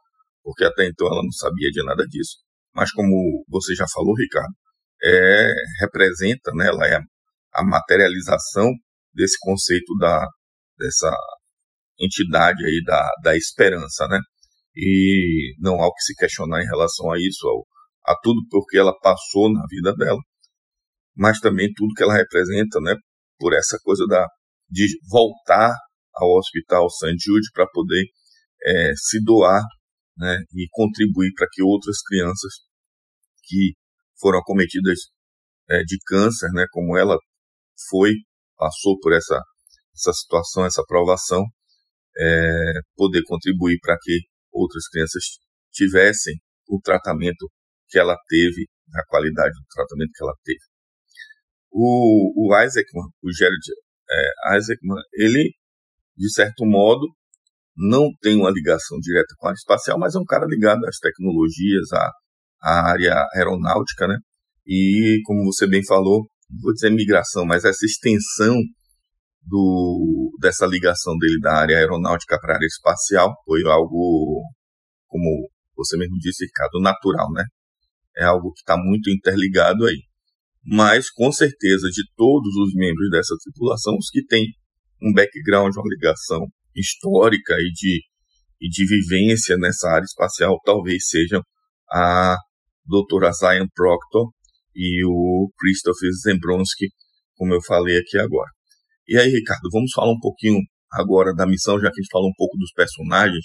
porque 0.44 0.64
até 0.64 0.86
então 0.88 1.08
ela 1.08 1.22
não 1.22 1.32
sabia 1.32 1.70
de 1.72 1.84
nada 1.84 2.06
disso. 2.08 2.38
Mas 2.74 2.92
como 2.92 3.46
você 3.50 3.76
já 3.76 3.86
falou, 3.94 4.16
Ricardo, 4.16 4.54
é, 5.04 5.54
representa, 5.82 6.52
né, 6.56 6.68
ela 6.68 6.88
é 6.88 7.00
a 7.54 7.64
materialização 7.64 8.72
desse 9.14 9.38
conceito 9.40 9.96
da, 10.00 10.26
dessa 10.78 11.16
entidade 12.00 12.66
aí 12.66 12.82
da, 12.84 13.10
da 13.24 13.38
esperança, 13.38 14.08
né? 14.08 14.20
E 14.76 15.56
não 15.60 15.80
há 15.82 15.88
o 15.88 15.94
que 15.94 16.02
se 16.02 16.16
questionar 16.16 16.64
em 16.64 16.68
relação 16.68 17.12
a 17.12 17.18
isso, 17.20 17.48
ao, 17.48 17.66
a 18.08 18.20
tudo 18.22 18.42
porque 18.50 18.78
ela 18.78 18.98
passou 19.00 19.52
na 19.52 19.64
vida 19.70 19.94
dela, 19.96 20.20
mas 21.16 21.40
também 21.40 21.72
tudo 21.76 21.94
que 21.94 22.04
ela 22.04 22.16
representa, 22.16 22.80
né? 22.82 22.96
Por 23.44 23.54
essa 23.54 23.78
coisa 23.84 24.08
da, 24.08 24.26
de 24.70 24.88
voltar 25.12 25.76
ao 26.16 26.38
Hospital 26.38 26.90
St. 26.90 27.18
Jude 27.20 27.50
para 27.54 27.68
poder 27.68 28.06
é, 28.66 28.94
se 28.96 29.22
doar 29.22 29.62
né, 30.18 30.38
e 30.54 30.66
contribuir 30.72 31.34
para 31.36 31.46
que 31.52 31.62
outras 31.62 31.98
crianças 32.08 32.54
que 33.44 33.74
foram 34.18 34.40
acometidas 34.40 34.98
é, 35.70 35.84
de 35.84 35.98
câncer, 36.08 36.50
né, 36.54 36.66
como 36.72 36.98
ela 36.98 37.18
foi, 37.90 38.14
passou 38.56 38.98
por 39.02 39.12
essa, 39.12 39.42
essa 39.94 40.14
situação, 40.14 40.66
essa 40.66 40.84
provação, 40.88 41.44
é, 42.18 42.74
poder 42.96 43.24
contribuir 43.26 43.78
para 43.82 43.98
que 44.02 44.22
outras 44.54 44.88
crianças 44.88 45.24
tivessem 45.70 46.36
o 46.70 46.80
tratamento 46.80 47.52
que 47.90 48.00
ela 48.00 48.16
teve, 48.30 48.68
a 48.96 49.06
qualidade 49.08 49.52
do 49.52 49.66
tratamento 49.70 50.12
que 50.16 50.24
ela 50.24 50.34
teve. 50.46 50.73
O, 51.74 52.48
o 52.48 52.62
Isaacman, 52.62 53.10
o 53.24 53.34
Jared 53.34 53.60
é, 54.10 54.58
Isaacman, 54.58 55.02
ele 55.14 55.52
de 56.18 56.32
certo 56.32 56.66
modo, 56.66 57.08
não 57.76 58.10
tem 58.22 58.36
uma 58.36 58.52
ligação 58.52 59.00
direta 59.00 59.34
com 59.38 59.48
a 59.48 59.50
área 59.50 59.58
espacial, 59.58 59.98
mas 59.98 60.16
é 60.16 60.20
um 60.20 60.26
cara 60.26 60.46
ligado 60.46 60.86
às 60.86 60.98
tecnologias, 60.98 61.92
à, 61.92 62.12
à 62.62 62.92
área 62.92 63.16
aeronáutica, 63.34 64.08
né? 64.08 64.18
E, 64.66 65.20
como 65.26 65.44
você 65.46 65.68
bem 65.68 65.84
falou, 65.86 66.26
vou 66.62 66.74
dizer 66.74 66.92
migração, 66.92 67.46
mas 67.46 67.66
essa 67.66 67.86
extensão 67.86 68.56
do, 69.42 70.32
dessa 70.40 70.66
ligação 70.66 71.18
dele 71.18 71.40
da 71.42 71.56
área 71.56 71.78
aeronáutica 71.78 72.40
para 72.40 72.54
a 72.54 72.56
área 72.58 72.68
espacial 72.68 73.34
foi 73.46 73.64
algo, 73.66 74.44
como 75.08 75.50
você 75.76 75.98
mesmo 75.98 76.18
disse, 76.20 76.46
Ricardo, 76.46 76.80
natural, 76.80 77.32
né? 77.34 77.44
É 78.16 78.24
algo 78.26 78.54
que 78.54 78.60
está 78.60 78.78
muito 78.78 79.10
interligado 79.10 79.86
aí. 79.86 79.98
Mas, 80.66 81.10
com 81.10 81.32
certeza, 81.32 81.90
de 81.90 82.04
todos 82.16 82.56
os 82.56 82.74
membros 82.74 83.10
dessa 83.12 83.36
tripulação, 83.44 83.96
os 83.98 84.10
que 84.10 84.26
têm 84.26 84.48
um 85.02 85.14
background, 85.14 85.76
uma 85.76 85.90
ligação 85.90 86.48
histórica 86.76 87.54
e 87.60 87.72
de, 87.72 88.02
e 88.62 88.70
de 88.70 88.86
vivência 88.86 89.58
nessa 89.58 89.90
área 89.90 90.06
espacial, 90.06 90.58
talvez 90.64 91.08
sejam 91.08 91.42
a 91.92 92.38
doutora 92.86 93.32
Zion 93.32 93.68
Proctor 93.76 94.30
e 94.76 95.04
o 95.06 95.52
Christopher 95.60 96.10
Zembronsky, 96.24 96.88
como 97.36 97.54
eu 97.54 97.62
falei 97.68 97.98
aqui 97.98 98.18
agora. 98.18 98.50
E 99.08 99.18
aí, 99.18 99.30
Ricardo, 99.30 99.70
vamos 99.72 99.92
falar 99.92 100.12
um 100.12 100.20
pouquinho 100.20 100.60
agora 100.92 101.34
da 101.34 101.46
missão, 101.46 101.76
já 101.80 101.92
que 101.92 102.00
a 102.00 102.02
gente 102.02 102.12
falou 102.12 102.30
um 102.30 102.38
pouco 102.38 102.58
dos 102.58 102.72
personagens 102.72 103.44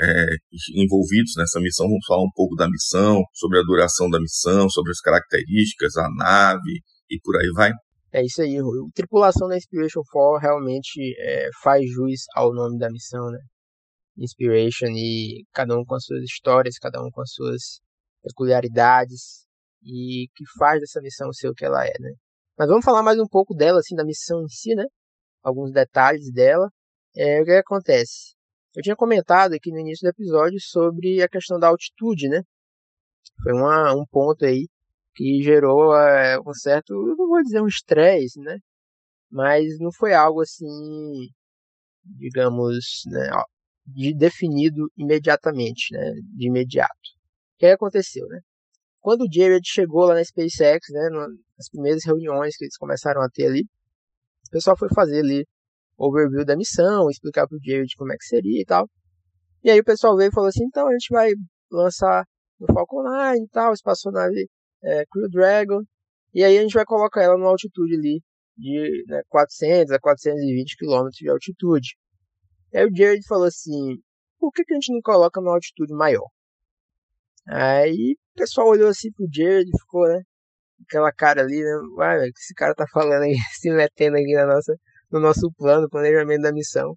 é, 0.00 0.26
envolvidos 0.74 1.32
nessa 1.36 1.60
missão, 1.60 1.86
vamos 1.86 2.06
falar 2.06 2.22
um 2.22 2.32
pouco 2.34 2.54
da 2.54 2.68
missão, 2.68 3.22
sobre 3.32 3.58
a 3.58 3.62
duração 3.62 4.08
da 4.08 4.20
missão, 4.20 4.68
sobre 4.68 4.92
as 4.92 5.00
características, 5.00 5.96
a 5.96 6.08
nave 6.16 6.80
e 7.10 7.18
por 7.22 7.36
aí 7.36 7.50
vai. 7.54 7.72
É 8.12 8.24
isso 8.24 8.40
aí, 8.40 8.58
Rui. 8.58 8.78
A 8.88 8.94
tripulação 8.94 9.48
da 9.48 9.56
Inspiration 9.56 10.00
4 10.10 10.40
realmente 10.40 11.14
é, 11.18 11.48
faz 11.62 11.84
jus 11.90 12.22
ao 12.34 12.54
nome 12.54 12.78
da 12.78 12.90
missão, 12.90 13.30
né? 13.30 13.38
Inspiration 14.16 14.88
e 14.88 15.44
cada 15.52 15.76
um 15.76 15.84
com 15.84 15.94
as 15.94 16.04
suas 16.04 16.22
histórias, 16.22 16.78
cada 16.78 17.02
um 17.02 17.10
com 17.10 17.20
as 17.20 17.30
suas 17.32 17.80
peculiaridades 18.22 19.46
e 19.82 20.26
que 20.34 20.44
faz 20.58 20.80
dessa 20.80 21.00
missão 21.00 21.32
ser 21.32 21.48
o 21.48 21.54
que 21.54 21.64
ela 21.64 21.84
é, 21.84 21.92
né? 22.00 22.10
Mas 22.58 22.68
vamos 22.68 22.84
falar 22.84 23.02
mais 23.02 23.18
um 23.18 23.26
pouco 23.26 23.54
dela, 23.54 23.78
assim, 23.78 23.94
da 23.94 24.04
missão 24.04 24.42
em 24.42 24.48
si, 24.48 24.74
né? 24.74 24.84
Alguns 25.42 25.70
detalhes 25.72 26.32
dela. 26.32 26.68
É, 27.16 27.40
o 27.40 27.44
que 27.44 27.52
acontece? 27.52 28.37
Eu 28.78 28.82
tinha 28.82 28.94
comentado 28.94 29.54
aqui 29.54 29.72
no 29.72 29.80
início 29.80 30.04
do 30.04 30.10
episódio 30.10 30.60
sobre 30.60 31.20
a 31.20 31.28
questão 31.28 31.58
da 31.58 31.66
altitude, 31.66 32.28
né? 32.28 32.42
Foi 33.42 33.52
uma, 33.52 33.92
um 33.92 34.06
ponto 34.06 34.44
aí 34.44 34.68
que 35.16 35.42
gerou 35.42 35.92
é, 35.96 36.38
um 36.38 36.54
certo, 36.54 36.94
não 36.94 37.16
vou 37.16 37.42
dizer 37.42 37.60
um 37.60 37.66
estresse, 37.66 38.38
né? 38.38 38.56
Mas 39.28 39.80
não 39.80 39.90
foi 39.92 40.14
algo 40.14 40.42
assim, 40.42 41.26
digamos, 42.04 43.02
né, 43.06 43.28
de 43.84 44.14
definido 44.14 44.88
imediatamente, 44.96 45.92
né? 45.92 46.12
De 46.36 46.46
imediato. 46.46 47.08
O 47.56 47.58
que 47.58 47.66
aconteceu, 47.66 48.28
né? 48.28 48.38
Quando 49.00 49.22
o 49.22 49.28
Jared 49.28 49.68
chegou 49.68 50.04
lá 50.04 50.14
na 50.14 50.24
SpaceX, 50.24 50.86
né, 50.90 51.08
nas 51.56 51.68
primeiras 51.68 52.04
reuniões 52.04 52.56
que 52.56 52.64
eles 52.64 52.76
começaram 52.76 53.22
a 53.22 53.28
ter 53.28 53.46
ali, 53.46 53.62
o 54.46 54.50
pessoal 54.52 54.76
foi 54.78 54.88
fazer 54.94 55.18
ali 55.18 55.44
overview 55.98 56.44
da 56.44 56.56
missão, 56.56 57.10
explicar 57.10 57.46
pro 57.46 57.58
Jared 57.62 57.92
como 57.96 58.12
é 58.12 58.16
que 58.16 58.24
seria 58.24 58.62
e 58.62 58.64
tal. 58.64 58.88
E 59.64 59.70
aí 59.70 59.80
o 59.80 59.84
pessoal 59.84 60.16
veio 60.16 60.28
e 60.28 60.34
falou 60.34 60.48
assim, 60.48 60.64
então 60.64 60.86
a 60.86 60.92
gente 60.92 61.08
vai 61.10 61.32
lançar 61.70 62.24
no 62.60 62.66
Falcon 62.72 63.02
9 63.02 63.38
e 63.38 63.48
tal, 63.48 63.72
espaçonave 63.72 64.48
é, 64.82 65.04
Crew 65.06 65.28
Dragon, 65.28 65.82
e 66.32 66.44
aí 66.44 66.56
a 66.58 66.62
gente 66.62 66.74
vai 66.74 66.84
colocar 66.84 67.22
ela 67.22 67.36
numa 67.36 67.50
altitude 67.50 67.94
ali 67.94 68.22
de 68.56 69.04
né, 69.08 69.22
400 69.28 69.92
a 69.92 69.98
420 69.98 70.76
km 70.76 71.08
de 71.10 71.28
altitude. 71.28 71.96
E 72.72 72.78
aí 72.78 72.86
o 72.86 72.94
Jared 72.94 73.26
falou 73.26 73.46
assim, 73.46 73.96
por 74.38 74.52
que, 74.52 74.64
que 74.64 74.74
a 74.74 74.76
gente 74.76 74.92
não 74.92 75.00
coloca 75.02 75.40
numa 75.40 75.54
altitude 75.54 75.92
maior? 75.94 76.28
Aí 77.46 78.14
o 78.34 78.38
pessoal 78.38 78.68
olhou 78.68 78.88
assim 78.88 79.10
pro 79.12 79.26
Jared 79.32 79.68
e 79.68 79.78
ficou, 79.80 80.06
né? 80.06 80.20
Aquela 80.86 81.12
cara 81.12 81.42
ali, 81.42 81.60
né? 81.62 81.70
Uai, 81.96 82.28
o 82.28 82.32
que 82.32 82.40
esse 82.40 82.54
cara 82.54 82.74
tá 82.74 82.86
falando 82.92 83.22
aí, 83.22 83.34
se 83.58 83.70
metendo 83.70 84.16
aqui 84.16 84.34
na 84.34 84.46
nossa, 84.46 84.76
no 85.10 85.20
nosso 85.20 85.50
plano, 85.56 85.88
planejamento 85.88 86.42
da 86.42 86.52
missão. 86.52 86.96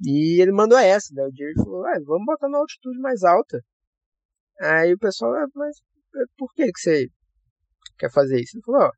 E 0.00 0.40
ele 0.40 0.52
mandou 0.52 0.78
essa, 0.78 1.12
né? 1.14 1.24
O 1.24 1.30
Jared 1.34 1.56
falou, 1.56 1.80
uai, 1.82 2.00
vamos 2.04 2.26
botar 2.26 2.48
na 2.48 2.58
altitude 2.58 2.98
mais 3.00 3.22
alta. 3.24 3.60
Aí 4.60 4.92
o 4.94 4.98
pessoal, 4.98 5.34
ah, 5.34 5.46
mas 5.54 5.76
por 6.36 6.52
que, 6.54 6.70
que 6.72 6.80
você 6.80 7.06
quer 7.98 8.10
fazer 8.12 8.40
isso? 8.40 8.56
Ele 8.56 8.64
falou, 8.64 8.82
ó, 8.82 8.90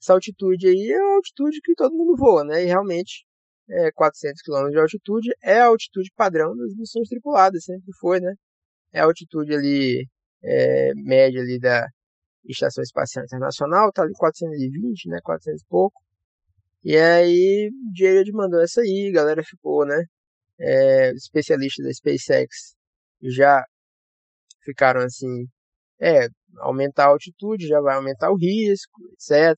essa 0.00 0.14
altitude 0.14 0.68
aí 0.68 0.92
é 0.92 0.98
a 0.98 1.14
altitude 1.14 1.60
que 1.62 1.74
todo 1.74 1.94
mundo 1.94 2.16
voa, 2.16 2.44
né? 2.44 2.62
E 2.62 2.66
realmente, 2.66 3.26
é 3.70 3.90
400 3.92 4.42
km 4.42 4.70
de 4.70 4.78
altitude 4.78 5.30
é 5.42 5.60
a 5.60 5.66
altitude 5.66 6.10
padrão 6.16 6.56
das 6.56 6.74
missões 6.74 7.08
tripuladas, 7.08 7.64
sempre 7.64 7.92
foi, 8.00 8.20
né? 8.20 8.34
É 8.92 9.00
a 9.00 9.04
altitude 9.04 9.54
ali, 9.54 10.06
é, 10.42 10.92
média 10.94 11.40
ali 11.40 11.58
da 11.58 11.86
Estação 12.44 12.82
Espacial 12.82 13.24
Internacional, 13.24 13.92
tá 13.92 14.02
ali 14.02 14.12
420, 14.14 15.08
né? 15.10 15.18
400 15.22 15.60
e 15.62 15.66
pouco. 15.68 16.00
E 16.84 16.96
aí, 16.96 17.70
Jared 17.96 18.30
mandou 18.32 18.60
essa 18.62 18.80
aí, 18.80 19.08
a 19.10 19.14
galera 19.14 19.42
ficou, 19.44 19.84
né? 19.86 20.04
É, 20.60 21.12
especialistas 21.12 21.86
da 21.86 21.92
SpaceX 21.92 22.74
já 23.22 23.64
ficaram 24.64 25.02
assim, 25.02 25.46
é, 26.00 26.28
aumentar 26.58 27.06
a 27.06 27.08
altitude 27.08 27.66
já 27.66 27.80
vai 27.80 27.96
aumentar 27.96 28.30
o 28.30 28.36
risco, 28.36 29.00
etc. 29.12 29.56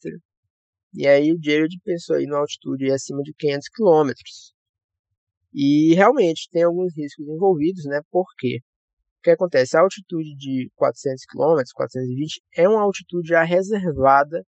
E 0.94 1.06
aí 1.06 1.32
o 1.32 1.38
Jared 1.42 1.78
pensou 1.84 2.16
aí 2.16 2.26
numa 2.26 2.40
altitude 2.40 2.90
acima 2.90 3.22
de 3.22 3.32
500 3.34 3.68
km. 3.68 4.10
E 5.52 5.94
realmente 5.94 6.48
tem 6.50 6.62
alguns 6.62 6.94
riscos 6.96 7.26
envolvidos, 7.28 7.84
né? 7.84 8.00
Por 8.10 8.26
quê? 8.38 8.60
O 9.18 9.22
que 9.22 9.30
acontece? 9.30 9.76
A 9.76 9.80
altitude 9.80 10.34
de 10.36 10.70
400 10.76 11.24
km, 11.26 11.62
420, 11.74 12.40
é 12.56 12.68
uma 12.68 12.82
altitude 12.82 13.28
já 13.28 13.42
reservada 13.42 14.44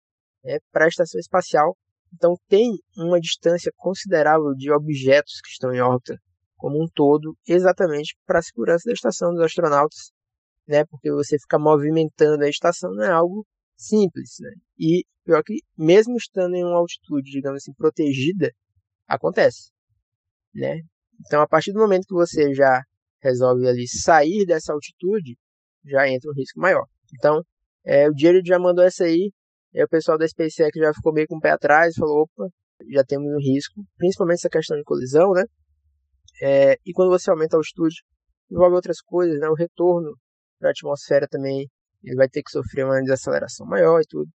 né, 0.44 0.60
para 0.72 0.86
a 0.86 0.88
estação 0.88 1.20
espacial. 1.20 1.78
Então 2.14 2.36
tem 2.48 2.72
uma 2.98 3.20
distância 3.20 3.72
considerável 3.78 4.54
de 4.56 4.72
objetos 4.72 5.42
que 5.42 5.50
estão 5.50 5.74
em 5.74 5.82
órbita 5.82 6.18
como 6.58 6.82
um 6.82 6.88
todo, 6.94 7.38
exatamente 7.48 8.18
para 8.26 8.40
a 8.40 8.42
segurança 8.42 8.84
da 8.86 8.94
estação 8.94 9.32
dos 9.32 9.42
astronautas 9.42 10.12
né? 10.70 10.86
Porque 10.86 11.12
você 11.12 11.38
ficar 11.40 11.58
movimentando 11.58 12.44
a 12.44 12.50
estação 12.50 12.94
não 12.94 13.04
é 13.04 13.12
algo 13.12 13.46
simples, 13.76 14.36
né? 14.40 14.52
E 14.78 15.04
pior 15.26 15.42
que 15.44 15.58
mesmo 15.76 16.16
estando 16.16 16.54
em 16.56 16.64
uma 16.64 16.78
altitude, 16.78 17.32
digamos 17.32 17.64
assim, 17.64 17.74
protegida, 17.74 18.52
acontece, 19.08 19.72
né? 20.54 20.82
Então, 21.26 21.42
a 21.42 21.48
partir 21.48 21.74
do 21.74 21.80
momento 21.80 22.06
que 22.08 22.14
você 22.14 22.54
já 22.54 22.84
resolve 23.22 23.68
ali 23.68 23.88
sair 23.88 24.46
dessa 24.46 24.72
altitude, 24.72 25.36
já 25.84 26.08
entra 26.08 26.30
um 26.30 26.36
risco 26.36 26.60
maior. 26.60 26.86
Então, 27.18 27.42
é, 27.84 28.08
o 28.08 28.14
Jared 28.16 28.48
já 28.48 28.60
mandou 28.60 28.86
essa 28.86 29.06
aí, 29.06 29.32
e 29.74 29.84
o 29.84 29.88
pessoal 29.88 30.18
da 30.18 30.28
SpaceX 30.28 30.72
já 30.76 30.94
ficou 30.94 31.14
meio 31.14 31.28
com 31.28 31.38
o 31.38 31.40
pé 31.40 31.52
atrás, 31.52 31.96
falou, 31.96 32.24
opa, 32.24 32.50
já 32.92 33.04
temos 33.04 33.28
um 33.32 33.40
risco, 33.40 33.84
principalmente 33.98 34.40
essa 34.40 34.50
questão 34.50 34.78
de 34.78 34.84
colisão, 34.84 35.32
né? 35.32 35.44
É, 36.42 36.78
e 36.86 36.94
quando 36.94 37.10
você 37.10 37.30
aumenta 37.30 37.56
a 37.56 37.60
altitude, 37.60 37.96
envolve 38.50 38.76
outras 38.76 39.02
coisas, 39.02 39.40
né? 39.40 39.48
O 39.50 39.54
retorno 39.54 40.16
para 40.58 40.70
a 40.70 40.72
atmosfera 40.72 41.28
também 41.28 41.68
ele 42.04 42.16
vai 42.16 42.30
ter 42.30 42.42
que 42.42 42.52
sofrer 42.52 42.86
uma 42.86 43.02
desaceleração 43.02 43.66
maior 43.66 44.00
e 44.02 44.08
tudo. 44.08 44.30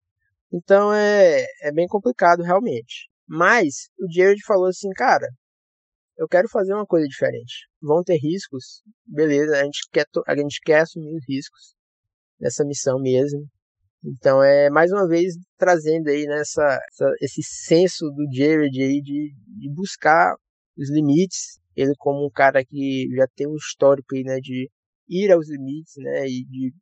Então 0.53 0.93
é, 0.93 1.45
é 1.63 1.73
bem 1.73 1.87
complicado 1.87 2.43
realmente. 2.43 3.09
Mas 3.27 3.89
o 3.99 4.07
Jared 4.13 4.41
falou 4.45 4.67
assim, 4.67 4.91
cara, 4.91 5.27
eu 6.17 6.29
quero 6.29 6.49
fazer 6.49 6.75
uma 6.75 6.87
coisa 6.87 7.07
diferente. 7.09 7.67
Vão 7.81 8.03
ter 8.03 8.19
riscos, 8.19 8.83
beleza, 9.05 9.59
a 9.59 9.65
gente 9.65 9.81
quer, 9.91 10.07
a 10.27 10.37
gente 10.37 10.61
quer 10.63 10.81
assumir 10.81 11.17
os 11.17 11.25
riscos 11.29 11.75
dessa 12.39 12.65
missão 12.65 12.99
mesmo. 13.01 13.49
Então 14.05 14.43
é 14.43 14.69
mais 14.69 14.93
uma 14.93 15.09
vez 15.09 15.35
trazendo 15.57 16.09
aí 16.09 16.27
nessa 16.27 16.79
essa, 16.91 17.11
esse 17.23 17.43
senso 17.43 18.05
do 18.11 18.27
Jared 18.31 18.83
aí 18.83 19.01
de, 19.01 19.35
de 19.35 19.71
buscar 19.75 20.37
os 20.77 20.91
limites. 20.91 21.59
Ele 21.75 21.95
como 21.97 22.27
um 22.27 22.31
cara 22.31 22.63
que 22.63 23.09
já 23.17 23.27
tem 23.35 23.47
um 23.47 23.57
histórico 23.57 24.15
aí, 24.15 24.23
né, 24.23 24.39
de 24.41 24.71
ir 25.09 25.33
aos 25.33 25.49
limites, 25.49 25.95
né, 25.97 26.27
e 26.27 26.45
de 26.45 26.75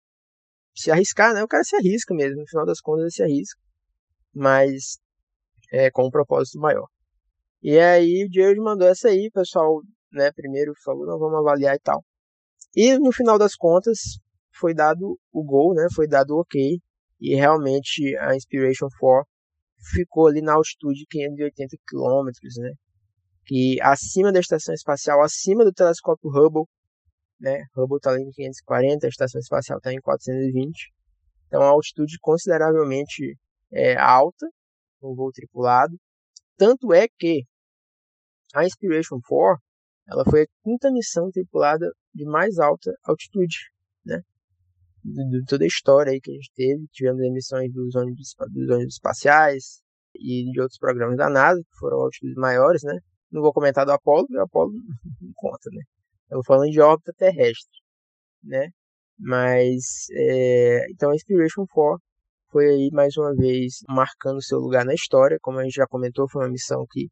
se 0.74 0.90
arriscar, 0.90 1.32
né, 1.32 1.42
o 1.42 1.48
cara 1.48 1.64
se 1.64 1.76
arrisca 1.76 2.14
mesmo, 2.14 2.40
no 2.40 2.46
final 2.46 2.66
das 2.66 2.80
contas 2.80 3.02
ele 3.02 3.10
se 3.10 3.22
arrisca, 3.22 3.60
mas 4.34 4.98
é, 5.72 5.90
com 5.90 6.06
um 6.06 6.10
propósito 6.10 6.58
maior. 6.58 6.86
E 7.62 7.78
aí 7.78 8.26
o 8.26 8.32
Jared 8.32 8.60
mandou 8.60 8.88
essa 8.88 9.08
aí, 9.08 9.30
pessoal, 9.32 9.80
né, 10.12 10.30
primeiro 10.32 10.72
falou, 10.84 11.06
não, 11.06 11.18
vamos 11.18 11.38
avaliar 11.38 11.74
e 11.74 11.80
tal. 11.80 12.04
E 12.76 12.98
no 12.98 13.12
final 13.12 13.38
das 13.38 13.54
contas 13.54 13.98
foi 14.54 14.74
dado 14.74 15.18
o 15.32 15.42
gol, 15.42 15.74
né, 15.74 15.86
foi 15.94 16.06
dado 16.06 16.34
o 16.34 16.40
ok, 16.40 16.78
e 17.22 17.36
realmente 17.36 18.16
a 18.18 18.34
Inspiration 18.34 18.88
4 18.98 19.24
ficou 19.94 20.26
ali 20.26 20.42
na 20.42 20.54
altitude 20.54 20.98
de 21.00 21.06
580 21.08 21.76
km, 21.86 22.30
né, 22.58 22.72
que 23.46 23.78
acima 23.80 24.32
da 24.32 24.40
estação 24.40 24.74
espacial, 24.74 25.22
acima 25.22 25.64
do 25.64 25.72
telescópio 25.72 26.30
Hubble, 26.30 26.64
né? 27.40 27.64
Hubble 27.76 27.96
está 27.96 28.18
em 28.18 28.30
540, 28.30 29.06
a 29.06 29.08
estação 29.08 29.40
espacial 29.40 29.78
está 29.78 29.92
em 29.92 30.00
420. 30.00 30.92
Então, 31.46 31.62
a 31.62 31.66
altitude 31.66 32.18
consideravelmente 32.20 33.36
é, 33.72 33.96
alta, 33.96 34.46
um 35.02 35.14
voo 35.14 35.32
tripulado. 35.32 35.96
Tanto 36.56 36.92
é 36.92 37.06
que 37.18 37.44
A 38.54 38.64
Inspiration 38.64 39.18
4 39.26 39.60
ela 40.08 40.24
foi 40.24 40.42
a 40.42 40.46
quinta 40.62 40.90
missão 40.90 41.30
tripulada 41.30 41.90
de 42.14 42.24
mais 42.24 42.58
alta 42.58 42.92
altitude? 43.04 43.71
De, 45.04 45.44
toda 45.46 45.64
a 45.64 45.66
história 45.66 46.12
aí 46.12 46.20
que 46.20 46.30
a 46.30 46.34
gente 46.34 46.50
teve. 46.54 46.86
Tivemos 46.92 47.20
emissões 47.22 47.72
dos 47.72 47.94
ônibus, 47.94 48.34
dos 48.50 48.70
ônibus 48.70 48.94
espaciais 48.94 49.82
e 50.14 50.50
de 50.50 50.60
outros 50.60 50.78
programas 50.78 51.16
da 51.16 51.28
NASA, 51.28 51.60
que 51.60 51.78
foram 51.78 51.98
altitudes 51.98 52.36
maiores, 52.36 52.82
né? 52.82 52.98
Não 53.30 53.42
vou 53.42 53.52
comentar 53.52 53.86
do 53.86 53.92
Apollo, 53.92 54.26
porque 54.26 54.38
o 54.38 54.42
Apollo 54.42 54.72
não 54.72 55.32
conta, 55.34 55.70
né? 55.72 55.82
Eu 56.30 56.36
vou 56.36 56.44
falando 56.44 56.70
de 56.70 56.80
órbita 56.80 57.12
terrestre, 57.16 57.78
né? 58.42 58.68
Mas, 59.18 60.06
é, 60.12 60.90
então 60.90 61.10
a 61.10 61.14
Inspiration 61.14 61.64
4 61.70 62.02
foi 62.50 62.66
aí 62.66 62.90
mais 62.92 63.16
uma 63.16 63.34
vez 63.34 63.78
marcando 63.88 64.42
seu 64.42 64.58
lugar 64.58 64.84
na 64.84 64.94
história, 64.94 65.38
como 65.40 65.58
a 65.58 65.64
gente 65.64 65.74
já 65.74 65.86
comentou, 65.86 66.28
foi 66.28 66.44
uma 66.44 66.50
missão 66.50 66.84
que 66.90 67.08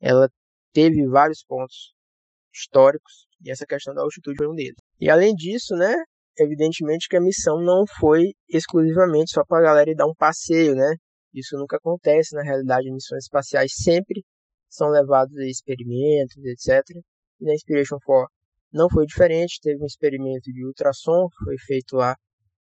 ela 0.00 0.28
teve 0.72 1.06
vários 1.06 1.44
pontos 1.44 1.92
históricos 2.52 3.26
e 3.44 3.50
essa 3.50 3.66
questão 3.66 3.94
da 3.94 4.02
altitude 4.02 4.36
foi 4.38 4.48
um 4.48 4.54
deles. 4.54 4.76
E 5.00 5.10
além 5.10 5.34
disso, 5.34 5.74
né, 5.76 5.94
evidentemente 6.38 7.08
que 7.08 7.16
a 7.16 7.20
missão 7.20 7.60
não 7.60 7.84
foi 7.98 8.32
exclusivamente 8.48 9.32
só 9.32 9.44
para 9.44 9.58
a 9.58 9.62
galera 9.62 9.90
ir 9.90 9.94
dar 9.94 10.06
um 10.06 10.14
passeio, 10.14 10.74
né? 10.74 10.94
Isso 11.34 11.56
nunca 11.56 11.76
acontece 11.76 12.34
na 12.34 12.42
realidade. 12.42 12.90
Missões 12.90 13.24
espaciais 13.24 13.72
sempre 13.74 14.24
são 14.68 14.88
levados 14.88 15.36
a 15.36 15.44
experimentos, 15.44 16.36
etc. 16.44 16.82
E 17.40 17.44
na 17.44 17.54
Inspiration 17.54 17.98
4 18.04 18.30
não 18.72 18.88
foi 18.88 19.06
diferente. 19.06 19.60
Teve 19.62 19.82
um 19.82 19.86
experimento 19.86 20.52
de 20.52 20.64
ultrassom 20.64 21.28
que 21.28 21.44
foi 21.44 21.58
feito 21.58 21.96
lá 21.96 22.16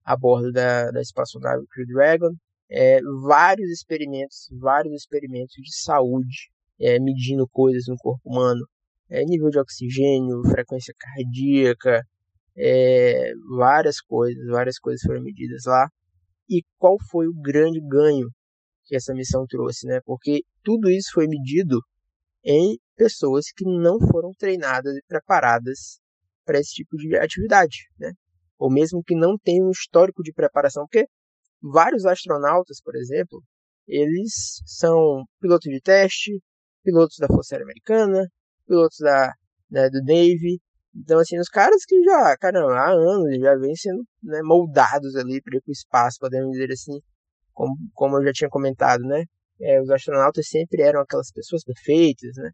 a 0.05 0.17
bordo 0.17 0.53
da, 0.53 0.91
da 0.91 1.01
espaçonave 1.01 1.67
Crew 1.71 1.87
Dragon. 1.87 2.31
É, 2.71 3.01
vários 3.23 3.71
experimentos, 3.71 4.49
vários 4.61 4.95
experimentos 4.95 5.55
de 5.55 5.75
saúde, 5.83 6.51
é, 6.81 6.99
medindo 7.01 7.49
coisas 7.49 7.85
no 7.89 7.97
corpo 7.97 8.21
humano 8.25 8.65
é, 9.11 9.25
nível 9.25 9.51
de 9.51 9.59
oxigênio, 9.59 10.43
frequência 10.49 10.95
cardíaca, 10.97 12.07
é, 12.57 13.33
várias 13.57 14.01
coisas, 14.01 14.47
várias 14.49 14.79
coisas 14.79 15.03
foram 15.03 15.23
medidas 15.23 15.65
lá. 15.67 15.89
E 16.49 16.63
qual 16.79 16.97
foi 17.11 17.27
o 17.29 17.35
grande 17.35 17.81
ganho 17.81 18.29
que 18.85 18.97
essa 18.97 19.15
missão 19.15 19.47
trouxe, 19.47 19.87
né? 19.87 20.01
Porque 20.05 20.43
tudo 20.63 20.91
isso 20.91 21.11
foi 21.15 21.27
medido 21.29 21.81
em 22.45 22.79
pessoas 22.97 23.47
que 23.57 23.65
não 23.65 23.99
foram 24.01 24.33
treinadas 24.37 24.97
e 24.97 25.03
preparadas 25.07 26.01
para 26.45 26.59
esse 26.59 26.73
tipo 26.73 26.97
de 26.97 27.17
atividade, 27.17 27.89
né? 27.99 28.13
Ou 28.59 28.71
mesmo 28.71 29.03
que 29.03 29.15
não 29.15 29.39
tenham 29.39 29.69
um 29.69 29.71
histórico 29.71 30.23
de 30.23 30.33
preparação, 30.33 30.85
porque 30.85 31.07
vários 31.63 32.05
astronautas, 32.05 32.81
por 32.83 32.97
exemplo, 32.97 33.43
eles 33.87 34.61
são 34.67 35.25
pilotos 35.41 35.71
de 35.71 35.81
teste, 35.81 36.41
pilotos 36.83 37.17
da 37.19 37.27
Força 37.27 37.55
Aérea 37.55 37.65
Americana, 37.65 38.27
pilotos 38.67 38.99
da, 38.99 39.33
da, 39.71 39.89
do 39.89 40.01
Navy. 40.01 40.61
Então, 40.95 41.19
assim, 41.21 41.39
os 41.39 41.49
caras 41.49 41.85
que 41.85 42.03
já, 42.03 42.37
caramba, 42.37 42.73
há 42.75 42.91
anos 42.91 43.39
já 43.39 43.57
vêm 43.57 43.75
sendo 43.77 44.03
né, 44.23 44.43
moldados 44.43 45.15
ali 45.17 45.41
para 45.41 45.57
ir 45.57 45.61
para 45.61 45.71
o 45.71 45.73
espaço, 45.73 46.19
podemos 46.21 46.51
dizer 46.53 46.73
assim, 46.73 47.01
como, 47.53 47.77
como 47.95 48.19
eu 48.19 48.25
já 48.25 48.33
tinha 48.33 48.51
comentado, 48.51 49.03
né? 49.03 49.25
É, 49.61 49.81
os 49.81 49.91
astronautas 49.91 50.49
sempre 50.49 50.83
eram 50.83 51.01
aquelas 51.01 51.31
pessoas 51.33 51.63
perfeitas, 51.65 52.33
né? 52.37 52.51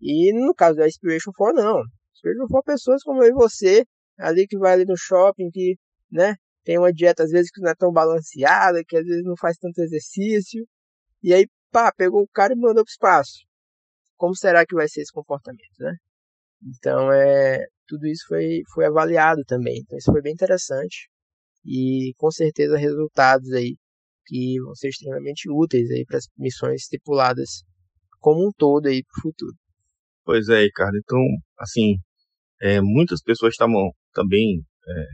E 0.00 0.32
no 0.32 0.54
caso 0.54 0.76
da 0.76 0.86
Inspiration 0.86 1.32
4, 1.36 1.62
não. 1.62 1.82
Inspiration 2.14 2.46
4 2.48 2.72
pessoas 2.72 3.02
como 3.02 3.22
eu 3.22 3.30
e 3.30 3.32
você, 3.32 3.84
ali 4.18 4.46
que 4.46 4.58
vai 4.58 4.74
ali 4.74 4.84
no 4.84 4.96
shopping, 4.96 5.50
que, 5.50 5.76
né? 6.10 6.36
Tem 6.64 6.78
uma 6.78 6.92
dieta 6.92 7.24
às 7.24 7.30
vezes 7.30 7.50
que 7.50 7.60
não 7.60 7.70
é 7.70 7.74
tão 7.74 7.92
balanceada, 7.92 8.82
que 8.86 8.96
às 8.96 9.04
vezes 9.04 9.24
não 9.24 9.36
faz 9.36 9.56
tanto 9.58 9.80
exercício. 9.80 10.64
E 11.22 11.34
aí, 11.34 11.46
pá, 11.70 11.92
pegou 11.92 12.22
o 12.22 12.28
cara 12.28 12.52
e 12.52 12.56
mandou 12.56 12.84
pro 12.84 12.90
espaço 12.90 13.40
como 14.22 14.36
será 14.36 14.64
que 14.64 14.76
vai 14.76 14.88
ser 14.88 15.00
esse 15.00 15.10
comportamento, 15.10 15.76
né? 15.80 15.96
Então, 16.64 17.12
é, 17.12 17.64
tudo 17.86 18.06
isso 18.06 18.24
foi, 18.28 18.62
foi 18.72 18.86
avaliado 18.86 19.42
também. 19.46 19.78
Então, 19.78 19.98
isso 19.98 20.10
foi 20.10 20.22
bem 20.22 20.32
interessante 20.32 21.08
e 21.64 22.12
com 22.16 22.30
certeza 22.30 22.76
resultados 22.76 23.52
aí 23.52 23.76
que 24.26 24.60
vão 24.60 24.74
ser 24.74 24.88
extremamente 24.88 25.50
úteis 25.50 25.90
aí 25.90 26.04
para 26.04 26.18
as 26.18 26.26
missões 26.38 26.82
estipuladas 26.82 27.62
como 28.20 28.46
um 28.46 28.50
todo 28.56 28.86
aí 28.86 29.02
para 29.02 29.18
o 29.18 29.22
futuro. 29.22 29.56
Pois 30.24 30.48
é, 30.48 30.62
Ricardo. 30.62 30.96
Então, 30.96 31.18
assim, 31.58 31.96
é, 32.60 32.80
muitas 32.80 33.20
pessoas 33.20 33.54
estavam 33.54 33.90
também 34.12 34.62
é, 34.88 35.04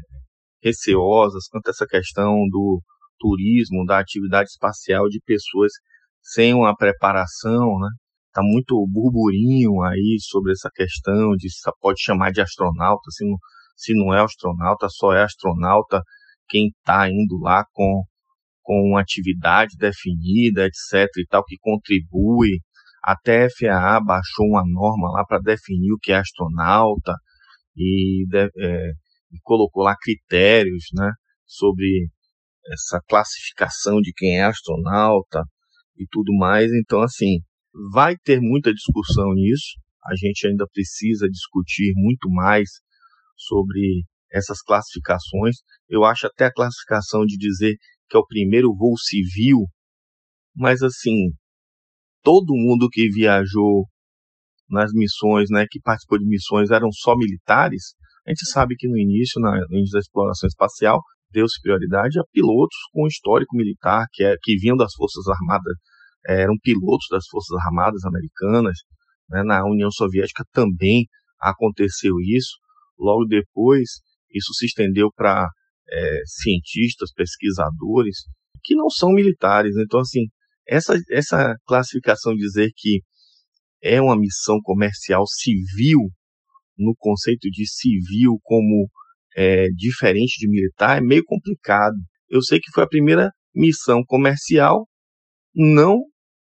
receosas 0.62 1.48
quanto 1.48 1.68
a 1.68 1.70
essa 1.70 1.86
questão 1.86 2.46
do 2.50 2.82
turismo, 3.18 3.84
da 3.86 3.98
atividade 3.98 4.50
espacial 4.50 5.08
de 5.08 5.20
pessoas 5.24 5.72
sem 6.22 6.52
uma 6.54 6.76
preparação, 6.76 7.78
né? 7.80 7.88
Tá 8.32 8.42
muito 8.42 8.74
burburinho 8.90 9.82
aí 9.82 10.16
sobre 10.20 10.52
essa 10.52 10.70
questão 10.74 11.30
de 11.36 11.50
se 11.50 11.70
pode 11.80 12.00
chamar 12.02 12.30
de 12.30 12.40
astronauta, 12.40 13.10
se 13.10 13.24
não, 13.24 13.36
se 13.76 13.94
não 13.94 14.14
é 14.14 14.22
astronauta, 14.22 14.88
só 14.90 15.12
é 15.12 15.22
astronauta 15.22 16.02
quem 16.48 16.68
está 16.68 17.08
indo 17.08 17.38
lá 17.40 17.64
com, 17.72 18.04
com 18.62 18.90
uma 18.90 19.00
atividade 19.00 19.76
definida, 19.78 20.66
etc. 20.66 21.08
e 21.18 21.26
tal, 21.28 21.44
que 21.44 21.56
contribui. 21.60 22.60
Até 23.02 23.46
a 23.46 23.48
FAA 23.48 24.00
baixou 24.00 24.46
uma 24.46 24.64
norma 24.66 25.10
lá 25.12 25.24
para 25.24 25.38
definir 25.38 25.92
o 25.92 25.98
que 25.98 26.12
é 26.12 26.16
astronauta 26.16 27.14
e, 27.76 28.26
de, 28.28 28.50
é, 28.58 28.90
e 29.32 29.38
colocou 29.42 29.84
lá 29.84 29.94
critérios 29.96 30.86
né, 30.94 31.10
sobre 31.46 32.08
essa 32.72 33.00
classificação 33.08 34.00
de 34.00 34.12
quem 34.12 34.38
é 34.38 34.44
astronauta 34.44 35.44
e 35.96 36.06
tudo 36.10 36.34
mais. 36.36 36.70
Então, 36.72 37.00
assim, 37.00 37.38
Vai 37.92 38.16
ter 38.16 38.40
muita 38.40 38.72
discussão 38.72 39.32
nisso. 39.34 39.78
A 40.04 40.14
gente 40.16 40.46
ainda 40.46 40.66
precisa 40.72 41.28
discutir 41.28 41.92
muito 41.96 42.28
mais 42.30 42.68
sobre 43.36 44.04
essas 44.32 44.60
classificações. 44.62 45.56
Eu 45.88 46.04
acho 46.04 46.26
até 46.26 46.46
a 46.46 46.52
classificação 46.52 47.24
de 47.24 47.36
dizer 47.36 47.76
que 48.08 48.16
é 48.16 48.20
o 48.20 48.26
primeiro 48.26 48.74
voo 48.74 48.96
civil, 48.98 49.66
mas 50.56 50.82
assim, 50.82 51.30
todo 52.22 52.54
mundo 52.54 52.88
que 52.90 53.08
viajou 53.10 53.86
nas 54.68 54.92
missões, 54.92 55.48
né, 55.50 55.66
que 55.70 55.80
participou 55.80 56.18
de 56.18 56.26
missões 56.26 56.70
eram 56.70 56.90
só 56.90 57.16
militares. 57.16 57.94
A 58.26 58.30
gente 58.30 58.46
sabe 58.50 58.74
que 58.76 58.88
no 58.88 58.98
início, 58.98 59.40
na, 59.40 59.52
no 59.52 59.76
início 59.76 59.92
da 59.92 60.00
exploração 60.00 60.46
espacial, 60.46 61.00
deu-se 61.30 61.60
prioridade 61.62 62.18
a 62.18 62.24
pilotos 62.32 62.76
com 62.92 63.06
histórico 63.06 63.56
militar, 63.56 64.06
que, 64.12 64.24
é, 64.24 64.36
que 64.42 64.56
vinham 64.56 64.76
das 64.76 64.92
Forças 64.94 65.26
Armadas 65.28 65.74
eram 66.26 66.54
pilotos 66.62 67.06
das 67.10 67.26
Forças 67.28 67.56
Armadas 67.64 68.04
Americanas. 68.04 68.78
Né? 69.28 69.42
Na 69.44 69.64
União 69.64 69.90
Soviética 69.90 70.44
também 70.52 71.06
aconteceu 71.40 72.14
isso. 72.20 72.56
Logo 72.98 73.24
depois, 73.24 73.88
isso 74.30 74.52
se 74.54 74.66
estendeu 74.66 75.10
para 75.14 75.48
é, 75.90 76.20
cientistas, 76.26 77.12
pesquisadores, 77.12 78.24
que 78.62 78.74
não 78.74 78.90
são 78.90 79.10
militares. 79.12 79.76
Então, 79.76 80.00
assim, 80.00 80.26
essa, 80.66 80.98
essa 81.10 81.54
classificação 81.66 82.34
dizer 82.34 82.70
que 82.76 83.00
é 83.82 84.00
uma 84.00 84.18
missão 84.18 84.58
comercial 84.62 85.24
civil, 85.26 86.10
no 86.76 86.94
conceito 86.96 87.48
de 87.50 87.66
civil 87.66 88.38
como 88.42 88.88
é, 89.36 89.68
diferente 89.70 90.38
de 90.38 90.48
militar, 90.48 90.98
é 90.98 91.00
meio 91.00 91.24
complicado. 91.24 91.96
Eu 92.28 92.42
sei 92.42 92.60
que 92.60 92.70
foi 92.72 92.84
a 92.84 92.88
primeira 92.88 93.30
missão 93.54 94.02
comercial 94.04 94.86
não 95.54 96.02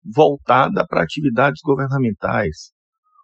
voltada 0.03 0.85
para 0.87 1.03
atividades 1.03 1.61
governamentais 1.63 2.71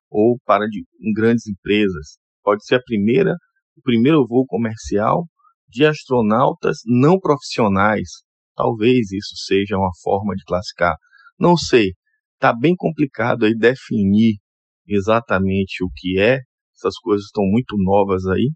ou 0.10 0.40
para 0.46 0.66
de, 0.66 0.84
grandes 1.14 1.48
empresas. 1.48 2.18
Pode 2.44 2.66
ser 2.66 2.76
a 2.76 2.84
primeira, 2.84 3.36
o 3.78 3.82
primeiro 3.82 4.26
voo 4.28 4.46
comercial 4.46 5.28
de 5.68 5.86
astronautas 5.86 6.78
não 6.86 7.20
profissionais. 7.20 8.10
Talvez 8.56 9.12
isso 9.12 9.36
seja 9.46 9.78
uma 9.78 9.92
forma 10.02 10.36
de 10.36 10.44
classificar. 10.44 10.96
Não 11.40 11.56
sei. 11.56 11.94
Está 12.34 12.54
bem 12.54 12.76
complicado 12.76 13.46
aí 13.46 13.56
definir 13.56 14.38
exatamente 14.88 15.84
o 15.84 15.90
que 15.96 16.20
é. 16.20 16.40
Essas 16.76 16.98
coisas 17.02 17.26
estão 17.26 17.44
muito 17.44 17.76
novas 17.78 18.26
aí. 18.26 18.52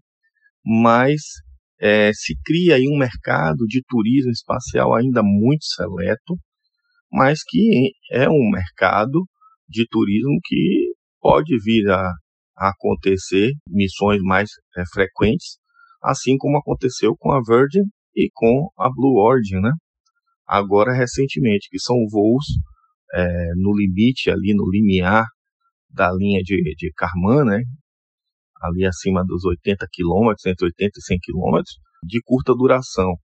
Mas 0.64 1.20
é, 1.78 2.10
se 2.12 2.34
cria 2.44 2.76
aí 2.76 2.88
um 2.88 2.98
mercado 2.98 3.66
de 3.66 3.82
turismo 3.86 4.30
espacial 4.30 4.94
ainda 4.94 5.22
muito 5.22 5.64
seleto 5.64 6.34
mas 7.14 7.44
que 7.46 7.92
é 8.10 8.28
um 8.28 8.50
mercado 8.50 9.24
de 9.68 9.86
turismo 9.86 10.36
que 10.44 10.92
pode 11.20 11.56
vir 11.62 11.88
a, 11.88 12.10
a 12.58 12.70
acontecer 12.70 13.52
missões 13.68 14.20
mais 14.20 14.50
é, 14.76 14.82
frequentes, 14.92 15.58
assim 16.02 16.36
como 16.36 16.58
aconteceu 16.58 17.14
com 17.16 17.30
a 17.30 17.40
Virgin 17.40 17.84
e 18.16 18.28
com 18.34 18.68
a 18.76 18.90
Blue 18.90 19.16
Origin, 19.22 19.60
né? 19.60 19.70
Agora 20.44 20.92
recentemente, 20.92 21.68
que 21.70 21.78
são 21.78 21.94
voos 22.10 22.44
é, 23.14 23.50
no 23.54 23.72
limite 23.78 24.28
ali, 24.28 24.52
no 24.52 24.68
limiar 24.68 25.24
da 25.88 26.12
linha 26.12 26.40
de, 26.42 26.74
de 26.76 26.92
Karman, 26.96 27.44
né? 27.44 27.62
Ali 28.60 28.84
acima 28.84 29.24
dos 29.24 29.44
80 29.44 29.86
quilômetros, 29.92 30.44
entre 30.46 30.66
80 30.66 30.98
e 30.98 31.02
100 31.02 31.18
quilômetros, 31.22 31.76
de 32.02 32.20
curta 32.24 32.52
duração. 32.52 33.14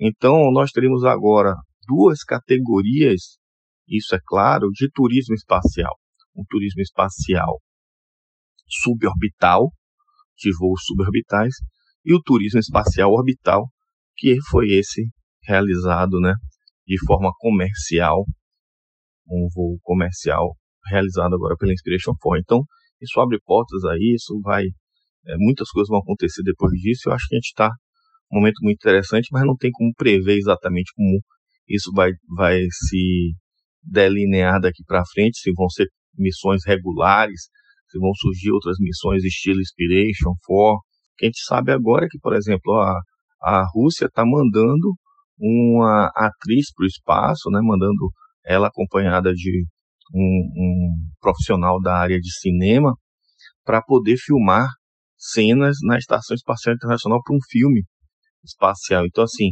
Então, 0.00 0.50
nós 0.50 0.72
teremos 0.72 1.04
agora 1.04 1.54
duas 1.88 2.22
categorias, 2.22 3.38
isso 3.88 4.14
é 4.14 4.20
claro, 4.24 4.68
de 4.70 4.90
turismo 4.90 5.34
espacial. 5.34 5.96
Um 6.36 6.44
turismo 6.48 6.82
espacial 6.82 7.58
suborbital, 8.68 9.72
de 10.36 10.54
voos 10.56 10.82
suborbitais, 10.84 11.54
e 12.04 12.14
o 12.14 12.20
turismo 12.20 12.60
espacial 12.60 13.10
orbital, 13.10 13.66
que 14.16 14.36
foi 14.50 14.68
esse 14.72 15.08
realizado 15.42 16.20
né, 16.20 16.34
de 16.86 16.98
forma 17.06 17.30
comercial, 17.38 18.24
um 19.26 19.48
voo 19.54 19.78
comercial 19.82 20.54
realizado 20.86 21.34
agora 21.34 21.56
pela 21.56 21.72
Inspiration 21.72 22.12
4. 22.20 22.40
Então, 22.40 22.64
isso 23.00 23.18
abre 23.20 23.38
portas 23.44 23.84
a 23.84 23.94
isso, 23.98 24.38
vai, 24.42 24.64
é, 24.64 25.36
muitas 25.38 25.70
coisas 25.70 25.88
vão 25.88 25.98
acontecer 25.98 26.42
depois 26.42 26.72
disso. 26.80 27.08
Eu 27.08 27.14
acho 27.14 27.26
que 27.28 27.34
a 27.34 27.38
gente 27.38 27.48
está 27.48 27.70
um 28.30 28.36
momento 28.36 28.58
muito 28.62 28.76
interessante, 28.76 29.28
mas 29.32 29.44
não 29.44 29.56
tem 29.56 29.70
como 29.70 29.92
prever 29.94 30.36
exatamente 30.36 30.92
como 30.94 31.20
isso 31.68 31.92
vai, 31.94 32.10
vai 32.36 32.60
se 32.70 33.34
delinear 33.82 34.60
daqui 34.60 34.82
para 34.84 35.04
frente, 35.12 35.38
se 35.38 35.52
vão 35.52 35.68
ser 35.68 35.86
missões 36.16 36.62
regulares, 36.66 37.42
se 37.88 37.98
vão 37.98 38.12
surgir 38.14 38.50
outras 38.52 38.76
missões 38.78 39.24
estilo 39.24 39.60
Inspiration 39.60 40.34
4. 40.44 40.74
O 40.74 40.80
que 41.18 41.26
a 41.26 41.28
gente 41.28 41.44
sabe 41.44 41.72
agora 41.72 42.06
é 42.06 42.08
que, 42.08 42.18
por 42.18 42.34
exemplo, 42.34 42.74
a, 42.74 43.00
a 43.42 43.64
Rússia 43.72 44.06
está 44.06 44.24
mandando 44.24 44.94
uma 45.38 46.10
atriz 46.14 46.72
para 46.74 46.84
o 46.84 46.86
espaço, 46.86 47.50
né, 47.50 47.60
mandando 47.62 48.10
ela 48.44 48.68
acompanhada 48.68 49.32
de 49.32 49.64
um, 50.14 50.52
um 50.56 50.94
profissional 51.20 51.80
da 51.80 51.96
área 51.96 52.18
de 52.18 52.32
cinema 52.40 52.94
para 53.64 53.82
poder 53.82 54.16
filmar 54.16 54.68
cenas 55.16 55.76
na 55.82 55.98
Estação 55.98 56.34
Espacial 56.34 56.74
Internacional 56.74 57.20
para 57.22 57.36
um 57.36 57.40
filme 57.50 57.84
espacial. 58.44 59.04
Então, 59.06 59.24
assim, 59.24 59.50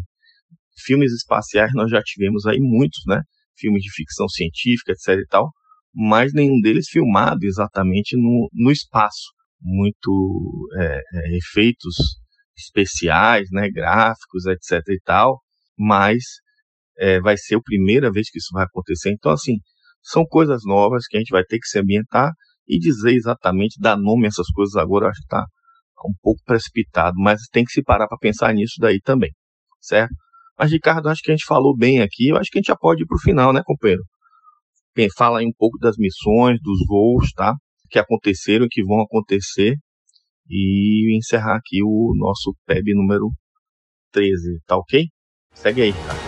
filmes 0.79 1.13
espaciais 1.13 1.71
nós 1.75 1.91
já 1.91 2.03
tivemos 2.03 2.47
aí 2.47 2.59
muitos, 2.61 3.03
né? 3.07 3.23
Filmes 3.59 3.83
de 3.83 3.91
ficção 3.93 4.29
científica, 4.29 4.93
etc 4.93 5.19
e 5.19 5.27
tal, 5.27 5.51
mas 5.95 6.33
nenhum 6.33 6.61
deles 6.61 6.89
filmado 6.89 7.45
exatamente 7.45 8.17
no, 8.17 8.49
no 8.53 8.71
espaço. 8.71 9.33
Muito 9.61 10.69
é, 10.79 11.01
é, 11.15 11.37
efeitos 11.37 11.95
especiais, 12.57 13.49
né? 13.51 13.71
Gráficos, 13.71 14.47
etc 14.47 14.83
e 14.89 15.01
tal, 15.05 15.41
mas 15.79 16.23
é, 16.99 17.21
vai 17.21 17.37
ser 17.37 17.57
a 17.57 17.63
primeira 17.63 18.11
vez 18.11 18.31
que 18.31 18.39
isso 18.39 18.51
vai 18.53 18.65
acontecer. 18.65 19.11
Então, 19.13 19.33
assim, 19.33 19.55
são 20.03 20.25
coisas 20.25 20.63
novas 20.65 21.07
que 21.07 21.17
a 21.17 21.21
gente 21.21 21.31
vai 21.31 21.45
ter 21.45 21.59
que 21.59 21.67
se 21.67 21.79
ambientar 21.79 22.33
e 22.69 22.79
dizer 22.79 23.13
exatamente, 23.13 23.81
dar 23.81 23.97
nome 23.97 24.27
a 24.27 24.29
essas 24.29 24.49
coisas 24.49 24.77
agora, 24.77 25.07
eu 25.07 25.11
acho 25.11 25.21
que 25.21 25.27
está 25.27 25.45
um 26.05 26.15
pouco 26.21 26.41
precipitado, 26.45 27.15
mas 27.19 27.43
tem 27.51 27.65
que 27.65 27.73
se 27.73 27.83
parar 27.83 28.07
para 28.07 28.19
pensar 28.19 28.53
nisso 28.53 28.75
daí 28.79 29.01
também, 29.01 29.33
certo? 29.81 30.15
Mas, 30.59 30.71
Ricardo, 30.71 31.09
acho 31.09 31.23
que 31.23 31.31
a 31.31 31.37
gente 31.37 31.45
falou 31.47 31.77
bem 31.77 32.01
aqui, 32.01 32.29
eu 32.29 32.37
acho 32.37 32.51
que 32.51 32.59
a 32.59 32.61
gente 32.61 32.69
já 32.69 32.77
pode 32.77 33.03
ir 33.03 33.07
para 33.07 33.17
o 33.17 33.21
final, 33.21 33.53
né, 33.53 33.63
companheiro? 33.65 34.03
Fala 35.17 35.41
aí 35.41 35.47
um 35.47 35.53
pouco 35.57 35.79
das 35.79 35.97
missões, 35.99 36.59
dos 36.63 36.79
voos, 36.87 37.31
tá? 37.33 37.55
Que 37.91 37.99
aconteceram, 37.99 38.67
que 38.71 38.83
vão 38.83 39.03
acontecer, 39.03 39.77
e 40.49 41.17
encerrar 41.17 41.57
aqui 41.57 41.83
o 41.83 42.15
nosso 42.17 42.55
PEB 42.67 42.95
número 42.95 43.31
13, 44.13 44.61
tá 44.67 44.77
ok? 44.77 45.07
Segue 45.55 45.83
aí, 45.83 45.93
cara. 45.93 46.26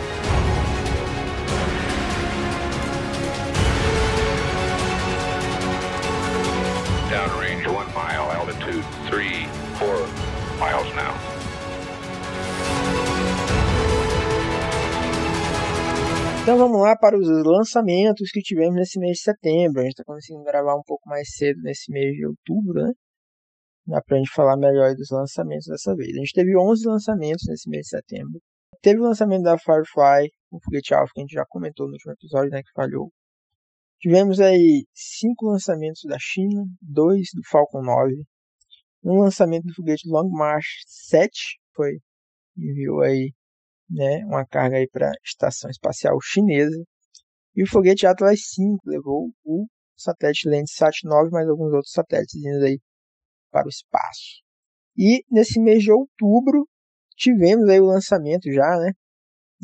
Então 16.48 16.56
vamos 16.56 16.80
lá 16.80 16.96
para 16.96 17.14
os 17.14 17.28
lançamentos 17.28 18.30
que 18.30 18.40
tivemos 18.40 18.74
nesse 18.74 18.98
mês 18.98 19.18
de 19.18 19.22
setembro. 19.24 19.80
A 19.80 19.82
gente 19.82 19.92
está 19.92 20.02
conseguindo 20.02 20.44
gravar 20.44 20.76
um 20.76 20.82
pouco 20.82 21.06
mais 21.06 21.28
cedo 21.36 21.60
nesse 21.60 21.92
mês 21.92 22.16
de 22.16 22.26
outubro, 22.26 22.84
né? 22.84 22.90
Dá 23.86 24.00
para 24.00 24.16
a 24.16 24.18
gente 24.18 24.30
falar 24.30 24.56
melhor 24.56 24.94
dos 24.94 25.10
lançamentos 25.10 25.66
dessa 25.66 25.94
vez. 25.94 26.08
A 26.16 26.20
gente 26.20 26.32
teve 26.32 26.56
11 26.56 26.88
lançamentos 26.88 27.44
nesse 27.46 27.68
mês 27.68 27.82
de 27.82 27.88
setembro. 27.90 28.40
Teve 28.80 28.98
o 28.98 29.02
lançamento 29.02 29.42
da 29.42 29.58
Firefly, 29.58 30.30
o 30.50 30.58
foguete 30.64 30.94
Alpha, 30.94 31.12
que 31.14 31.20
a 31.20 31.24
gente 31.24 31.34
já 31.34 31.44
comentou 31.46 31.86
no 31.86 31.92
último 31.92 32.14
episódio, 32.14 32.50
né? 32.50 32.62
Que 32.62 32.72
falhou. 32.74 33.12
Tivemos 34.00 34.40
aí 34.40 34.86
cinco 34.94 35.50
lançamentos 35.50 36.00
da 36.08 36.16
China, 36.18 36.64
dois 36.80 37.28
do 37.34 37.42
Falcon 37.46 37.82
9, 37.82 38.24
um 39.04 39.20
lançamento 39.20 39.64
do 39.64 39.74
foguete 39.74 40.08
Long 40.08 40.30
March 40.30 40.64
7, 40.86 41.30
foi 41.74 41.98
enviou 42.56 43.02
aí 43.02 43.34
né, 43.90 44.24
uma 44.24 44.44
carga 44.46 44.76
aí 44.76 44.88
para 44.88 45.08
a 45.08 45.14
estação 45.24 45.70
espacial 45.70 46.18
chinesa. 46.22 46.84
E 47.54 47.62
o 47.62 47.68
foguete 47.68 48.06
Atlas 48.06 48.40
V 48.56 48.76
levou 48.86 49.30
o 49.44 49.66
satélite 49.96 50.48
Landsat 50.48 51.04
9 51.04 51.30
mais 51.30 51.48
alguns 51.48 51.72
outros 51.72 51.92
satélites 51.92 52.36
indo 52.36 52.64
aí 52.64 52.78
para 53.50 53.66
o 53.66 53.68
espaço. 53.68 54.42
E 54.96 55.24
nesse 55.30 55.60
mês 55.60 55.82
de 55.82 55.92
outubro 55.92 56.68
tivemos 57.16 57.68
aí 57.68 57.80
o 57.80 57.86
lançamento 57.86 58.52
já, 58.52 58.78
né? 58.78 58.92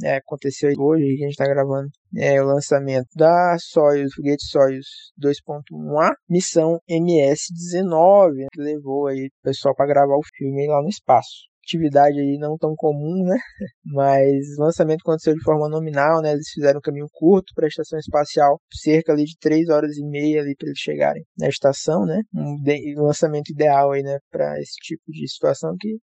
É, 0.02 0.16
aconteceu 0.16 0.72
hoje, 0.76 1.04
a 1.04 1.08
gente 1.08 1.30
está 1.30 1.46
gravando, 1.46 1.88
é, 2.16 2.42
o 2.42 2.46
lançamento 2.46 3.06
da 3.14 3.56
Soyuz, 3.60 4.12
foguete 4.14 4.44
Soyuz 4.44 4.86
2.1A, 5.22 6.14
missão 6.28 6.80
MS-19, 6.88 8.46
que 8.52 8.60
levou 8.60 9.06
aí 9.06 9.26
o 9.26 9.44
pessoal 9.44 9.72
para 9.76 9.86
gravar 9.86 10.16
o 10.16 10.26
filme 10.36 10.66
lá 10.66 10.82
no 10.82 10.88
espaço 10.88 11.53
atividade 11.64 12.18
aí 12.20 12.38
não 12.38 12.56
tão 12.56 12.74
comum, 12.76 13.24
né? 13.24 13.36
Mas 13.84 14.56
o 14.58 14.62
lançamento 14.62 15.00
aconteceu 15.00 15.34
de 15.34 15.42
forma 15.42 15.68
nominal, 15.68 16.22
né? 16.22 16.32
Eles 16.32 16.48
fizeram 16.52 16.78
um 16.78 16.82
caminho 16.82 17.08
curto 17.12 17.52
para 17.54 17.66
a 17.66 17.68
estação 17.68 17.98
espacial, 17.98 18.60
cerca 18.72 19.12
ali 19.12 19.24
de 19.24 19.36
3 19.38 19.68
horas 19.68 19.96
e 19.96 20.04
meia 20.04 20.40
ali 20.40 20.54
para 20.56 20.68
eles 20.68 20.78
chegarem 20.78 21.24
na 21.38 21.48
estação, 21.48 22.04
né? 22.04 22.20
Um, 22.34 22.56
de, 22.62 22.94
um 22.98 23.04
lançamento 23.04 23.50
ideal 23.50 23.92
aí, 23.92 24.02
né, 24.02 24.18
para 24.30 24.58
esse 24.60 24.76
tipo 24.82 25.04
de 25.08 25.28
situação 25.28 25.74
que 25.78 25.98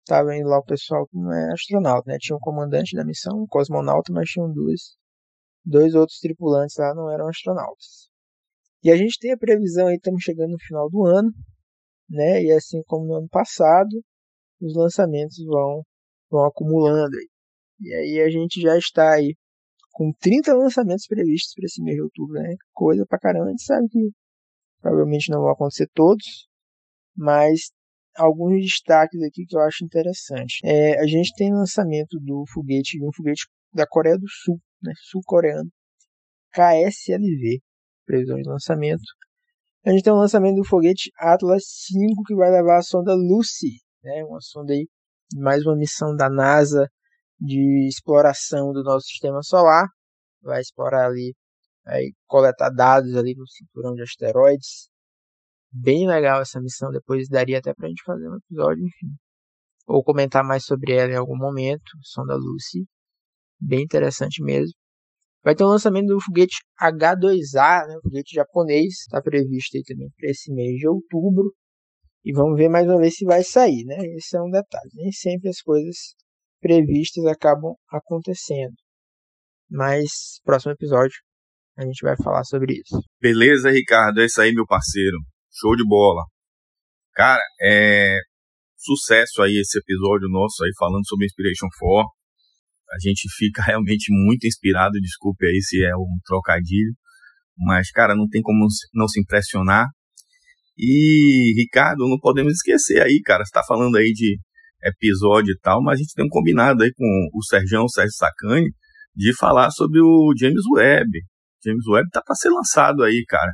estava 0.00 0.34
indo 0.36 0.48
lá 0.48 0.58
o 0.58 0.64
pessoal 0.64 1.06
que 1.06 1.16
não 1.16 1.32
é 1.32 1.52
astronauta, 1.52 2.10
né? 2.10 2.16
Tinha 2.18 2.36
um 2.36 2.40
comandante 2.40 2.96
da 2.96 3.04
missão, 3.04 3.42
um 3.42 3.46
cosmonauta, 3.46 4.12
mas 4.12 4.28
tinham 4.28 4.52
duas 4.52 4.98
dois 5.64 5.94
outros 5.94 6.18
tripulantes 6.18 6.76
lá 6.78 6.94
não 6.94 7.10
eram 7.10 7.28
astronautas. 7.28 8.08
E 8.82 8.90
a 8.90 8.96
gente 8.96 9.18
tem 9.18 9.32
a 9.32 9.36
previsão 9.36 9.88
aí, 9.88 9.96
estamos 9.96 10.22
chegando 10.22 10.52
no 10.52 10.58
final 10.58 10.88
do 10.88 11.04
ano, 11.04 11.30
né? 12.08 12.42
E 12.42 12.52
assim 12.52 12.82
como 12.86 13.06
no 13.06 13.14
ano 13.16 13.28
passado, 13.28 14.02
os 14.60 14.74
lançamentos 14.74 15.36
vão, 15.44 15.82
vão 16.30 16.44
acumulando 16.44 17.16
aí. 17.16 17.28
E 17.80 17.94
aí 17.94 18.20
a 18.20 18.30
gente 18.30 18.60
já 18.60 18.76
está 18.76 19.14
aí 19.14 19.34
com 19.92 20.12
30 20.20 20.54
lançamentos 20.54 21.06
previstos 21.06 21.54
para 21.54 21.64
esse 21.64 21.82
mês 21.82 21.96
de 21.96 22.02
outubro, 22.02 22.34
né? 22.34 22.54
Coisa 22.72 23.04
pra 23.06 23.18
caramba, 23.18 23.46
a 23.46 23.50
gente 23.50 23.64
sabe 23.64 23.88
que 23.88 24.10
provavelmente 24.80 25.30
não 25.30 25.40
vão 25.40 25.50
acontecer 25.50 25.88
todos, 25.94 26.46
mas 27.16 27.70
alguns 28.16 28.62
destaques 28.62 29.22
aqui 29.22 29.44
que 29.46 29.56
eu 29.56 29.60
acho 29.60 29.84
interessante. 29.84 30.60
É, 30.64 30.98
a 31.00 31.06
gente 31.06 31.32
tem 31.34 31.52
lançamento 31.52 32.18
do 32.20 32.44
foguete, 32.52 32.98
de 32.98 33.04
um 33.04 33.12
foguete 33.12 33.46
da 33.72 33.86
Coreia 33.86 34.18
do 34.18 34.28
Sul, 34.28 34.60
né? 34.82 34.92
sul-coreano, 34.96 35.70
KSLV, 36.52 37.60
previsão 38.04 38.36
de 38.36 38.48
lançamento. 38.48 39.02
A 39.84 39.90
gente 39.90 40.02
tem 40.02 40.12
o 40.12 40.16
lançamento 40.16 40.56
do 40.56 40.64
foguete 40.64 41.10
Atlas 41.18 41.62
V, 41.92 42.22
que 42.26 42.34
vai 42.34 42.50
levar 42.50 42.78
a 42.78 42.82
sonda 42.82 43.14
Lucy 43.14 43.80
né? 44.02 44.24
Uma 44.24 44.40
sonda 44.40 44.72
aí, 44.72 44.88
mais 45.34 45.64
uma 45.64 45.76
missão 45.76 46.14
da 46.14 46.28
NASA 46.28 46.88
de 47.38 47.88
exploração 47.88 48.72
do 48.72 48.82
nosso 48.82 49.06
sistema 49.06 49.42
solar. 49.42 49.88
Vai 50.42 50.60
explorar 50.60 51.06
ali, 51.06 51.34
vai 51.84 52.04
coletar 52.26 52.70
dados 52.70 53.14
ali 53.16 53.34
no 53.34 53.46
cinturão 53.46 53.94
de 53.94 54.02
asteroides. 54.02 54.88
Bem 55.72 56.06
legal 56.06 56.40
essa 56.40 56.60
missão, 56.60 56.90
depois 56.90 57.28
daria 57.28 57.58
até 57.58 57.74
pra 57.74 57.88
gente 57.88 58.02
fazer 58.04 58.28
um 58.28 58.36
episódio, 58.36 58.84
enfim. 58.84 59.14
Ou 59.86 60.02
comentar 60.02 60.44
mais 60.44 60.64
sobre 60.64 60.94
ela 60.94 61.12
em 61.12 61.16
algum 61.16 61.36
momento, 61.36 61.90
sonda 62.02 62.34
Lucy. 62.36 62.86
Bem 63.60 63.82
interessante 63.82 64.42
mesmo. 64.42 64.74
Vai 65.42 65.54
ter 65.54 65.64
o 65.64 65.68
um 65.68 65.70
lançamento 65.70 66.08
do 66.08 66.20
foguete 66.20 66.58
H2A, 66.80 67.86
né, 67.86 67.98
foguete 68.02 68.34
japonês, 68.34 69.00
está 69.00 69.22
previsto 69.22 69.76
aí 69.76 69.82
também 69.84 70.10
para 70.16 70.30
esse 70.30 70.52
mês 70.52 70.76
de 70.76 70.88
outubro. 70.88 71.54
E 72.24 72.32
vamos 72.32 72.56
ver 72.58 72.68
mais 72.68 72.86
uma 72.86 72.98
vez 72.98 73.14
se 73.16 73.24
vai 73.24 73.42
sair, 73.42 73.84
né? 73.84 73.96
Esse 74.16 74.36
é 74.36 74.42
um 74.42 74.50
detalhe. 74.50 74.90
Nem 74.94 75.10
sempre 75.10 75.48
as 75.48 75.60
coisas 75.60 75.96
previstas 76.60 77.24
acabam 77.24 77.74
acontecendo. 77.90 78.74
Mas 79.70 80.40
próximo 80.44 80.72
episódio 80.72 81.16
a 81.78 81.84
gente 81.84 82.02
vai 82.02 82.14
falar 82.22 82.44
sobre 82.44 82.74
isso. 82.74 83.02
Beleza, 83.20 83.70
Ricardo, 83.70 84.20
é 84.20 84.26
isso 84.26 84.40
aí, 84.40 84.52
meu 84.52 84.66
parceiro. 84.66 85.16
Show 85.50 85.74
de 85.74 85.86
bola. 85.86 86.22
Cara, 87.14 87.42
é 87.62 88.16
sucesso 88.76 89.42
aí 89.42 89.56
esse 89.56 89.78
episódio 89.78 90.28
nosso 90.28 90.62
aí 90.64 90.70
falando 90.78 91.06
sobre 91.06 91.26
Inspiration 91.26 91.68
4. 91.78 92.10
A 92.92 92.98
gente 93.00 93.28
fica 93.36 93.62
realmente 93.64 94.06
muito 94.10 94.46
inspirado, 94.46 95.00
desculpe 95.00 95.46
aí 95.46 95.60
se 95.62 95.82
é 95.84 95.96
um 95.96 96.18
trocadilho, 96.24 96.94
mas 97.56 97.90
cara, 97.90 98.14
não 98.14 98.28
tem 98.28 98.42
como 98.42 98.66
não 98.94 99.08
se 99.08 99.20
impressionar 99.20 99.86
e, 100.80 101.52
Ricardo, 101.60 102.08
não 102.08 102.18
podemos 102.18 102.54
esquecer 102.54 103.02
aí, 103.02 103.20
cara, 103.22 103.44
você 103.44 103.52
tá 103.52 103.62
falando 103.62 103.96
aí 103.96 104.12
de 104.12 104.38
episódio 104.82 105.52
e 105.52 105.58
tal, 105.60 105.82
mas 105.82 105.98
a 105.98 106.02
gente 106.02 106.14
tem 106.14 106.24
um 106.24 106.28
combinado 106.28 106.82
aí 106.82 106.90
com 106.96 107.28
o 107.34 107.44
Sergião, 107.44 107.84
o 107.84 107.90
Sérgio 107.90 108.14
Sacani, 108.14 108.70
de 109.14 109.36
falar 109.36 109.70
sobre 109.70 110.00
o 110.00 110.32
James 110.38 110.62
Webb. 110.72 111.10
James 111.62 111.86
Webb 111.86 112.08
tá 112.10 112.22
para 112.24 112.34
ser 112.34 112.48
lançado 112.48 113.02
aí, 113.02 113.22
cara. 113.28 113.52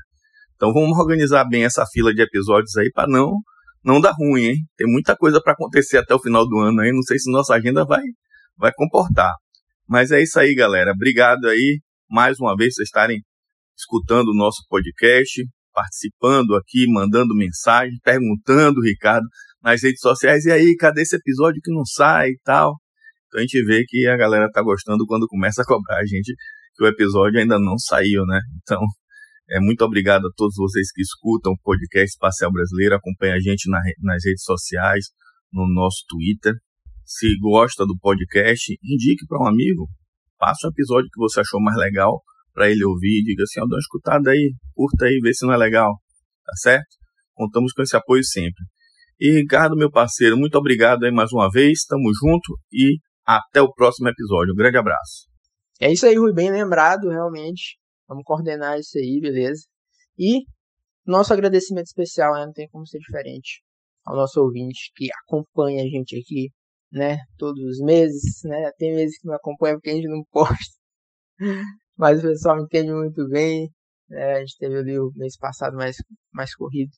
Então 0.54 0.72
vamos 0.72 0.96
organizar 0.96 1.44
bem 1.44 1.64
essa 1.64 1.84
fila 1.92 2.14
de 2.14 2.22
episódios 2.22 2.76
aí 2.76 2.90
para 2.92 3.08
não 3.08 3.34
não 3.84 4.00
dar 4.00 4.12
ruim, 4.12 4.44
hein? 4.44 4.56
Tem 4.76 4.86
muita 4.86 5.16
coisa 5.16 5.40
para 5.40 5.52
acontecer 5.52 5.98
até 5.98 6.14
o 6.14 6.18
final 6.18 6.46
do 6.48 6.58
ano 6.58 6.80
aí, 6.80 6.92
não 6.92 7.02
sei 7.02 7.18
se 7.18 7.30
nossa 7.30 7.54
agenda 7.54 7.84
vai 7.84 8.02
vai 8.56 8.72
comportar. 8.72 9.34
Mas 9.88 10.10
é 10.10 10.22
isso 10.22 10.38
aí, 10.38 10.54
galera. 10.54 10.92
Obrigado 10.92 11.46
aí 11.46 11.80
mais 12.08 12.38
uma 12.38 12.56
vez 12.56 12.74
por 12.74 12.82
estarem 12.82 13.20
escutando 13.76 14.28
o 14.28 14.36
nosso 14.36 14.64
podcast, 14.68 15.44
participando 15.76 16.56
aqui, 16.56 16.86
mandando 16.90 17.36
mensagem, 17.36 17.98
perguntando, 18.02 18.80
Ricardo, 18.80 19.26
nas 19.62 19.82
redes 19.82 20.00
sociais, 20.00 20.46
e 20.46 20.50
aí, 20.50 20.74
cadê 20.74 21.02
esse 21.02 21.16
episódio 21.16 21.60
que 21.62 21.70
não 21.70 21.84
sai 21.84 22.30
e 22.30 22.38
tal? 22.42 22.76
Então 23.26 23.40
a 23.40 23.42
gente 23.42 23.62
vê 23.66 23.84
que 23.86 24.06
a 24.06 24.16
galera 24.16 24.50
tá 24.50 24.62
gostando 24.62 25.04
quando 25.06 25.26
começa 25.26 25.60
a 25.60 25.66
cobrar 25.66 25.98
a 25.98 26.06
gente 26.06 26.34
que 26.74 26.82
o 26.82 26.86
episódio 26.86 27.38
ainda 27.38 27.58
não 27.58 27.76
saiu, 27.78 28.24
né? 28.24 28.40
Então, 28.62 28.80
é, 29.50 29.60
muito 29.60 29.82
obrigado 29.84 30.26
a 30.26 30.30
todos 30.34 30.54
vocês 30.56 30.90
que 30.92 31.02
escutam 31.02 31.52
o 31.52 31.60
podcast 31.62 32.08
Espacial 32.08 32.50
Brasileiro, 32.50 32.94
acompanha 32.94 33.34
a 33.34 33.40
gente 33.40 33.70
na, 33.70 33.80
nas 34.00 34.24
redes 34.24 34.44
sociais, 34.44 35.06
no 35.52 35.68
nosso 35.68 35.98
Twitter. 36.08 36.54
Se 37.04 37.36
gosta 37.38 37.84
do 37.84 37.98
podcast, 37.98 38.72
indique 38.82 39.26
para 39.26 39.42
um 39.42 39.46
amigo, 39.46 39.86
passe 40.38 40.66
um 40.66 40.70
episódio 40.70 41.08
que 41.12 41.20
você 41.20 41.40
achou 41.40 41.60
mais 41.60 41.76
legal 41.76 42.22
para 42.56 42.70
ele 42.70 42.82
ouvir, 42.86 43.22
diga 43.22 43.42
assim, 43.42 43.60
ó, 43.60 43.66
dá 43.68 43.74
uma 43.74 43.78
escutada 43.78 44.30
aí, 44.30 44.54
curta 44.74 45.04
aí, 45.04 45.20
vê 45.22 45.34
se 45.34 45.44
não 45.44 45.52
é 45.52 45.58
legal, 45.58 45.92
tá 46.42 46.52
certo? 46.56 46.88
Contamos 47.34 47.74
com 47.74 47.82
esse 47.82 47.94
apoio 47.94 48.24
sempre. 48.24 48.64
E 49.20 49.30
Ricardo, 49.30 49.76
meu 49.76 49.90
parceiro, 49.90 50.38
muito 50.38 50.56
obrigado 50.56 51.04
aí 51.04 51.12
mais 51.12 51.30
uma 51.32 51.50
vez, 51.50 51.80
tamo 51.86 52.10
junto 52.18 52.58
e 52.72 52.96
até 53.26 53.60
o 53.60 53.70
próximo 53.70 54.08
episódio. 54.08 54.54
Um 54.54 54.56
grande 54.56 54.78
abraço. 54.78 55.28
É 55.78 55.92
isso 55.92 56.06
aí, 56.06 56.16
Rui, 56.16 56.32
bem 56.32 56.50
lembrado, 56.50 57.10
realmente. 57.10 57.76
Vamos 58.08 58.24
coordenar 58.24 58.78
isso 58.78 58.96
aí, 58.96 59.20
beleza? 59.20 59.60
E 60.18 60.40
nosso 61.06 61.34
agradecimento 61.34 61.86
especial, 61.86 62.32
né? 62.34 62.46
não 62.46 62.52
tem 62.52 62.68
como 62.68 62.86
ser 62.86 62.98
diferente, 62.98 63.62
ao 64.06 64.16
nosso 64.16 64.40
ouvinte 64.40 64.90
que 64.96 65.08
acompanha 65.24 65.82
a 65.82 65.86
gente 65.86 66.16
aqui, 66.18 66.48
né? 66.90 67.18
Todos 67.36 67.62
os 67.62 67.80
meses, 67.80 68.40
né? 68.44 68.70
Tem 68.78 68.94
meses 68.94 69.18
que 69.18 69.28
não 69.28 69.34
acompanha 69.34 69.74
porque 69.74 69.90
a 69.90 69.94
gente 69.94 70.08
não 70.08 70.24
posta. 70.32 70.74
Mas 71.96 72.20
o 72.20 72.22
pessoal 72.22 72.60
entende 72.60 72.92
muito 72.92 73.28
bem. 73.28 73.70
Né? 74.08 74.34
A 74.34 74.40
gente 74.40 74.56
teve 74.58 74.78
ali 74.78 74.98
o 74.98 75.10
mês 75.14 75.36
passado 75.36 75.76
mais, 75.76 75.96
mais 76.32 76.54
corrido. 76.54 76.92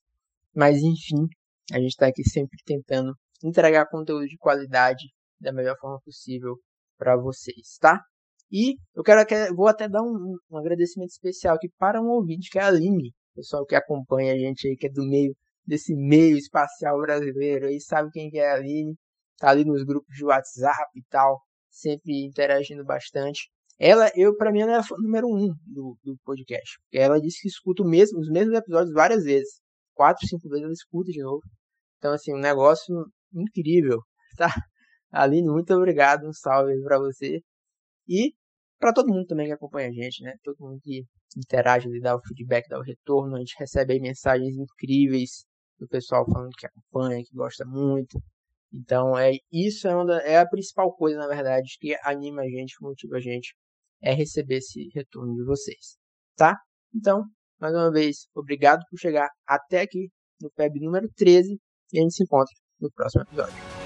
Mas 0.55 0.79
enfim, 0.79 1.27
a 1.73 1.79
gente 1.79 1.91
está 1.91 2.07
aqui 2.09 2.23
sempre 2.29 2.59
tentando 2.65 3.15
entregar 3.45 3.89
conteúdo 3.89 4.27
de 4.27 4.37
qualidade 4.37 5.07
da 5.41 5.53
melhor 5.53 5.77
forma 5.79 6.01
possível 6.05 6.57
para 6.99 7.17
vocês, 7.17 7.77
tá? 7.81 8.03
E 8.51 8.77
eu 8.95 9.03
quero 9.03 9.25
vou 9.55 9.69
até 9.69 9.89
dar 9.89 10.03
um, 10.03 10.37
um, 10.51 10.57
agradecimento 10.57 11.11
especial 11.11 11.57
aqui 11.57 11.69
para 11.79 12.01
um 12.01 12.09
ouvinte 12.09 12.51
que 12.51 12.59
é 12.59 12.63
a 12.63 12.69
Aline, 12.69 13.13
pessoal 13.35 13.65
que 13.65 13.75
acompanha 13.75 14.33
a 14.33 14.39
gente 14.39 14.67
aí, 14.67 14.77
que 14.77 14.87
é 14.87 14.91
do 14.91 15.07
meio 15.07 15.37
desse 15.65 15.95
meio 15.95 16.37
espacial 16.37 16.99
brasileiro 16.99 17.67
aí, 17.67 17.79
sabe 17.79 18.11
quem 18.11 18.31
que 18.31 18.39
é 18.39 18.51
a 18.51 18.55
Aline, 18.55 18.97
tá 19.37 19.51
ali 19.51 19.65
nos 19.65 19.85
grupos 19.85 20.17
de 20.17 20.25
WhatsApp 20.25 20.91
e 20.97 21.03
tal, 21.11 21.41
sempre 21.71 22.25
interagindo 22.25 22.85
bastante. 22.85 23.51
Ela, 23.79 24.11
eu, 24.17 24.37
para 24.37 24.51
mim, 24.51 24.61
ela 24.61 24.73
é 24.73 24.77
a 24.79 24.83
número 24.99 25.29
um 25.29 25.55
do, 25.65 25.97
do 26.03 26.17
podcast. 26.25 26.79
Ela 26.93 27.21
disse 27.21 27.43
que 27.43 27.49
escuta 27.49 27.85
mesmo, 27.85 28.19
os 28.19 28.29
mesmos 28.29 28.59
episódios 28.59 28.93
várias 28.93 29.25
vezes. 29.25 29.61
Quatro, 29.95 30.27
cinco 30.27 30.49
vezes 30.49 30.65
ela 30.65 30.73
escuta 30.73 31.13
de 31.13 31.23
novo. 31.23 31.43
Então, 31.99 32.13
assim, 32.13 32.35
um 32.35 32.41
negócio 32.41 32.95
incrível, 33.33 34.01
tá? 34.37 34.53
Aline, 35.13 35.49
muito 35.49 35.73
obrigado, 35.75 36.27
um 36.27 36.33
salve 36.33 36.73
para 36.83 36.99
você. 36.99 37.41
E 38.09 38.35
para 38.79 38.93
todo 38.93 39.13
mundo 39.13 39.27
também 39.27 39.47
que 39.47 39.53
acompanha 39.53 39.89
a 39.89 39.93
gente, 39.93 40.23
né? 40.23 40.35
Todo 40.43 40.57
mundo 40.61 40.81
que 40.83 41.05
interage, 41.37 41.89
dá 42.01 42.17
o 42.17 42.21
feedback, 42.21 42.69
dá 42.69 42.79
o 42.79 42.83
retorno. 42.83 43.37
A 43.37 43.39
gente 43.39 43.55
recebe 43.59 43.95
aí 43.95 44.01
mensagens 44.01 44.57
incríveis 44.57 45.45
do 45.79 45.87
pessoal 45.89 46.25
falando 46.27 46.51
que 46.57 46.67
acompanha, 46.67 47.23
que 47.25 47.35
gosta 47.35 47.65
muito. 47.65 48.19
Então, 48.73 49.17
é 49.17 49.33
isso 49.53 49.89
é, 49.89 49.95
uma, 49.95 50.19
é 50.21 50.39
a 50.39 50.49
principal 50.49 50.95
coisa, 50.95 51.19
na 51.19 51.27
verdade, 51.27 51.77
que 51.81 51.97
anima 52.03 52.43
a 52.43 52.49
gente, 52.49 52.75
motiva 52.81 53.17
a 53.17 53.21
gente, 53.21 53.55
é 54.03 54.13
receber 54.15 54.59
esse 54.59 54.91
retorno 54.95 55.35
de 55.35 55.45
vocês, 55.45 55.97
tá? 56.37 56.57
Então, 56.95 57.25
mais 57.61 57.75
uma 57.75 57.91
vez, 57.91 58.29
obrigado 58.35 58.83
por 58.91 58.99
chegar 58.99 59.29
até 59.47 59.83
aqui 59.83 60.09
no 60.41 60.51
PEB 60.51 60.81
número 60.81 61.09
13 61.17 61.59
e 61.93 61.99
a 61.99 62.03
gente 62.03 62.15
se 62.15 62.23
encontra 62.23 62.55
no 62.81 62.91
próximo 62.93 63.23
episódio. 63.23 63.78